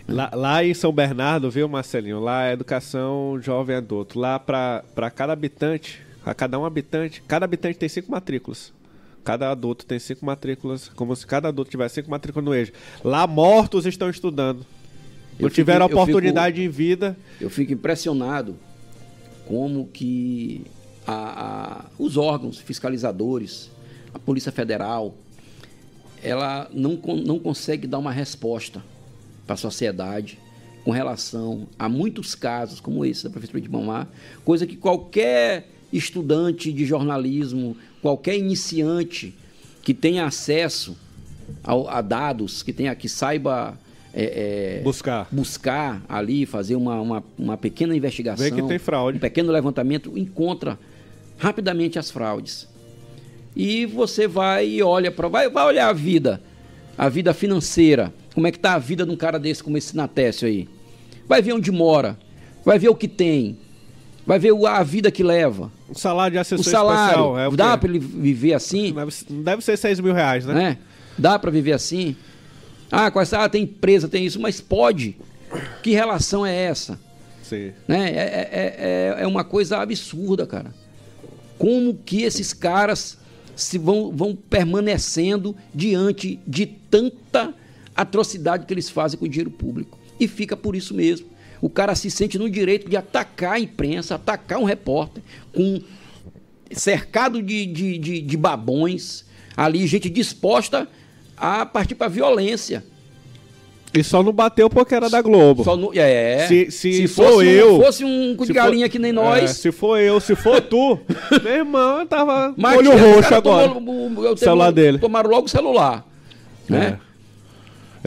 Lá, 0.07 0.31
lá 0.33 0.63
em 0.63 0.73
São 0.73 0.93
Bernardo, 0.93 1.51
viu, 1.51 1.67
Marcelinho? 1.67 2.21
Lá 2.21 2.45
é 2.47 2.53
educação 2.53 3.37
jovem 3.41 3.75
adulto. 3.75 4.17
Lá 4.17 4.39
pra, 4.39 4.85
pra 4.95 5.11
cada 5.11 5.33
habitante, 5.33 5.99
a 6.25 6.33
cada 6.33 6.57
um 6.57 6.63
habitante, 6.63 7.21
cada 7.27 7.43
habitante 7.43 7.77
tem 7.77 7.89
cinco 7.89 8.09
matrículas. 8.11 8.71
Cada 9.25 9.51
adulto 9.51 9.85
tem 9.85 9.99
cinco 9.99 10.25
matrículas, 10.25 10.87
como 10.87 11.13
se 11.17 11.27
cada 11.27 11.49
adulto 11.49 11.69
tivesse 11.69 11.95
cinco 11.95 12.09
matrículas 12.09 12.45
no 12.45 12.55
EJA. 12.55 12.71
Lá 13.03 13.27
mortos 13.27 13.85
estão 13.85 14.09
estudando. 14.09 14.65
Não 15.39 15.49
fico- 15.49 15.55
tiveram 15.55 15.85
eu 15.85 15.89
fico- 15.89 16.01
oportunidade 16.01 16.61
em 16.63 16.69
vida. 16.69 17.17
Eu 17.41 17.49
fico 17.49 17.73
impressionado 17.73 18.55
como 19.47 19.87
que 19.87 20.61
a- 21.05 21.13
a- 21.13 21.85
os 21.99 22.17
órgãos 22.17 22.57
fiscalizadores, 22.59 23.69
a 24.13 24.19
Polícia 24.19 24.51
Federal, 24.51 25.13
ela 26.23 26.69
não, 26.73 26.99
não 27.25 27.37
consegue 27.39 27.85
dar 27.85 27.99
uma 27.99 28.11
resposta 28.11 28.83
para 29.45 29.53
a 29.53 29.57
sociedade 29.57 30.39
com 30.83 30.91
relação 30.91 31.67
a 31.77 31.87
muitos 31.89 32.33
casos 32.35 32.79
como 32.79 33.05
esse 33.05 33.23
da 33.23 33.29
Prefeitura 33.29 33.61
de 33.61 33.69
Mamá, 33.69 34.07
coisa 34.43 34.65
que 34.65 34.75
qualquer 34.75 35.69
estudante 35.93 36.71
de 36.73 36.85
jornalismo, 36.85 37.77
qualquer 38.01 38.37
iniciante 38.37 39.35
que 39.83 39.93
tenha 39.93 40.25
acesso 40.25 40.97
ao- 41.63 41.87
a 41.87 42.01
dados, 42.01 42.63
que 42.63 42.73
tenha 42.73 42.95
que 42.95 43.07
saiba 43.07 43.77
é, 44.17 44.77
é, 44.79 44.81
Buscar. 44.83 45.27
buscar 45.29 46.01
ali, 46.07 46.45
fazer 46.45 46.75
uma, 46.77 47.01
uma, 47.01 47.23
uma 47.37 47.57
pequena 47.57 47.93
investigação, 47.95 48.45
Vê 48.45 48.49
que 48.51 48.61
tem 48.63 48.79
fraude. 48.79 49.17
um 49.17 49.21
pequeno 49.21 49.51
levantamento, 49.51 50.17
encontra 50.17 50.79
rapidamente 51.37 51.99
as 51.99 52.09
fraudes. 52.09 52.67
E 53.55 53.85
você 53.85 54.27
vai 54.27 54.67
e 54.67 54.81
olha 54.83 55.11
para 55.11 55.27
vai, 55.27 55.49
vai 55.49 55.65
olhar 55.65 55.89
a 55.89 55.93
vida, 55.93 56.41
a 56.97 57.09
vida 57.09 57.33
financeira, 57.33 58.13
como 58.33 58.47
é 58.47 58.51
que 58.51 58.59
tá 58.59 58.73
a 58.73 58.79
vida 58.79 59.05
de 59.05 59.11
um 59.11 59.15
cara 59.17 59.37
desse 59.37 59.63
como 59.63 59.77
esse 59.77 59.95
Natécio 59.95 60.47
aí. 60.47 60.67
Vai 61.27 61.41
ver 61.41 61.53
onde 61.53 61.71
mora, 61.71 62.17
vai 62.63 62.77
ver 62.79 62.89
o 62.89 62.95
que 62.95 63.07
tem, 63.07 63.57
vai 64.25 64.37
ver 64.39 64.51
o- 64.53 64.65
a 64.67 64.81
vida 64.83 65.09
que 65.11 65.23
leva, 65.23 65.71
O 65.89 65.97
salário 65.97 66.33
de 66.33 66.37
o 66.37 66.41
assessor 66.41 66.65
salário. 66.71 67.03
especial. 67.11 67.39
É 67.39 67.47
o 67.47 67.51
dá 67.55 67.77
para 67.77 67.89
ele 67.89 67.99
viver 67.99 68.53
assim? 68.53 68.93
Deve, 69.43 69.61
ser 69.63 69.77
6 69.77 69.99
mil 69.99 70.13
reais, 70.13 70.45
né? 70.45 70.53
né? 70.53 70.77
Dá 71.17 71.39
para 71.39 71.49
viver 71.51 71.71
assim? 71.73 72.15
Ah, 72.97 73.11
com 73.11 73.19
essa, 73.19 73.43
ah, 73.43 73.49
tem 73.49 73.63
empresa, 73.63 74.07
tem 74.07 74.25
isso, 74.25 74.39
mas 74.39 74.61
pode. 74.61 75.17
Que 75.83 75.91
relação 75.91 76.45
é 76.45 76.55
essa? 76.55 76.97
Sim. 77.43 77.73
Né? 77.85 78.09
É, 78.09 78.21
é, 78.21 79.15
é, 79.19 79.23
é 79.23 79.27
uma 79.27 79.43
coisa 79.43 79.79
absurda, 79.79 80.47
cara. 80.47 80.73
como 81.57 81.93
que 81.93 82.21
esses 82.21 82.53
caras 82.53 83.17
se 83.53 83.77
vão, 83.77 84.11
vão 84.11 84.33
permanecendo 84.33 85.53
diante 85.73 86.39
de 86.47 86.65
tanta 86.65 87.53
atrocidade 87.93 88.65
que 88.65 88.73
eles 88.73 88.89
fazem 88.89 89.19
com 89.19 89.25
o 89.25 89.29
dinheiro 89.29 89.51
público. 89.51 89.99
E 90.17 90.25
fica 90.25 90.55
por 90.55 90.73
isso 90.73 90.93
mesmo. 90.93 91.27
O 91.59 91.69
cara 91.69 91.95
se 91.95 92.09
sente 92.09 92.37
no 92.37 92.49
direito 92.49 92.89
de 92.89 92.95
atacar 92.95 93.55
a 93.55 93.59
imprensa, 93.59 94.15
atacar 94.15 94.57
um 94.57 94.63
repórter, 94.63 95.21
com 95.53 95.81
cercado 96.71 97.43
de, 97.43 97.65
de, 97.65 97.97
de, 97.97 98.21
de 98.21 98.37
babões, 98.37 99.25
ali, 99.57 99.85
gente 99.85 100.09
disposta 100.09 100.87
a 101.37 101.65
partir 101.65 101.95
para 101.95 102.07
violência. 102.07 102.83
E 103.93 104.03
só 104.03 104.21
não 104.21 104.33
bateu 104.33 104.69
porque 104.69 104.93
era 104.93 105.09
da 105.09 105.21
Globo. 105.21 105.63
Só 105.63 105.77
no- 105.77 105.91
é. 105.95 106.45
Se, 106.47 106.69
se, 106.69 106.93
Se 106.93 107.07
sou 107.07 107.25
fosse 107.25 107.45
um- 107.45 107.49
eu. 107.49 107.81
fosse 107.81 108.03
um 108.03 108.35
cu 108.35 108.45
de 108.45 108.51
galinha 108.51 108.89
que 108.89 108.99
nem 108.99 109.13
nós. 109.13 109.43
É, 109.43 109.47
se 109.47 109.71
for 109.71 109.97
eu, 109.97 110.19
se 110.19 110.35
for 110.35 110.59
tu, 110.59 110.99
meu 111.41 111.53
irmão, 111.53 111.99
eu 111.99 112.05
tava 112.05 112.53
Mas 112.57 112.77
olho 112.77 112.91
roxo 112.91 113.33
agora. 113.33 113.69
tomou 113.69 114.09
o- 114.33 114.37
celular 114.37 114.71
dele. 114.71 114.97
Tomaram 114.99 115.29
logo 115.29 115.45
o 115.45 115.49
celular. 115.49 116.05
Né? 116.67 116.99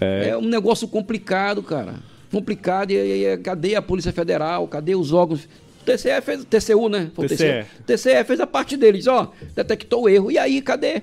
É. 0.00 0.28
É. 0.30 0.36
um 0.36 0.42
negócio 0.42 0.86
complicado, 0.86 1.62
cara. 1.62 1.94
Complicado. 2.30 2.90
E, 2.90 3.24
e, 3.24 3.36
cadê 3.38 3.74
a 3.74 3.80
Polícia 3.80 4.12
Federal? 4.12 4.68
Cadê 4.68 4.94
os 4.94 5.12
órgãos? 5.12 5.48
TCE 5.86 6.20
fez, 6.20 6.44
TCU, 6.44 6.88
né? 6.90 7.10
TCE. 7.16 7.64
TCE 7.86 8.24
fez 8.24 8.40
a 8.40 8.46
parte 8.46 8.76
deles, 8.76 9.06
ó, 9.06 9.32
detectou 9.56 10.02
o 10.02 10.08
erro. 10.08 10.30
E 10.30 10.36
aí, 10.36 10.60
cadê? 10.60 11.02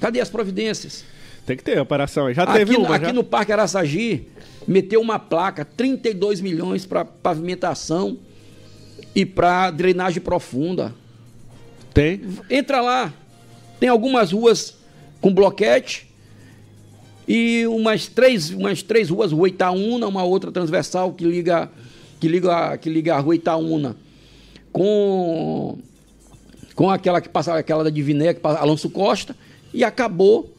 Cadê 0.00 0.20
as 0.20 0.28
providências? 0.28 1.04
Tem 1.46 1.56
que 1.56 1.62
ter 1.62 1.80
operação. 1.80 2.32
Já 2.34 2.44
teve 2.46 2.74
aqui, 2.74 2.82
uma, 2.82 2.96
aqui 2.96 3.06
já. 3.06 3.12
no 3.12 3.22
Parque 3.22 3.52
Araçagi, 3.52 4.26
meteu 4.66 5.00
uma 5.00 5.18
placa, 5.18 5.64
32 5.64 6.40
milhões 6.40 6.84
para 6.84 7.04
pavimentação 7.04 8.18
e 9.14 9.24
para 9.24 9.70
drenagem 9.70 10.20
profunda. 10.20 10.92
Tem. 11.94 12.20
Entra 12.50 12.80
lá. 12.80 13.14
Tem 13.78 13.88
algumas 13.88 14.32
ruas 14.32 14.76
com 15.20 15.32
bloquete 15.32 16.06
e 17.28 17.66
umas 17.66 18.06
três, 18.06 18.50
umas 18.50 18.82
três 18.82 19.08
ruas, 19.08 19.32
Rua 19.32 19.48
Itaúna, 19.48 20.06
uma 20.06 20.24
outra 20.24 20.50
transversal 20.50 21.12
que 21.12 21.24
liga 21.24 21.70
que 22.18 22.28
liga 22.28 22.76
que 22.78 22.88
liga 22.88 23.14
a 23.14 23.18
Rua 23.18 23.34
Itaúna 23.34 23.96
com 24.72 25.78
com 26.74 26.90
aquela 26.90 27.20
que 27.20 27.28
passa 27.28 27.54
aquela 27.54 27.84
da 27.84 27.90
Diviné, 27.90 28.34
que 28.34 28.40
passa 28.40 28.60
Alonso 28.60 28.90
Costa 28.90 29.34
e 29.76 29.84
acabou. 29.84 30.52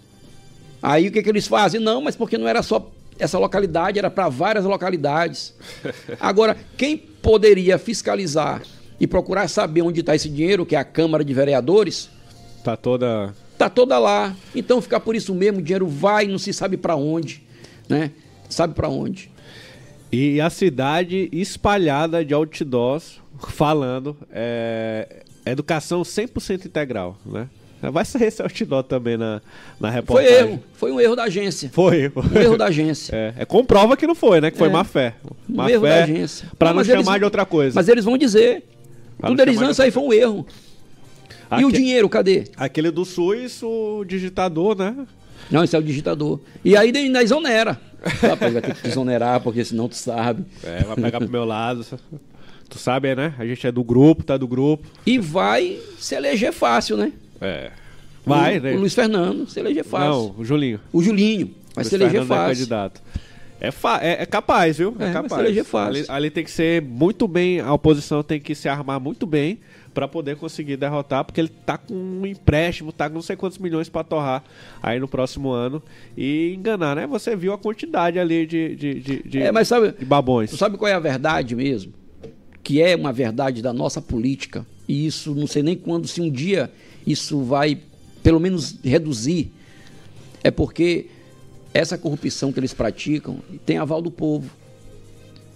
Aí 0.81 1.07
o 1.07 1.11
que 1.11 1.23
que 1.23 1.29
eles 1.29 1.47
fazem? 1.47 1.81
Não, 1.81 2.01
mas 2.01 2.15
porque 2.15 2.37
não 2.37 2.47
era 2.47 2.61
só 2.61 2.89
essa 3.19 3.39
localidade, 3.39 3.97
era 3.97 4.11
para 4.11 4.29
várias 4.29 4.63
localidades. 4.63 5.53
Agora, 6.21 6.55
quem 6.77 6.95
poderia 6.97 7.77
fiscalizar 7.79 8.61
e 8.99 9.07
procurar 9.07 9.47
saber 9.47 9.81
onde 9.81 10.01
está 10.01 10.15
esse 10.15 10.29
dinheiro, 10.29 10.65
que 10.65 10.75
é 10.75 10.79
a 10.79 10.83
Câmara 10.83 11.25
de 11.25 11.33
Vereadores, 11.33 12.09
Tá 12.63 12.75
toda. 12.77 13.33
tá 13.57 13.69
toda 13.69 13.97
lá. 13.97 14.35
Então 14.53 14.81
fica 14.81 14.99
por 14.99 15.15
isso 15.15 15.33
mesmo, 15.33 15.59
o 15.59 15.61
dinheiro 15.61 15.87
vai, 15.87 16.27
não 16.27 16.37
se 16.37 16.53
sabe 16.53 16.77
para 16.77 16.95
onde, 16.95 17.43
né? 17.89 18.11
Sabe 18.49 18.73
para 18.73 18.87
onde. 18.87 19.31
E 20.11 20.39
a 20.39 20.49
cidade 20.49 21.27
espalhada 21.31 22.23
de 22.23 22.33
outdoors 22.33 23.19
falando 23.49 24.15
é, 24.31 25.23
educação 25.45 26.01
100% 26.03 26.65
integral, 26.65 27.17
né? 27.25 27.49
Vai 27.81 28.03
ser 28.05 28.21
esse 28.23 28.41
outdoor 28.41 28.83
também 28.83 29.17
na, 29.17 29.41
na 29.79 29.89
Foi 29.89 29.95
reportagem. 29.95 30.35
erro, 30.37 30.63
foi 30.73 30.91
um 30.91 30.99
erro 30.99 31.15
da 31.15 31.23
agência. 31.23 31.69
Foi. 31.71 32.11
Um 32.15 32.37
erro 32.39 32.57
da 32.57 32.65
agência. 32.65 33.15
É, 33.15 33.33
é, 33.39 33.45
comprova 33.45 33.95
que 33.95 34.07
não 34.07 34.15
foi, 34.15 34.41
né? 34.41 34.49
Que 34.51 34.57
foi 34.57 34.67
É. 34.67 34.71
má 34.71 34.83
fé. 34.83 35.15
Um 35.49 35.55
Má 35.55 35.69
erro 35.71 35.83
fé 35.83 35.89
da 35.99 36.03
agência. 36.03 36.47
Pra 36.57 36.69
Não, 36.69 36.77
não, 36.77 36.83
chamar 36.83 36.97
eles- 36.99 37.19
de 37.19 37.23
outra 37.25 37.45
coisa. 37.45 37.75
Mas 37.75 37.87
eles 37.87 38.03
vão 38.05 38.17
dizer. 38.17 38.63
Pra 39.17 39.29
Tudo 39.29 39.37
não 39.37 39.43
eles 39.45 39.59
de 39.59 39.71
isso 39.71 39.81
aí 39.81 39.91
foi 39.91 40.03
um 40.03 40.13
erro. 40.13 40.45
E 41.59 41.63
o 41.65 41.71
dinheiro, 41.71 42.09
cadê? 42.09 42.45
Aquele 42.57 42.91
do 42.91 43.05
SUS, 43.05 43.61
o 43.63 44.03
digitador, 44.05 44.75
né? 44.77 44.95
Não, 45.49 45.63
esse 45.63 45.75
é 45.75 45.79
o 45.79 45.83
digitador. 45.83 46.39
E 46.65 46.75
aí 46.75 46.91
ainda 46.95 47.23
exonera. 47.23 47.79
Rapaz, 48.21 48.51
vai 48.53 48.61
ter 48.61 48.75
que 48.75 48.81
te 48.81 48.87
exonerar, 48.89 49.39
porque 49.39 49.63
senão 49.63 49.87
tu 49.87 49.95
sabe. 49.95 50.43
É, 50.63 50.83
vai 50.83 50.95
pegar 50.97 51.19
pro 51.19 51.29
meu 51.29 51.45
lado. 51.45 51.85
Tu 52.69 52.77
sabe, 52.77 53.15
né? 53.15 53.33
A 53.39 53.45
gente 53.45 53.65
é 53.65 53.71
do 53.71 53.81
grupo, 53.83 54.23
tá 54.23 54.35
do 54.35 54.45
grupo. 54.47 54.85
E 55.05 55.17
vai 55.17 55.79
se 55.97 56.15
eleger 56.15 56.51
fácil, 56.51 56.97
né? 56.97 57.13
É. 57.41 57.71
Vai, 58.25 58.57
o, 58.59 58.61
né? 58.61 58.73
O 58.73 58.79
Luiz 58.79 58.93
Fernando 58.93 59.47
se 59.49 59.59
eleger 59.59 59.83
fácil. 59.85 60.09
Não, 60.09 60.35
o 60.37 60.43
Julinho. 60.45 60.79
O 60.91 61.01
Julinho 61.01 61.47
vai 61.73 61.83
Luiz 61.83 61.87
se 61.87 61.95
eleger 61.95 62.11
Fernando 62.21 62.31
é 62.31 62.35
fácil. 62.35 62.55
candidato. 62.57 63.01
É, 63.59 63.69
é, 64.01 64.21
é 64.21 64.25
capaz, 64.25 64.77
viu? 64.77 64.95
É, 64.99 65.03
É, 65.05 65.11
vai 65.11 65.13
capaz. 65.23 65.41
eleger 65.41 65.63
fácil. 65.63 66.01
Ali, 66.01 66.05
ali 66.09 66.29
tem 66.29 66.43
que 66.43 66.51
ser 66.51 66.81
muito 66.81 67.27
bem, 67.27 67.59
a 67.59 67.73
oposição 67.73 68.21
tem 68.21 68.39
que 68.39 68.53
se 68.53 68.67
armar 68.69 68.99
muito 68.99 69.25
bem 69.25 69.57
pra 69.95 70.07
poder 70.07 70.35
conseguir 70.35 70.77
derrotar, 70.77 71.23
porque 71.25 71.41
ele 71.41 71.47
tá 71.65 71.75
com 71.75 71.95
um 71.95 72.23
empréstimo, 72.23 72.91
tá 72.91 73.09
com 73.09 73.15
não 73.15 73.21
sei 73.23 73.35
quantos 73.35 73.57
milhões 73.57 73.89
pra 73.89 74.03
torrar 74.03 74.43
aí 74.83 74.99
no 74.99 75.07
próximo 75.07 75.49
ano 75.49 75.81
e 76.15 76.53
enganar, 76.53 76.95
né? 76.97 77.07
Você 77.07 77.35
viu 77.35 77.51
a 77.51 77.57
quantidade 77.57 78.19
ali 78.19 78.45
de, 78.45 78.75
de, 78.75 78.93
de, 78.99 79.23
de- 79.23 79.41
É, 79.41 79.51
mas 79.51 79.67
sabe, 79.67 79.93
de 79.97 80.05
babões. 80.05 80.51
sabe 80.51 80.77
qual 80.77 80.87
é 80.91 80.93
a 80.93 80.99
verdade 80.99 81.55
mesmo? 81.55 81.93
Que 82.61 82.79
é 82.79 82.95
uma 82.95 83.11
verdade 83.11 83.63
da 83.63 83.73
nossa 83.73 83.99
política. 83.99 84.67
E 84.87 85.07
isso, 85.07 85.33
não 85.33 85.47
sei 85.47 85.63
nem 85.63 85.75
quando, 85.75 86.07
se 86.07 86.21
um 86.21 86.29
dia 86.29 86.69
isso 87.07 87.41
vai, 87.41 87.79
pelo 88.21 88.39
menos, 88.39 88.75
reduzir. 88.83 89.51
É 90.43 90.51
porque 90.51 91.07
essa 91.73 91.97
corrupção 91.97 92.51
que 92.51 92.59
eles 92.59 92.73
praticam 92.73 93.37
tem 93.65 93.77
aval 93.77 94.01
do 94.01 94.11
povo. 94.11 94.51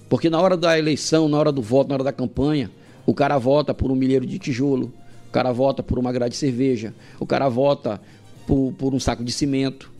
Porque 0.10 0.30
na 0.30 0.39
hora 0.39 0.56
da 0.56 0.78
eleição, 0.80 1.28
na 1.30 1.38
hora 1.38 1.52
do 1.52 1.62
voto, 1.62 1.89
na 1.89 1.95
hora 1.95 2.04
da 2.04 2.14
campanha, 2.14 2.72
o 3.06 3.14
cara 3.14 3.38
vota 3.38 3.74
por 3.74 3.91
um 3.91 3.95
milheiro 3.95 4.26
de 4.26 4.39
tijolo, 4.39 4.93
o 5.28 5.32
cara 5.32 5.52
vota 5.52 5.82
por 5.84 5.97
uma 5.99 6.12
grade 6.12 6.34
de 6.34 6.38
cerveja, 6.38 6.93
o 7.20 7.26
cara 7.26 7.47
vota 7.49 8.02
por, 8.45 8.74
por 8.78 8.93
um 8.93 8.99
saco 8.99 9.24
de 9.24 9.32
cimento. 9.32 9.91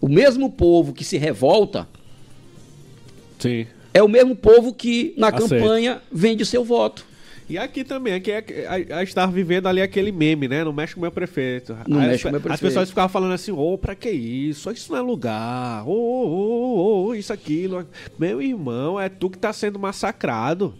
O 0.00 0.08
mesmo 0.08 0.50
povo 0.50 0.92
que 0.92 1.04
se 1.04 1.16
revolta 1.16 1.88
Sim. 3.38 3.66
é 3.94 4.02
o 4.02 4.08
mesmo 4.08 4.36
povo 4.36 4.72
que 4.74 5.14
na 5.16 5.28
Aceito. 5.28 5.48
campanha 5.48 6.02
vende 6.12 6.42
o 6.42 6.46
seu 6.46 6.64
voto. 6.64 7.06
E 7.48 7.56
aqui 7.56 7.84
também, 7.84 8.14
aqui 8.14 8.32
é, 8.32 8.44
a, 8.90 8.96
a 8.98 9.04
gente 9.04 9.14
tava 9.14 9.30
vivendo 9.30 9.68
ali 9.68 9.80
aquele 9.80 10.10
meme, 10.10 10.48
né? 10.48 10.64
Não 10.64 10.72
mexe 10.72 10.94
com 10.94 11.00
o 11.00 11.02
meu 11.02 11.12
prefeito. 11.12 11.76
Não 11.86 12.00
Aí 12.00 12.08
mexe 12.08 12.16
as, 12.16 12.22
com 12.22 12.28
o 12.28 12.30
meu 12.32 12.38
As 12.38 12.42
prefeito. 12.42 12.62
pessoas 12.62 12.88
ficavam 12.88 13.08
falando 13.08 13.32
assim, 13.34 13.52
ô, 13.52 13.78
pra 13.78 13.94
que 13.94 14.10
isso? 14.10 14.68
Isso 14.72 14.90
não 14.90 14.98
é 14.98 15.02
lugar. 15.02 15.86
Ô, 15.86 15.92
ô, 15.92 16.26
ô, 16.26 17.06
ô, 17.06 17.14
isso, 17.14 17.32
aquilo. 17.32 17.86
Meu 18.18 18.42
irmão, 18.42 18.98
é 19.00 19.08
tu 19.08 19.30
que 19.30 19.38
tá 19.38 19.52
sendo 19.52 19.78
massacrado. 19.78 20.74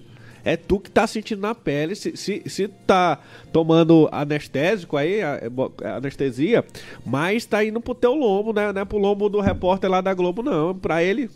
É 0.45 0.57
tu 0.57 0.79
que 0.79 0.91
tá 0.91 1.07
sentindo 1.07 1.41
na 1.43 1.55
pele. 1.55 1.95
Se, 1.95 2.17
se, 2.17 2.43
se 2.47 2.69
tá 2.69 3.19
tomando 3.53 4.09
anestésico 4.12 4.97
aí, 4.97 5.23
a- 5.23 5.39
é 5.43 5.49
bo- 5.49 5.73
anestesia, 5.85 6.64
mas 7.05 7.45
tá 7.45 7.64
indo 7.64 7.81
pro 7.81 7.95
teu 7.95 8.14
lombo, 8.14 8.53
né? 8.53 8.73
Não 8.73 8.81
é 8.81 8.85
pro 8.85 8.99
lombo 8.99 9.29
do 9.29 9.41
repórter 9.41 9.91
lá 9.91 10.01
da 10.01 10.14
Globo, 10.14 10.43
não. 10.45 10.73
Pra 10.75 11.03
ele, 11.03 11.29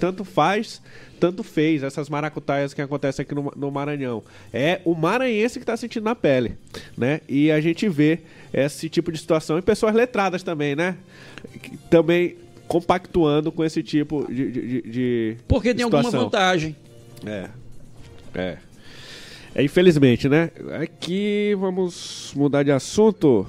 tanto 0.00 0.24
faz, 0.24 0.80
tanto 1.18 1.42
fez 1.42 1.82
essas 1.82 2.08
maracutaias 2.08 2.72
que 2.74 2.80
acontecem 2.82 3.22
aqui 3.22 3.34
no, 3.34 3.52
no 3.56 3.70
Maranhão. 3.70 4.22
É 4.52 4.80
o 4.84 4.94
maranhense 4.94 5.58
que 5.58 5.64
tá 5.66 5.76
sentindo 5.76 6.04
na 6.04 6.14
pele, 6.14 6.56
né? 6.96 7.20
E 7.28 7.50
a 7.50 7.60
gente 7.60 7.88
vê 7.88 8.20
esse 8.52 8.88
tipo 8.88 9.10
de 9.10 9.18
situação 9.18 9.58
e 9.58 9.62
pessoas 9.62 9.94
letradas 9.94 10.42
também, 10.42 10.76
né? 10.76 10.96
Que- 11.62 11.76
Também 11.90 12.36
compactuando 12.68 13.50
com 13.52 13.64
esse 13.64 13.82
tipo 13.82 14.26
de, 14.32 14.50
de, 14.50 14.82
de- 14.82 15.36
Porque 15.48 15.74
tem 15.74 15.84
alguma 15.84 16.02
situação. 16.02 16.24
vantagem. 16.26 16.76
É. 17.24 17.48
É. 18.34 18.56
É, 19.54 19.62
infelizmente, 19.62 20.28
né? 20.28 20.50
Aqui 20.82 21.54
vamos 21.58 22.32
mudar 22.36 22.62
de 22.62 22.70
assunto. 22.70 23.46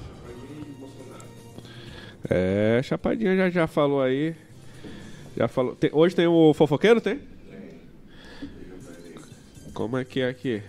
É, 2.30 2.80
Chapadinha 2.82 3.36
já, 3.36 3.50
já 3.50 3.66
falou 3.66 4.02
aí. 4.02 4.34
Já 5.36 5.48
falou. 5.48 5.74
Tem- 5.74 5.90
hoje 5.92 6.14
tem 6.14 6.26
o 6.26 6.52
fofoqueiro, 6.54 7.00
tem? 7.00 7.20
Como 9.78 9.96
é 9.96 10.04
que 10.04 10.18
é 10.18 10.28
aqui? 10.28 10.60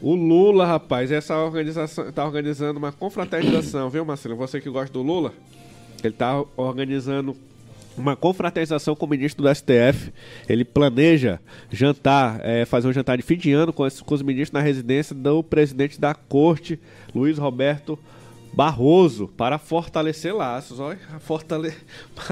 O 0.00 0.14
Lula, 0.14 0.64
rapaz, 0.64 1.12
essa 1.12 1.36
organização 1.36 2.10
tá 2.10 2.24
organizando 2.24 2.78
uma 2.78 2.90
confraternização, 2.90 3.90
viu, 3.90 4.06
Marcelo? 4.06 4.36
Você 4.36 4.58
que 4.58 4.70
gosta 4.70 4.90
do 4.90 5.02
Lula, 5.02 5.34
ele 6.02 6.14
tá 6.14 6.42
organizando 6.56 7.36
uma 7.94 8.16
confraternização 8.16 8.96
com 8.96 9.04
o 9.04 9.08
ministro 9.10 9.42
do 9.44 9.54
STF. 9.54 10.10
Ele 10.48 10.64
planeja 10.64 11.38
jantar, 11.70 12.40
é, 12.42 12.64
fazer 12.64 12.88
um 12.88 12.92
jantar 12.94 13.18
de 13.18 13.22
fim 13.22 13.36
de 13.36 13.52
ano 13.52 13.70
com, 13.70 13.86
esse- 13.86 14.02
com 14.02 14.14
os 14.14 14.22
ministros 14.22 14.52
na 14.58 14.62
residência 14.66 15.14
do 15.14 15.42
presidente 15.42 16.00
da 16.00 16.14
corte, 16.14 16.80
Luiz 17.14 17.36
Roberto 17.36 17.98
Barroso, 18.50 19.28
para 19.28 19.58
fortalecer 19.58 20.34
laços. 20.34 20.80
Olha, 20.80 20.98
fortale... 21.20 21.74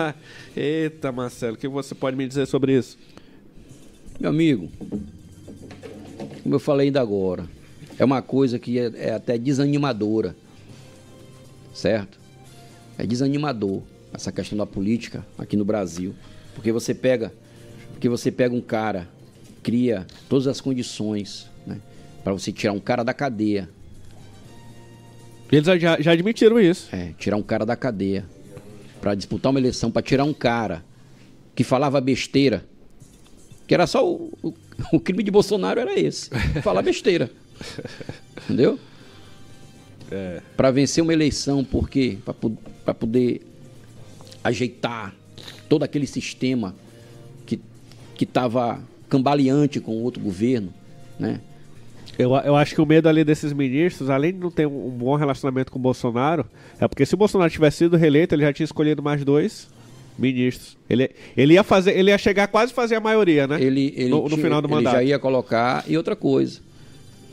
Eita, 0.56 1.12
Marcelo, 1.12 1.56
o 1.56 1.58
que 1.58 1.68
você 1.68 1.94
pode 1.94 2.16
me 2.16 2.26
dizer 2.26 2.46
sobre 2.46 2.72
isso? 2.78 2.96
Meu 4.18 4.30
amigo, 4.30 4.70
como 6.46 6.54
eu 6.54 6.60
falei 6.60 6.86
ainda 6.86 7.00
agora, 7.00 7.44
é 7.98 8.04
uma 8.04 8.22
coisa 8.22 8.56
que 8.56 8.78
é, 8.78 8.92
é 8.94 9.12
até 9.14 9.36
desanimadora. 9.36 10.36
Certo? 11.74 12.20
É 12.96 13.04
desanimador 13.04 13.82
essa 14.14 14.30
questão 14.30 14.56
da 14.56 14.64
política 14.64 15.26
aqui 15.36 15.56
no 15.56 15.64
Brasil. 15.64 16.14
Porque 16.54 16.70
você 16.70 16.94
pega, 16.94 17.32
porque 17.90 18.08
você 18.08 18.30
pega 18.30 18.54
um 18.54 18.60
cara, 18.60 19.08
cria 19.60 20.06
todas 20.28 20.46
as 20.46 20.60
condições 20.60 21.50
né, 21.66 21.80
para 22.22 22.32
você 22.32 22.52
tirar 22.52 22.74
um 22.74 22.78
cara 22.78 23.02
da 23.02 23.12
cadeia, 23.12 23.68
Eles 25.50 25.66
já, 25.66 26.00
já 26.00 26.12
admitiram 26.12 26.60
isso. 26.60 26.94
É, 26.94 27.12
tirar 27.18 27.36
um 27.36 27.42
cara 27.42 27.66
da 27.66 27.74
cadeia. 27.74 28.24
Pra 29.00 29.16
disputar 29.16 29.50
uma 29.50 29.58
eleição, 29.58 29.90
pra 29.90 30.00
tirar 30.00 30.22
um 30.22 30.32
cara 30.32 30.84
que 31.56 31.64
falava 31.64 32.00
besteira. 32.00 32.64
Que 33.66 33.74
era 33.74 33.88
só 33.88 34.08
o, 34.08 34.32
o, 34.44 34.54
o 34.92 35.00
crime 35.00 35.22
de 35.22 35.30
Bolsonaro 35.30 35.80
era 35.80 35.98
esse. 35.98 36.30
Falar 36.62 36.82
besteira. 36.82 37.30
Entendeu? 38.44 38.78
É. 40.10 40.40
Pra 40.56 40.70
vencer 40.70 41.02
uma 41.02 41.12
eleição, 41.12 41.64
porque 41.64 42.18
pra 42.84 42.94
poder 42.94 43.46
ajeitar 44.44 45.14
todo 45.68 45.82
aquele 45.82 46.06
sistema 46.06 46.74
que 47.44 47.60
que 48.14 48.24
estava 48.24 48.80
cambaleante 49.08 49.80
com 49.80 49.92
o 49.92 50.02
outro 50.02 50.22
governo, 50.22 50.72
né? 51.18 51.40
Eu, 52.18 52.34
eu 52.36 52.56
acho 52.56 52.74
que 52.74 52.80
o 52.80 52.86
medo 52.86 53.08
ali 53.08 53.24
desses 53.24 53.52
ministros, 53.52 54.08
além 54.08 54.32
de 54.32 54.38
não 54.38 54.50
ter 54.50 54.66
um, 54.66 54.86
um 54.86 54.90
bom 54.90 55.16
relacionamento 55.16 55.70
com 55.70 55.78
o 55.78 55.82
Bolsonaro, 55.82 56.46
é 56.80 56.88
porque 56.88 57.04
se 57.04 57.14
o 57.14 57.18
Bolsonaro 57.18 57.50
tivesse 57.50 57.78
sido 57.78 57.96
reeleito, 57.96 58.34
ele 58.34 58.42
já 58.42 58.52
tinha 58.52 58.64
escolhido 58.64 59.02
mais 59.02 59.22
dois 59.22 59.68
ministros. 60.18 60.76
Ele, 60.88 61.10
ele 61.36 61.54
ia 61.54 61.62
fazer, 61.62 61.96
ele 61.98 62.10
ia 62.10 62.18
chegar 62.18 62.44
a 62.44 62.48
quase 62.48 62.72
fazer 62.72 62.94
a 62.96 63.00
maioria, 63.00 63.46
né? 63.46 63.60
Ele, 63.62 63.92
ele 63.96 64.08
no, 64.10 64.22
no 64.22 64.28
tinha- 64.30 64.42
final 64.42 64.62
do 64.62 64.66
ele 64.68 64.74
mandato. 64.74 64.94
já 64.94 65.02
ia 65.02 65.18
colocar. 65.18 65.84
E 65.86 65.96
outra 65.96 66.14
coisa, 66.16 66.60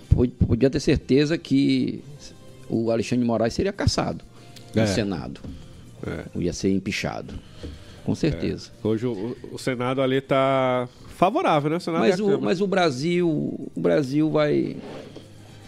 po- 0.10 0.28
podia 0.28 0.70
ter 0.70 0.80
certeza 0.80 1.38
que 1.38 2.04
o 2.70 2.92
Alexandre 2.92 3.24
de 3.24 3.28
Moraes 3.28 3.54
seria 3.54 3.72
caçado 3.74 4.24
É. 4.76 4.82
no 4.82 4.88
Senado. 4.88 5.40
Ia 6.36 6.52
ser 6.52 6.70
empichado. 6.72 7.34
Com 8.04 8.14
certeza. 8.14 8.70
Hoje 8.84 9.06
o, 9.08 9.38
o 9.54 9.58
Senado 9.58 10.02
ali 10.02 10.20
tá 10.20 10.90
favorável, 11.16 11.70
né? 11.70 11.78
O 11.78 11.80
Senado 11.80 12.02
Mas 12.02 12.20
o, 12.20 12.42
mas 12.42 12.60
o 12.60 12.68
Brasil, 12.68 13.30
o 13.30 13.80
Brasil 13.80 14.30
vai 14.30 14.76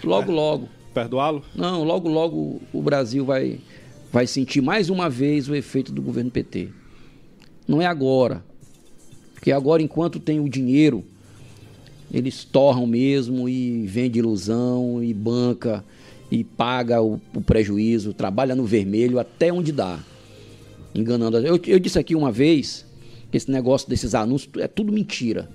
logo 0.03 0.31
logo. 0.33 0.67
Perdoá-lo? 0.93 1.43
Não, 1.55 1.83
logo 1.83 2.09
logo 2.09 2.61
o 2.73 2.81
Brasil 2.81 3.23
vai 3.23 3.59
vai 4.11 4.27
sentir 4.27 4.59
mais 4.61 4.89
uma 4.89 5.09
vez 5.09 5.47
o 5.47 5.55
efeito 5.55 5.91
do 5.93 6.01
governo 6.01 6.29
PT. 6.31 6.69
Não 7.67 7.81
é 7.81 7.85
agora. 7.85 8.43
Porque 9.33 9.51
agora 9.51 9.81
enquanto 9.81 10.19
tem 10.19 10.39
o 10.39 10.49
dinheiro, 10.49 11.03
eles 12.11 12.43
torram 12.43 12.85
mesmo 12.87 13.47
e 13.49 13.85
vende 13.87 14.19
ilusão 14.19 15.03
e 15.03 15.13
banca 15.13 15.83
e 16.31 16.43
paga 16.43 17.01
o, 17.01 17.19
o 17.33 17.41
prejuízo, 17.41 18.13
trabalha 18.13 18.55
no 18.55 18.65
vermelho 18.65 19.19
até 19.19 19.51
onde 19.51 19.71
dá. 19.71 19.99
Enganando. 20.93 21.37
Eu, 21.37 21.59
eu 21.67 21.79
disse 21.79 21.99
aqui 21.99 22.15
uma 22.15 22.31
vez 22.31 22.85
que 23.29 23.37
esse 23.37 23.51
negócio 23.51 23.89
desses 23.89 24.15
anúncios 24.15 24.49
é 24.57 24.67
tudo 24.67 24.91
mentira. 24.93 25.49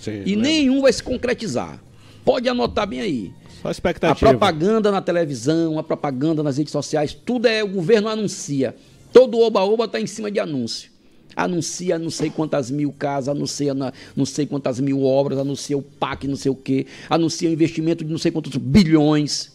Sim, 0.00 0.22
E 0.24 0.34
lembro. 0.34 0.42
nenhum 0.42 0.80
vai 0.80 0.92
se 0.92 1.02
concretizar. 1.02 1.82
Pode 2.24 2.48
anotar 2.48 2.86
bem 2.86 3.00
aí. 3.00 3.32
Só 3.60 3.68
A 3.68 3.70
expectativa. 3.70 4.30
propaganda 4.30 4.90
na 4.90 5.02
televisão, 5.02 5.78
a 5.78 5.82
propaganda 5.82 6.42
nas 6.42 6.56
redes 6.56 6.72
sociais, 6.72 7.12
tudo 7.12 7.46
é 7.46 7.62
o 7.62 7.68
governo 7.68 8.08
anuncia. 8.08 8.74
Todo 9.12 9.38
oba-oba 9.38 9.84
está 9.86 10.00
em 10.00 10.06
cima 10.06 10.30
de 10.30 10.38
anúncio. 10.38 10.89
Anuncia 11.36 11.98
não 11.98 12.10
sei 12.10 12.30
quantas 12.30 12.70
mil 12.70 12.92
casas, 12.92 13.28
anuncia 13.28 13.72
não 13.74 14.26
sei 14.26 14.46
quantas 14.46 14.80
mil 14.80 15.04
obras, 15.04 15.38
anuncia 15.38 15.76
o 15.76 15.82
PAC, 15.82 16.26
não 16.26 16.36
sei 16.36 16.50
o 16.50 16.54
quê, 16.54 16.86
anuncia 17.08 17.48
o 17.48 17.52
investimento 17.52 18.04
de 18.04 18.10
não 18.10 18.18
sei 18.18 18.30
quantos 18.30 18.56
bilhões. 18.56 19.52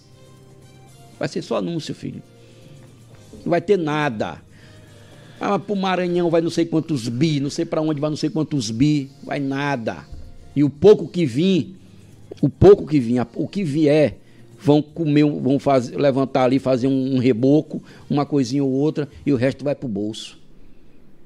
Vai 1.20 1.28
ser 1.28 1.42
só 1.42 1.58
anúncio, 1.58 1.94
filho. 1.94 2.22
Não 3.44 3.52
vai 3.52 3.62
ter 3.62 3.78
nada. 3.78 4.42
Ah, 5.40 5.60
pro 5.60 5.76
Maranhão 5.76 6.30
vai 6.30 6.42
não 6.42 6.50
sei 6.50 6.66
quantos 6.66 7.10
bi, 7.10 7.40
não 7.40 7.50
sei 7.50 7.66
para 7.66 7.82
onde 7.82 8.00
vai 8.00 8.10
não 8.10 8.18
sei 8.18 8.30
quantos 8.30 8.72
bi, 8.72 9.10
vai 9.24 9.40
nada. 9.40 10.06
E 10.56 10.64
o 10.64 10.70
pouco 10.70 11.08
que 11.08 11.26
vir, 11.26 11.76
o 12.42 12.50
pouco 12.50 12.86
que 12.86 13.00
vinha, 13.00 13.28
o 13.36 13.48
que 13.48 13.64
vier, 13.64 14.18
vão 14.60 14.82
comer, 14.82 15.26
vão 15.26 15.60
fazer, 15.60 15.98
levantar 15.98 16.46
ali, 16.46 16.58
fazer 16.58 16.88
um, 16.88 17.16
um 17.16 17.20
reboco, 17.20 17.84
uma 18.10 18.26
coisinha 18.26 18.64
ou 18.64 18.72
outra, 18.72 19.08
e 19.26 19.32
o 19.32 19.36
resto 19.36 19.64
vai 19.64 19.76
pro 19.76 19.88
bolso. 19.88 20.40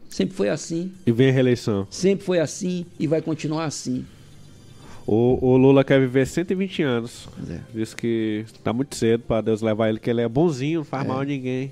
Sempre 0.10 0.36
foi 0.36 0.49
assim, 0.49 0.91
E 1.05 1.12
vem 1.12 1.30
a 1.30 1.32
reeleição. 1.32 1.88
sempre 1.89 2.26
foi 2.26 2.39
assim 2.39 2.86
e 2.99 3.05
vai 3.07 3.22
continuar 3.22 3.66
assim. 3.66 4.05
O, 5.07 5.38
o 5.41 5.57
Lula 5.57 5.84
quer 5.84 5.99
viver 5.99 6.28
120 6.28 6.82
anos. 6.84 7.28
É. 7.49 7.60
Diz 7.74 7.93
que 7.93 8.45
tá 8.64 8.72
muito 8.74 8.95
cedo 8.95 9.24
pra 9.28 9.41
Deus 9.41 9.62
levar 9.62 9.89
ele, 9.89 9.99
que 9.99 10.10
ele 10.10 10.22
é 10.22 10.28
bonzinho, 10.28 10.80
não 10.80 10.86
faz 10.86 11.07
mal 11.07 11.20
a 11.22 11.26
ninguém. 11.26 11.72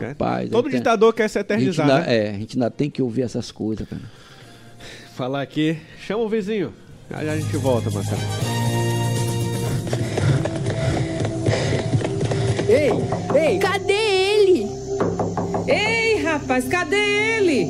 É. 0.00 0.08
Rapaz, 0.08 0.50
Todo 0.50 0.66
aí 0.66 0.72
tem- 0.72 0.80
ditador 0.80 1.12
quer 1.14 1.28
se 1.28 1.38
eternizar, 1.38 1.88
ainda, 1.88 2.06
né? 2.06 2.16
é, 2.16 2.30
a 2.30 2.38
gente 2.38 2.56
ainda 2.56 2.70
tem 2.70 2.88
que 2.90 3.00
ouvir 3.02 3.22
essas 3.22 3.50
coisas, 3.50 3.86
cara. 3.88 4.02
Falar 5.14 5.42
aqui. 5.42 5.78
Chama 6.06 6.22
o 6.24 6.28
vizinho. 6.28 6.72
Já 7.10 7.32
a 7.32 7.38
gente 7.38 7.56
volta, 7.56 7.90
Marcelo. 7.90 8.20
Ei, 12.68 12.90
ei! 13.52 13.58
Cadê 13.58 13.92
ele? 13.92 14.66
Ei, 15.68 16.05
rapaz, 16.36 16.68
cadê 16.68 16.96
ele? 17.38 17.66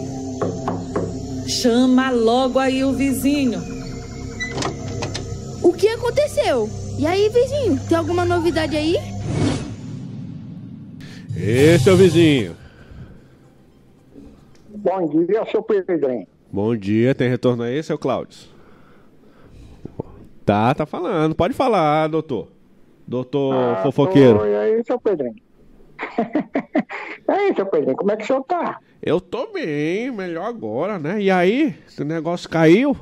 Chama 1.49 2.11
logo 2.11 2.59
aí 2.59 2.83
o 2.85 2.93
vizinho. 2.93 3.61
O 5.63 5.73
que 5.73 5.89
aconteceu? 5.89 6.69
E 6.99 7.07
aí, 7.07 7.29
vizinho, 7.29 7.79
tem 7.89 7.97
alguma 7.97 8.25
novidade 8.25 8.77
aí? 8.77 8.97
Esse 11.37 11.89
é 11.89 11.93
o 11.93 11.97
vizinho. 11.97 12.57
Bom 14.69 15.07
dia, 15.27 15.45
seu 15.51 15.63
Pedrinho. 15.63 16.27
Bom 16.51 16.75
dia, 16.77 17.15
tem 17.15 17.29
retorno 17.29 17.63
aí, 17.63 17.83
seu 17.83 17.99
Cláudio? 17.99 18.39
Tá, 20.45 20.75
tá 20.75 20.87
falando. 20.87 21.35
Pode 21.35 21.55
falar, 21.55 22.09
doutor. 22.09 22.49
Doutor 23.07 23.55
Ah, 23.55 23.81
fofoqueiro. 23.83 24.41
Oi, 24.41 24.57
aí, 24.57 24.85
seu 24.85 24.99
Pedrinho. 24.99 25.46
aí, 27.29 27.55
seu 27.55 27.67
Pedrinho, 27.67 27.97
como 27.97 28.13
é 28.13 28.17
que 28.17 28.25
o 28.25 28.27
senhor 28.27 28.45
tá? 28.45 28.79
Eu 29.03 29.21
tô 29.21 29.53
bem, 29.53 30.11
melhor 30.11 30.47
agora, 30.47 30.99
né? 30.99 31.21
E 31.21 31.31
aí, 31.31 31.77
o 31.99 32.05
negócio 32.05 32.49
caiu? 32.49 32.97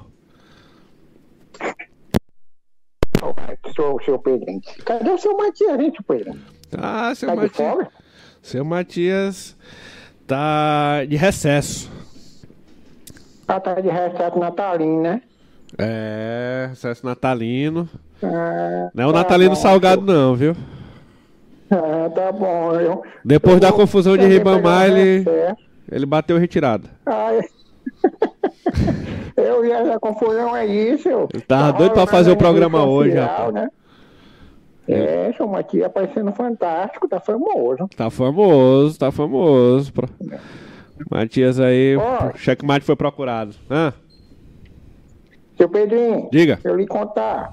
Seu, 3.75 3.99
seu 4.05 4.19
Pedrinho. 4.19 4.61
Cadê 4.85 5.11
o 5.11 5.19
seu 5.19 5.37
Matias, 5.37 5.81
hein, 5.81 5.93
seu 5.95 6.05
Pedrinho? 6.05 6.41
Ah, 6.77 7.15
seu 7.15 7.29
Tá 7.29 7.37
Matias. 7.37 7.89
Seu 8.43 8.65
Matias 8.65 9.57
tá 10.27 11.05
de 11.09 11.17
recesso. 11.17 11.91
Ah, 13.49 13.61
tá 13.61 13.75
de 13.81 13.89
recesso 13.89 14.39
natalino, 14.39 15.03
né? 15.03 15.23
É, 15.79 16.67
recesso 16.71 17.05
natalino. 17.05 17.89
Ah, 18.23 18.91
Não 18.95 19.05
é 19.05 19.07
o 19.07 19.13
tá 19.13 19.19
natalino 19.19 19.51
bom, 19.55 19.57
salgado, 19.57 20.03
não, 20.03 20.35
viu? 20.35 20.55
Ah, 21.71 22.11
tá 22.15 22.31
bom. 22.33 22.73
Eu, 22.75 23.03
Depois 23.25 23.55
eu 23.55 23.61
da 23.61 23.69
vou 23.71 23.79
confusão 23.79 24.17
de 24.17 24.27
Ribamar, 24.27 24.87
ele, 24.91 25.19
recesso. 25.19 25.57
ele 25.91 26.07
bateu 26.07 26.39
retirada. 26.39 26.89
Ai. 27.07 27.41
eu 29.37 29.65
ia 29.65 29.79
essa 29.79 29.99
confusão 29.99 30.55
é 30.57 30.67
isso. 30.67 31.09
Eu 31.09 31.29
tava 31.47 31.73
doido 31.79 31.93
pra 31.93 32.07
fazer 32.07 32.31
o 32.31 32.37
programa 32.37 32.85
hoje, 32.85 33.17
rapaz. 33.17 33.53
né? 33.55 33.69
É, 34.87 35.33
seu 35.35 35.47
Matias 35.49 35.87
aparecendo 35.87 36.31
fantástico, 36.33 37.09
tá 37.09 37.19
famoso. 37.19 37.89
Tá 37.97 38.11
famoso, 38.11 38.99
tá 38.99 39.11
famoso. 39.11 39.91
Pro- 39.93 40.09
Matias 41.11 41.59
aí, 41.59 41.97
Ó. 41.97 42.29
o 42.29 42.37
checkmate 42.37 42.85
foi 42.85 42.95
procurado. 42.95 43.55
Ah, 43.71 43.95
Seu 45.57 45.69
Pedrinho, 45.71 46.29
Diga. 46.31 46.59
eu 46.63 46.77
lhe 46.77 46.87
contar. 46.87 47.53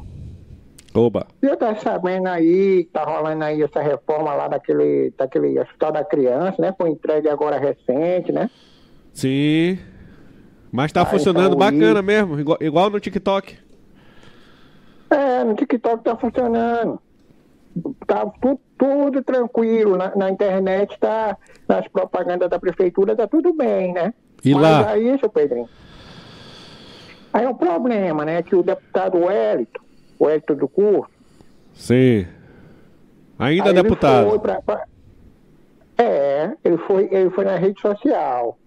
Oba. 0.93 1.27
Eu 1.41 1.55
tá 1.57 1.75
sabendo 1.75 2.27
aí, 2.27 2.85
tá 2.91 3.03
rolando 3.03 3.43
aí 3.43 3.61
essa 3.61 3.81
reforma 3.81 4.33
lá 4.33 4.47
daquele, 4.47 5.13
daquele 5.17 5.59
hospital 5.59 5.91
da 5.91 6.03
criança, 6.03 6.61
né? 6.61 6.73
Foi 6.77 6.89
entregue 6.89 7.29
agora 7.29 7.57
recente, 7.57 8.31
né? 8.31 8.49
Sim. 9.13 9.77
Mas 10.71 10.91
tá 10.91 11.01
Ah, 11.01 11.05
funcionando 11.05 11.55
então, 11.55 11.59
bacana 11.59 11.99
e- 11.99 12.03
mesmo, 12.03 12.39
igual, 12.39 12.57
igual 12.61 12.89
no 12.89 12.99
TikTok. 12.99 13.57
É, 15.09 15.43
no 15.43 15.53
TikTok 15.55 16.03
tá 16.03 16.15
funcionando. 16.15 16.99
Tá 18.07 18.25
tu- 18.41 18.59
tudo 18.77 19.21
tranquilo. 19.23 19.97
Na, 19.97 20.15
na 20.15 20.29
internet 20.29 20.97
tá, 20.99 21.37
nas 21.67 21.87
propagandas 21.89 22.49
da 22.49 22.59
prefeitura 22.59 23.15
tá 23.15 23.27
tudo 23.27 23.53
bem, 23.53 23.93
né? 23.93 24.13
E 24.43 24.53
Mas 24.53 24.61
lá? 24.63 24.89
aí, 24.89 25.19
seu 25.19 25.29
Pedrinho. 25.29 25.67
Aí 27.33 27.45
é 27.45 27.49
o 27.49 27.55
problema, 27.55 28.25
né? 28.25 28.41
Que 28.43 28.55
o 28.55 28.63
deputado 28.63 29.17
Wellington, 29.19 29.81
o 30.21 30.25
Wellington 30.25 30.55
do 30.55 30.67
Curso, 30.67 31.09
Sim. 31.73 32.27
Ainda 33.39 33.63
Aí 33.63 33.69
ele 33.69 33.81
deputado. 33.81 34.29
foi 34.29 34.39
pra- 34.39 34.61
pra- 34.61 34.85
É, 35.97 36.51
ele 36.63 36.77
foi, 36.77 37.07
ele 37.11 37.29
foi 37.31 37.45
na 37.45 37.55
rede 37.55 37.79
social. 37.81 38.57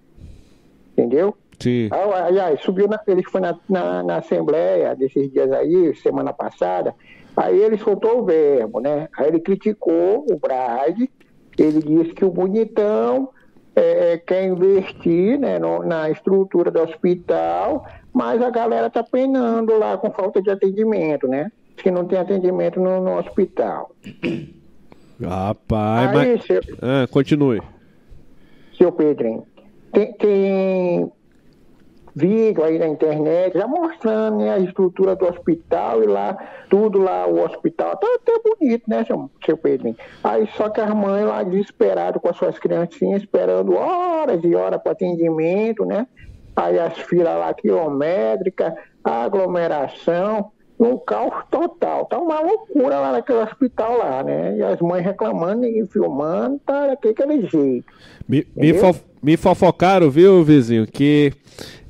Entendeu? 0.92 1.36
Sim. 1.61 1.88
Aliás, 1.92 2.61
subiu 2.61 2.88
na, 2.88 2.98
ele 3.07 3.22
foi 3.24 3.40
na, 3.40 3.57
na, 3.68 4.02
na 4.02 4.16
Assembleia 4.16 4.94
desses 4.96 5.30
dias 5.32 5.50
aí, 5.52 5.94
semana 5.96 6.32
passada, 6.32 6.94
aí 7.36 7.59
ele 7.61 7.76
soltou 7.78 8.20
o 8.20 8.24
verbo, 8.24 8.80
né? 8.80 9.09
Aí 9.16 9.28
ele 9.28 9.40
criticou 9.40 10.24
o 10.30 10.38
Brade, 10.38 11.11
ele 11.59 11.80
disse 11.80 12.12
que 12.14 12.24
o 12.24 12.30
bonitão 12.30 13.30
é, 13.76 14.18
quer 14.18 14.44
investir 14.44 15.38
né, 15.38 15.59
no- 15.59 15.84
na 15.84 16.09
estrutura 16.11 16.70
do 16.70 16.80
hospital, 16.80 17.86
mas 18.15 18.41
a 18.41 18.49
galera 18.49 18.89
tá 18.89 19.03
penando 19.03 19.77
lá 19.77 19.99
com 19.99 20.11
falta 20.12 20.41
de 20.41 20.49
atendimento, 20.49 21.27
né? 21.27 21.51
Que 21.77 21.91
não 21.91 22.07
tem 22.07 22.17
atendimento 22.17 22.79
no, 22.79 23.01
no 23.01 23.19
hospital. 23.19 23.91
Rapaz, 25.21 26.17
Aí, 26.17 26.37
mas... 26.37 26.45
seu, 26.45 26.61
Ah, 26.81 27.09
continue. 27.11 27.61
seu 28.79 28.93
Pedrinho, 28.93 29.45
tem, 29.93 30.12
tem 30.12 31.12
vídeo 32.15 32.62
aí 32.62 32.79
na 32.79 32.87
internet 32.87 33.59
já 33.59 33.67
mostrando 33.67 34.39
né, 34.39 34.53
a 34.53 34.59
estrutura 34.59 35.17
do 35.17 35.27
hospital 35.27 36.03
e 36.03 36.07
lá, 36.07 36.37
tudo 36.71 36.99
lá, 37.01 37.27
o 37.27 37.43
hospital, 37.45 37.97
tá 37.97 38.07
até 38.15 38.33
bonito, 38.39 38.89
né, 38.89 39.05
seu, 39.05 39.29
seu 39.45 39.57
Pedrinho? 39.57 39.97
Aí 40.23 40.49
só 40.57 40.69
que 40.69 40.81
as 40.81 40.95
mães 40.95 41.27
lá 41.27 41.43
desesperadas 41.43 42.23
com 42.23 42.29
as 42.29 42.37
suas 42.37 42.59
criancinhas, 42.59 43.23
esperando 43.23 43.75
horas 43.75 44.43
e 44.45 44.55
horas 44.55 44.81
para 44.81 44.93
atendimento, 44.93 45.85
né? 45.85 46.07
Aí 46.57 46.78
as 46.78 46.96
filas 46.98 47.38
lá 47.38 47.52
quilométricas, 47.55 48.72
a 49.02 49.24
aglomeração, 49.24 50.50
um 50.78 50.96
caos 50.98 51.32
total. 51.50 52.07
Tá 52.07 52.18
uma 52.18 52.40
loucura 52.40 52.98
lá 53.00 53.12
naquele 53.12 53.38
hospital 53.38 53.98
lá, 53.98 54.22
né? 54.22 54.57
E 54.57 54.62
as 54.62 54.80
mães 54.80 55.05
reclamando, 55.05 55.62
ninguém 55.62 55.86
filmando, 55.86 56.61
tá 56.64 56.86
daquele 56.88 57.46
jeito. 57.46 57.84
Me, 58.28 58.46
me, 58.57 58.74
fo- 58.74 59.00
me 59.22 59.36
fofocaram, 59.36 60.11
viu, 60.11 60.42
vizinho, 60.44 60.86
que 60.86 61.32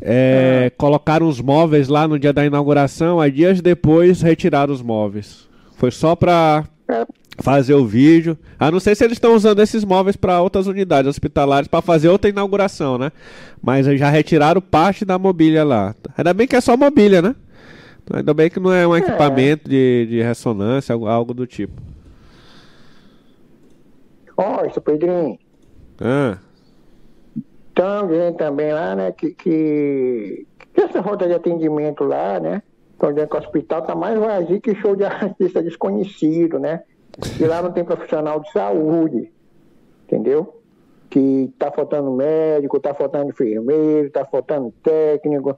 é, 0.01 0.71
colocaram 0.77 1.29
os 1.29 1.41
móveis 1.41 1.89
lá 1.89 2.07
no 2.09 2.19
dia 2.19 2.33
da 2.33 2.45
inauguração, 2.45 3.21
aí 3.21 3.31
dias 3.31 3.61
depois 3.61 4.21
retiraram 4.23 4.73
os 4.73 4.83
móveis. 4.83 5.49
Foi 5.77 5.91
só 5.91 6.15
pra 6.17 6.65
fazer 7.39 7.75
o 7.75 7.85
vídeo. 7.87 8.39
A 8.59 8.71
não 8.71 8.81
sei 8.81 8.95
se 8.95 9.05
eles 9.05 9.17
estão 9.17 9.35
usando 9.35 9.61
esses 9.61 9.85
móveis 9.85 10.17
pra 10.17 10.41
outras 10.41 10.67
unidades 10.67 11.09
hospitalares 11.09 11.69
pra 11.69 11.83
fazer 11.83 12.09
outra 12.09 12.31
inauguração, 12.31 12.99
né? 12.99 13.11
Mas 13.63 13.87
já 13.99 14.11
retiraram 14.11 14.61
parte 14.61 15.05
da 15.05 15.19
mobília 15.19 15.65
lá. 15.65 15.95
Ainda 16.17 16.35
bem 16.35 16.47
que 16.47 16.57
é 16.57 16.61
só 16.61 16.77
mobília, 16.77 17.21
né? 17.21 17.35
Ainda 18.13 18.35
bem 18.35 18.51
que 18.51 18.61
não 18.61 18.73
é 18.73 18.87
um 18.87 18.97
equipamento 18.97 19.69
de, 19.69 20.07
de 20.07 20.23
ressonância, 20.23 20.93
algo, 20.93 21.07
algo 21.07 21.35
do 21.35 21.47
tipo. 21.47 21.81
Ó, 24.37 24.69
seu 24.71 24.83
Pedrinho, 24.83 25.39
Ah, 26.01 26.39
estão 27.69 28.07
dizendo 28.07 28.37
também 28.37 28.73
lá, 28.73 28.95
né, 28.95 29.13
que, 29.13 29.31
que, 29.31 30.47
que 30.75 30.81
essa 30.81 31.03
falta 31.03 31.27
de 31.27 31.35
atendimento 31.35 32.05
lá, 32.05 32.39
né, 32.41 32.63
estão 32.93 33.13
dizendo 33.13 33.29
que 33.29 33.37
o 33.37 33.39
hospital 33.39 33.83
tá 33.83 33.95
mais 33.95 34.19
vazio 34.19 34.61
que 34.61 34.75
show 34.75 34.97
de 34.97 35.05
artista 35.05 35.63
desconhecido, 35.63 36.59
né, 36.59 36.83
que 37.37 37.47
lá 37.47 37.63
não 37.63 37.73
tem 37.73 37.85
profissional 37.85 38.41
de 38.41 38.51
saúde, 38.51 39.33
entendeu? 40.05 40.61
Que 41.09 41.53
tá 41.59 41.71
faltando 41.71 42.11
médico, 42.11 42.81
tá 42.81 42.95
faltando 42.95 43.31
enfermeiro, 43.31 44.11
tá 44.11 44.25
faltando 44.25 44.73
técnico, 44.83 45.57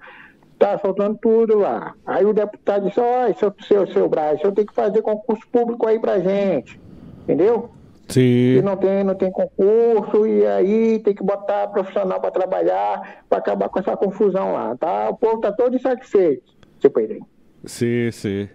tá 0.59 0.78
faltando 0.78 1.18
tudo 1.20 1.59
lá. 1.59 1.94
Aí 2.04 2.24
o 2.24 2.32
deputado 2.32 2.86
disse, 2.86 3.00
ó, 3.00 3.32
seu, 3.34 3.54
seu, 3.66 3.86
seu 3.86 4.09
Braz, 4.09 4.38
o 4.38 4.40
senhor 4.42 4.52
tem 4.52 4.66
que 4.66 4.74
fazer 4.74 5.02
concurso 5.02 5.46
público 5.50 5.86
aí 5.86 5.98
pra 5.98 6.18
gente, 6.18 6.80
entendeu? 7.22 7.70
sim. 8.09 8.57
E 8.59 8.62
não 8.62 8.76
tem, 8.76 9.02
não 9.02 9.14
tem 9.14 9.30
concurso, 9.30 10.26
e 10.26 10.46
aí 10.46 10.98
tem 11.00 11.14
que 11.14 11.22
botar 11.22 11.68
profissional 11.68 12.20
para 12.20 12.30
trabalhar, 12.30 13.24
para 13.28 13.38
acabar 13.38 13.68
com 13.68 13.80
essa 13.80 13.96
confusão 13.96 14.52
lá, 14.52 14.76
tá? 14.76 15.09
O 15.11 15.16
povo 15.16 15.40
tá 15.40 15.50
todo 15.52 15.74
insatisfeito, 15.74 16.54
seu 16.80 16.90
Pedrinho. 16.90 17.26
Sim, 17.64 18.11
sim. 18.12 18.48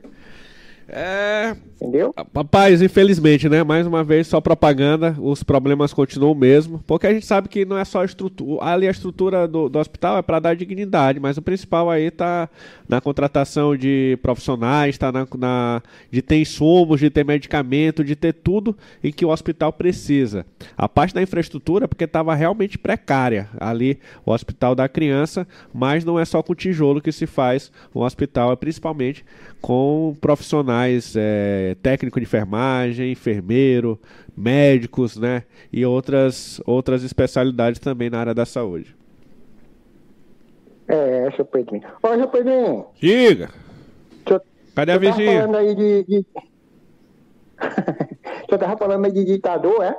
É. 0.92 1.56
Entendeu? 1.82 2.14
Rapaz, 2.36 2.80
infelizmente, 2.80 3.50
né? 3.50 3.64
Mais 3.64 3.88
uma 3.88 4.04
vez, 4.04 4.28
só 4.28 4.40
propaganda, 4.40 5.16
os 5.20 5.42
problemas 5.42 5.92
continuam 5.92 6.36
mesmo. 6.36 6.84
Porque 6.86 7.08
a 7.08 7.14
gente 7.14 7.26
sabe 7.26 7.50
que 7.50 7.66
não 7.66 7.76
é 7.76 7.84
só 7.84 8.02
a 8.02 8.06
estrutura. 8.06 8.64
Ali 8.64 8.88
a 8.88 8.92
estrutura 8.92 9.48
do, 9.48 9.68
do 9.68 9.80
hospital 9.80 10.18
é 10.18 10.22
para 10.22 10.40
dar 10.40 10.56
dignidade, 10.56 11.20
mas 11.20 11.38
o 11.38 11.42
principal 11.42 11.90
aí 11.90 12.12
tá 12.12 12.48
na 12.88 13.02
contratação 13.02 13.76
de 13.76 14.20
profissionais, 14.22 14.96
tá 14.98 15.12
na, 15.12 15.26
na- 15.38 15.82
de 16.12 16.22
ter 16.22 16.40
insumos, 16.40 17.00
de 17.00 17.10
ter 17.10 17.26
medicamento, 17.26 18.04
de 18.04 18.16
ter 18.16 18.34
tudo 18.34 18.78
em 19.04 19.12
que 19.12 19.26
o 19.26 19.30
hospital 19.30 19.74
precisa. 19.74 20.46
A 20.78 20.88
parte 20.88 21.16
da 21.16 21.22
infraestrutura, 21.24 21.88
porque 21.88 22.04
estava 22.04 22.36
realmente 22.36 22.78
precária 22.78 23.50
ali, 23.60 23.98
o 24.24 24.32
hospital 24.32 24.76
da 24.76 24.88
criança, 24.88 25.48
mas 25.74 26.06
não 26.06 26.20
é 26.20 26.26
só 26.26 26.44
com 26.44 26.54
tijolo 26.54 27.02
que 27.02 27.12
se 27.12 27.26
faz 27.26 27.72
o 27.92 28.02
hospital, 28.04 28.52
é 28.52 28.56
principalmente 28.56 29.26
com 29.62 30.16
profissionais, 30.20 30.81
é, 31.16 31.76
técnico 31.82 32.20
de 32.20 32.26
enfermagem, 32.26 33.12
enfermeiro, 33.12 34.00
médicos, 34.36 35.18
né? 35.18 35.44
E 35.72 35.86
outras, 35.86 36.62
outras 36.66 37.04
especialidades 37.04 37.80
também 37.80 38.10
na 38.10 38.20
área 38.20 38.34
da 38.34 38.46
saúde. 38.46 38.96
É, 40.88 41.32
seu 41.36 41.46
Pedrinho. 41.46 41.84
Ó, 42.04 42.16
seu 42.16 42.28
Pedrinho. 42.28 42.86
Diga! 43.00 43.50
Cadê 44.76 44.92
a 44.94 44.98
vizinha? 44.98 45.42
falando 45.42 45.58
aí 45.58 45.76
de... 45.76 46.04
de... 46.04 46.26
você 48.50 48.58
tava 48.58 48.78
falando 48.78 49.06
aí 49.06 49.12
de 49.12 49.26
ditador, 49.26 49.84
é? 49.84 49.98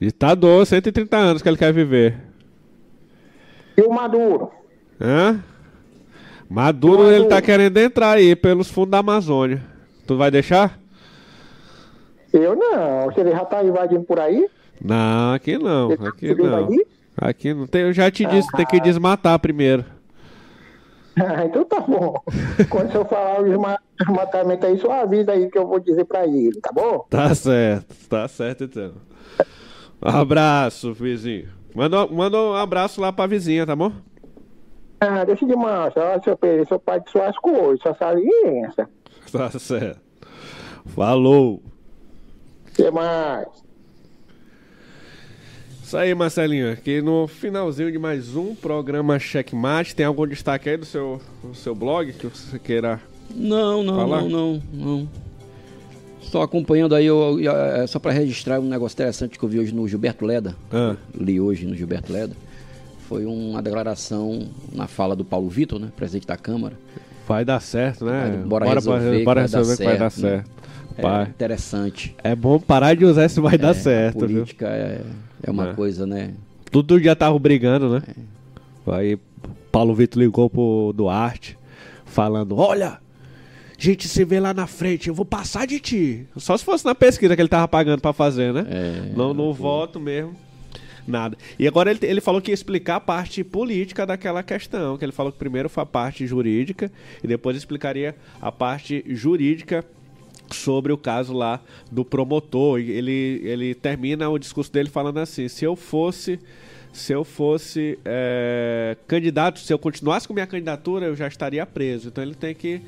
Ditador, 0.00 0.66
130 0.66 1.16
anos 1.16 1.42
que 1.42 1.48
ele 1.48 1.56
quer 1.56 1.72
viver. 1.72 2.16
E 3.76 3.82
o 3.82 3.90
Maduro? 3.90 4.50
Hã? 5.00 5.42
Maduro, 6.48 7.10
ele 7.10 7.26
tá 7.26 7.42
querendo 7.42 7.76
entrar 7.76 8.16
aí 8.16 8.34
pelos 8.34 8.70
fundos 8.70 8.90
da 8.90 8.98
Amazônia. 8.98 9.62
Tu 10.08 10.16
vai 10.16 10.30
deixar? 10.30 10.78
Eu 12.32 12.56
não. 12.56 13.04
Você 13.04 13.22
já 13.30 13.44
tá 13.44 13.62
invadindo 13.62 14.04
por 14.04 14.18
aí? 14.18 14.48
Não, 14.82 15.34
aqui 15.34 15.58
não. 15.58 15.92
Aqui 15.92 16.28
querendo 16.34 16.44
não. 16.50 16.60
invadir? 16.62 16.86
Aqui 17.14 17.52
não 17.52 17.66
tem. 17.66 17.82
Eu 17.82 17.92
já 17.92 18.10
te 18.10 18.24
disse, 18.24 18.50
tem 18.52 18.64
que 18.64 18.80
desmatar 18.80 19.38
primeiro. 19.38 19.84
Ah, 21.14 21.44
então 21.44 21.62
tá 21.62 21.80
bom. 21.80 22.14
Quando 22.70 22.94
eu 22.94 23.04
falar 23.04 23.40
o 23.40 23.44
desma- 23.44 23.78
desmatamento 23.98 24.64
aí, 24.64 24.78
só 24.78 25.02
avisa 25.02 25.32
aí 25.32 25.50
que 25.50 25.58
eu 25.58 25.66
vou 25.66 25.78
dizer 25.78 26.06
pra 26.06 26.26
ele, 26.26 26.58
tá 26.58 26.70
bom? 26.72 27.04
Tá 27.10 27.34
certo, 27.34 27.94
tá 28.08 28.26
certo 28.28 28.64
então. 28.64 28.92
Um 30.02 30.08
abraço, 30.08 30.94
vizinho. 30.94 31.50
Manda, 31.74 32.06
manda 32.06 32.38
um 32.38 32.54
abraço 32.54 32.98
lá 32.98 33.12
pra 33.12 33.26
vizinha, 33.26 33.66
tá 33.66 33.76
bom? 33.76 33.92
Ah, 35.00 35.24
deixa 35.24 35.44
de 35.46 35.54
mancha. 35.54 35.94
Ó, 36.00 36.22
seu 36.22 36.36
Pedro, 36.36 36.66
seu 36.66 36.78
pai 36.80 36.98
de 37.00 37.10
suas 37.10 37.36
coisas, 37.38 37.80
sua 37.82 37.94
saliência. 37.94 38.88
Tá 39.32 39.50
certo. 39.58 40.00
Falou. 40.86 41.62
que 42.74 42.90
mais? 42.90 43.46
Isso 45.82 45.96
aí, 45.96 46.14
Marcelinho. 46.14 46.72
Aqui 46.72 47.00
no 47.00 47.26
finalzinho 47.26 47.90
de 47.90 47.98
mais 47.98 48.34
um 48.36 48.54
programa 48.54 49.18
Checkmate. 49.18 49.94
Tem 49.94 50.04
algum 50.06 50.26
destaque 50.26 50.68
aí 50.68 50.76
do 50.76 50.84
seu, 50.84 51.20
do 51.42 51.54
seu 51.54 51.74
blog 51.74 52.12
que 52.12 52.26
você 52.26 52.58
queira 52.58 53.00
Não, 53.34 53.82
não, 53.82 53.96
falar? 53.96 54.22
não, 54.22 54.28
não, 54.28 54.62
não. 54.72 55.08
Só 56.22 56.42
acompanhando 56.42 56.94
aí, 56.94 57.06
eu, 57.06 57.40
eu- 57.40 57.52
é, 57.56 57.86
só 57.86 57.98
para 57.98 58.12
registrar 58.12 58.60
um 58.60 58.68
negócio 58.68 58.94
interessante 58.96 59.38
que 59.38 59.42
eu 59.44 59.48
vi 59.48 59.60
hoje 59.60 59.74
no 59.74 59.88
Gilberto 59.88 60.26
Leda. 60.26 60.54
Ah. 60.70 60.94
Li 61.18 61.40
hoje 61.40 61.66
no 61.66 61.74
Gilberto 61.74 62.12
Leda. 62.12 62.36
Foi 63.08 63.24
uma 63.24 63.62
declaração 63.62 64.46
na 64.70 64.86
fala 64.86 65.16
do 65.16 65.24
Paulo 65.24 65.48
Vitor, 65.48 65.78
né? 65.78 65.90
Presidente 65.96 66.26
da 66.26 66.36
Câmara. 66.36 66.78
Vai 67.28 67.44
dar 67.44 67.60
certo, 67.60 68.04
né? 68.06 68.42
Bora, 68.46 68.64
Bora 68.64 68.74
resolver, 68.80 69.18
que 69.18 69.24
bora 69.24 69.40
vai 69.42 69.50
dar 69.50 69.58
resolver 69.58 69.76
que 69.76 69.84
vai 69.84 69.98
dar 69.98 70.10
certo, 70.10 70.24
né? 70.24 70.30
certo. 70.44 70.50
É 70.96 71.02
Pai. 71.02 71.22
interessante. 71.28 72.16
É 72.24 72.34
bom 72.34 72.58
parar 72.58 72.96
de 72.96 73.04
usar 73.04 73.26
esse 73.26 73.38
vai 73.40 73.56
dar 73.58 73.70
É, 73.70 73.74
certo, 73.74 74.24
A 74.24 74.26
viu? 74.26 74.36
política 74.38 74.66
é, 74.68 75.02
é 75.42 75.50
uma 75.50 75.70
É. 75.70 75.74
coisa, 75.74 76.06
né? 76.06 76.32
Todo 76.72 77.00
dia 77.00 77.14
tava 77.14 77.38
brigando, 77.38 77.88
né? 77.90 78.02
É. 78.08 78.94
Aí 78.94 79.18
Paulo 79.70 79.94
Vitor 79.94 80.20
ligou 80.22 80.48
pro 80.50 80.92
Duarte, 80.96 81.56
falando: 82.06 82.56
Olha, 82.56 82.88
a 82.88 82.98
gente 83.78 84.08
se 84.08 84.24
vê 84.24 84.40
lá 84.40 84.52
na 84.54 84.66
frente, 84.66 85.08
eu 85.08 85.14
vou 85.14 85.24
passar 85.26 85.66
de 85.66 85.78
ti. 85.78 86.26
Só 86.36 86.56
se 86.56 86.64
fosse 86.64 86.84
na 86.84 86.94
pesquisa 86.94 87.36
que 87.36 87.42
ele 87.42 87.48
tava 87.48 87.68
pagando 87.68 88.00
pra 88.00 88.12
fazer, 88.12 88.52
né? 88.52 88.66
É, 88.68 89.12
não 89.14 89.32
no 89.34 89.52
voto 89.52 90.00
mesmo. 90.00 90.34
Nada. 91.08 91.38
E 91.58 91.66
agora 91.66 91.90
ele, 91.90 92.00
ele 92.02 92.20
falou 92.20 92.38
que 92.38 92.50
ia 92.50 92.54
explicar 92.54 92.96
a 92.96 93.00
parte 93.00 93.42
política 93.42 94.04
daquela 94.04 94.42
questão. 94.42 94.98
Que 94.98 95.06
ele 95.06 95.12
falou 95.12 95.32
que 95.32 95.38
primeiro 95.38 95.66
foi 95.70 95.82
a 95.82 95.86
parte 95.86 96.26
jurídica 96.26 96.92
e 97.24 97.26
depois 97.26 97.56
explicaria 97.56 98.14
a 98.42 98.52
parte 98.52 99.02
jurídica 99.08 99.82
sobre 100.52 100.92
o 100.92 100.98
caso 100.98 101.32
lá 101.32 101.62
do 101.90 102.04
promotor. 102.04 102.78
Ele, 102.78 103.40
ele 103.42 103.74
termina 103.74 104.28
o 104.28 104.38
discurso 104.38 104.70
dele 104.70 104.90
falando 104.90 105.18
assim: 105.18 105.48
se 105.48 105.64
eu 105.64 105.74
fosse. 105.74 106.38
Se 106.90 107.12
eu 107.12 107.22
fosse 107.22 107.98
é, 108.04 108.96
candidato, 109.06 109.60
se 109.60 109.72
eu 109.72 109.78
continuasse 109.78 110.26
com 110.26 110.34
minha 110.34 110.46
candidatura, 110.46 111.06
eu 111.06 111.14
já 111.14 111.28
estaria 111.28 111.64
preso. 111.64 112.08
Então 112.08 112.24
ele 112.24 112.34
tem 112.34 112.54
que, 112.54 112.80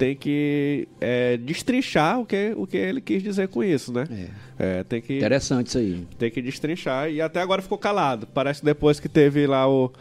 tem 0.00 0.16
que 0.16 0.88
é, 0.98 1.36
destrinchar 1.36 2.18
o 2.20 2.24
que, 2.24 2.54
o 2.56 2.66
que 2.66 2.78
ele 2.78 3.02
quis 3.02 3.22
dizer 3.22 3.48
com 3.48 3.62
isso, 3.62 3.92
né? 3.92 4.30
É, 4.58 4.82
tem 4.82 4.98
que, 4.98 5.18
Interessante 5.18 5.66
isso 5.66 5.76
aí. 5.76 6.06
tem 6.18 6.30
que 6.30 6.40
destrinchar. 6.40 7.10
E 7.10 7.20
até 7.20 7.42
agora 7.42 7.60
ficou 7.60 7.76
calado. 7.76 8.26
Parece 8.26 8.60
que 8.60 8.64
depois 8.64 8.98
que 8.98 9.10
teve 9.10 9.46
lá 9.46 9.68
o, 9.68 9.92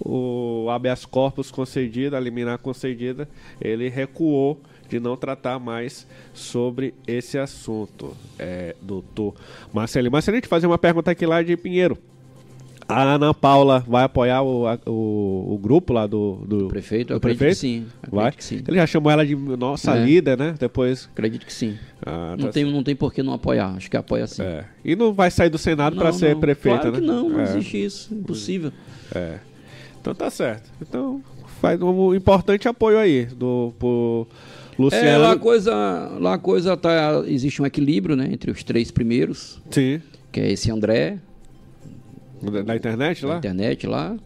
o 0.00 0.70
habeas 0.70 1.04
corpus 1.04 1.50
concedido, 1.50 2.16
a 2.16 2.20
liminar 2.20 2.56
concedida, 2.60 3.28
ele 3.60 3.90
recuou 3.90 4.58
de 4.88 4.98
não 4.98 5.18
tratar 5.18 5.58
mais 5.58 6.06
sobre 6.32 6.94
esse 7.06 7.36
assunto, 7.36 8.16
é, 8.38 8.74
doutor 8.80 9.34
Marcelinho. 9.70 10.12
Marcelinho, 10.12 10.40
te 10.40 10.48
fazer 10.48 10.66
uma 10.66 10.78
pergunta 10.78 11.10
aqui 11.10 11.26
lá 11.26 11.42
de 11.42 11.58
Pinheiro. 11.58 11.98
A 12.92 13.14
Ana 13.14 13.32
Paula 13.34 13.84
vai 13.86 14.04
apoiar 14.04 14.42
o, 14.42 14.66
a- 14.66 14.78
o, 14.86 15.54
o 15.54 15.58
grupo 15.58 15.92
lá 15.92 16.06
do, 16.06 16.38
do 16.46 16.68
prefeito? 16.68 17.14
do 17.14 17.20
prefeito? 17.20 17.50
que 17.50 17.54
sim, 17.56 17.86
Vai. 18.10 18.32
que 18.32 18.44
sim. 18.44 18.62
Ele 18.66 18.76
já 18.76 18.86
chamou 18.86 19.10
ela 19.10 19.24
de 19.26 19.34
nossa 19.34 19.96
É. 19.96 20.04
líder, 20.04 20.38
né? 20.38 20.54
Depois. 20.58 21.08
Acredito 21.12 21.46
que 21.46 21.52
sim. 21.52 21.76
Ah, 22.04 22.34
Não 22.38 22.46
tá 22.46 22.52
tem, 22.52 22.64
não 22.64 22.82
tem 22.82 22.94
por 22.96 23.12
que 23.12 23.22
não 23.22 23.32
apoiar. 23.32 23.74
Acho 23.76 23.90
que 23.90 23.96
apoia 23.96 24.26
sim. 24.26 24.42
É. 24.42 24.64
E 24.84 24.94
não 24.96 25.12
vai 25.12 25.30
sair 25.30 25.48
do 25.50 25.58
Senado 25.58 25.96
para 25.96 26.06
Não, 26.06 26.12
ser 26.12 26.34
não. 26.34 26.40
prefeita, 26.40 26.78
Claro 26.80 26.92
né? 26.96 27.00
que 27.00 27.06
não, 27.06 27.28
não 27.28 27.40
É. 27.40 27.44
existe 27.44 27.84
isso. 27.84 28.14
Impossível. 28.14 28.72
É. 29.14 29.38
Então 30.00 30.14
tá 30.14 30.30
certo. 30.30 30.70
Então 30.80 31.22
faz 31.60 31.80
um 31.80 32.14
importante 32.14 32.66
apoio 32.68 32.98
aí 32.98 33.26
do 33.26 33.72
pro 33.78 34.26
Luciano. 34.78 35.06
É, 35.06 35.16
lá 35.16 35.32
a 35.32 35.38
coisa, 35.38 35.74
lá 36.18 36.34
a 36.34 36.38
coisa 36.38 36.76
tá, 36.76 37.22
existe 37.26 37.62
um 37.62 37.66
equilíbrio, 37.66 38.16
né, 38.16 38.28
entre 38.32 38.50
os 38.50 38.64
três 38.64 38.90
primeiros. 38.90 39.60
Sim. 39.70 40.00
Que 40.32 40.40
é 40.40 40.50
esse 40.50 40.70
André, 40.72 41.18
Da, 42.50 42.62
da 42.62 42.76
internet 42.76 43.24
lá? 43.24 43.32
da 43.34 43.38
internet 43.38 43.86
lá. 43.86 44.16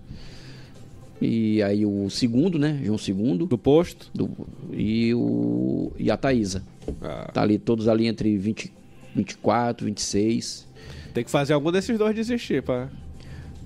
E 1.21 1.63
aí 1.63 1.87
o 1.87 2.11
segundo, 2.11 2.59
né, 2.59 2.81
João 2.85 2.99
segundo. 2.99 3.47
Do 3.47 3.57
posto. 3.57 4.11
Do, 4.15 4.31
e, 4.73 5.15
o, 5.15 5.93
e 5.99 6.11
a 6.11 6.17
Thaísa. 6.17 6.63
Ah. 7.03 7.31
Tá 7.33 7.43
ali, 7.43 7.59
todos 7.59 7.89
ali 7.89 8.07
entre 8.07 8.37
20, 8.37 8.73
24, 9.15 9.87
26. 9.87 10.67
Tem 11.15 11.25
que 11.25 11.31
fazer 11.31 11.55
algum 11.55 11.73
desses 11.73 11.97
dois 11.99 12.15
desistir, 12.15 12.63
pá. 12.63 12.89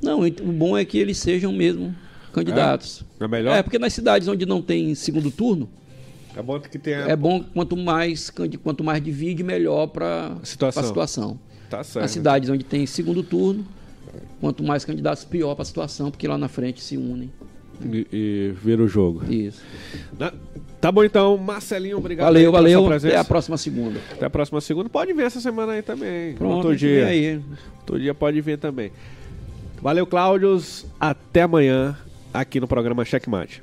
Não, 0.01 0.21
o 0.23 0.53
bom 0.53 0.79
é 0.79 0.85
que 0.85 0.97
eles 0.97 1.19
sejam 1.19 1.53
mesmo 1.53 1.95
candidatos. 2.33 3.05
É 3.19 3.27
melhor? 3.29 3.57
É, 3.57 3.63
porque 3.63 3.79
nas 3.79 3.93
cidades 3.93 4.29
onde 4.29 4.47
não 4.47 4.63
tem 4.63 4.95
segundo 4.95 5.31
turno, 5.31 5.69
É 6.37 6.41
bom 6.41 6.59
que 6.61 6.79
tenha. 6.79 6.99
é 6.99 7.17
bom 7.17 7.43
quanto 7.53 7.77
mais, 7.77 8.31
quanto 8.63 8.85
mais 8.85 9.03
divide, 9.03 9.43
melhor 9.43 9.89
para 9.89 10.37
Situação. 10.45 10.83
a 10.83 10.87
situação. 10.87 11.41
Tá 11.69 11.83
certo. 11.83 12.03
Nas 12.05 12.13
cidades 12.13 12.49
onde 12.49 12.65
tem 12.65 12.87
segundo 12.87 13.23
turno, 13.23 13.67
quanto 14.41 14.63
mais 14.63 14.85
candidatos, 14.85 15.25
pior 15.25 15.55
para 15.55 15.63
a 15.63 15.67
situação, 15.67 16.11
porque 16.11 16.27
lá 16.29 16.37
na 16.39 16.49
frente 16.49 16.81
se 16.83 16.97
unem. 16.97 17.31
E, 17.85 18.07
e 18.13 18.55
vira 18.63 18.83
o 18.83 18.89
jogo. 18.89 19.23
Isso. 19.33 19.63
Na- 20.19 20.33
Tá 20.81 20.91
bom 20.91 21.05
então, 21.05 21.37
Marcelinho, 21.37 21.99
obrigado. 21.99 22.25
Valeu, 22.25 22.51
valeu. 22.51 22.87
presença. 22.87 23.09
Até 23.15 23.19
a 23.21 23.25
próxima 23.25 23.59
segunda. 23.59 24.01
Até 24.13 24.25
a 24.25 24.31
próxima 24.31 24.63
segunda. 24.63 24.89
Pode 24.89 25.13
vir 25.13 25.25
essa 25.27 25.39
semana 25.39 25.73
aí 25.73 25.83
também. 25.83 26.35
Pronto, 26.37 26.55
Outro 26.69 26.75
dia. 26.77 27.07
aí. 27.07 27.39
Outro 27.81 28.01
dia 28.01 28.15
pode 28.15 28.41
vir 28.41 28.57
também. 28.57 28.91
Valeu, 29.83 30.07
Cláudios. 30.07 30.87
Até 30.99 31.43
amanhã 31.43 31.95
aqui 32.33 32.59
no 32.61 32.67
programa 32.67 33.05
Checkmate. 33.05 33.63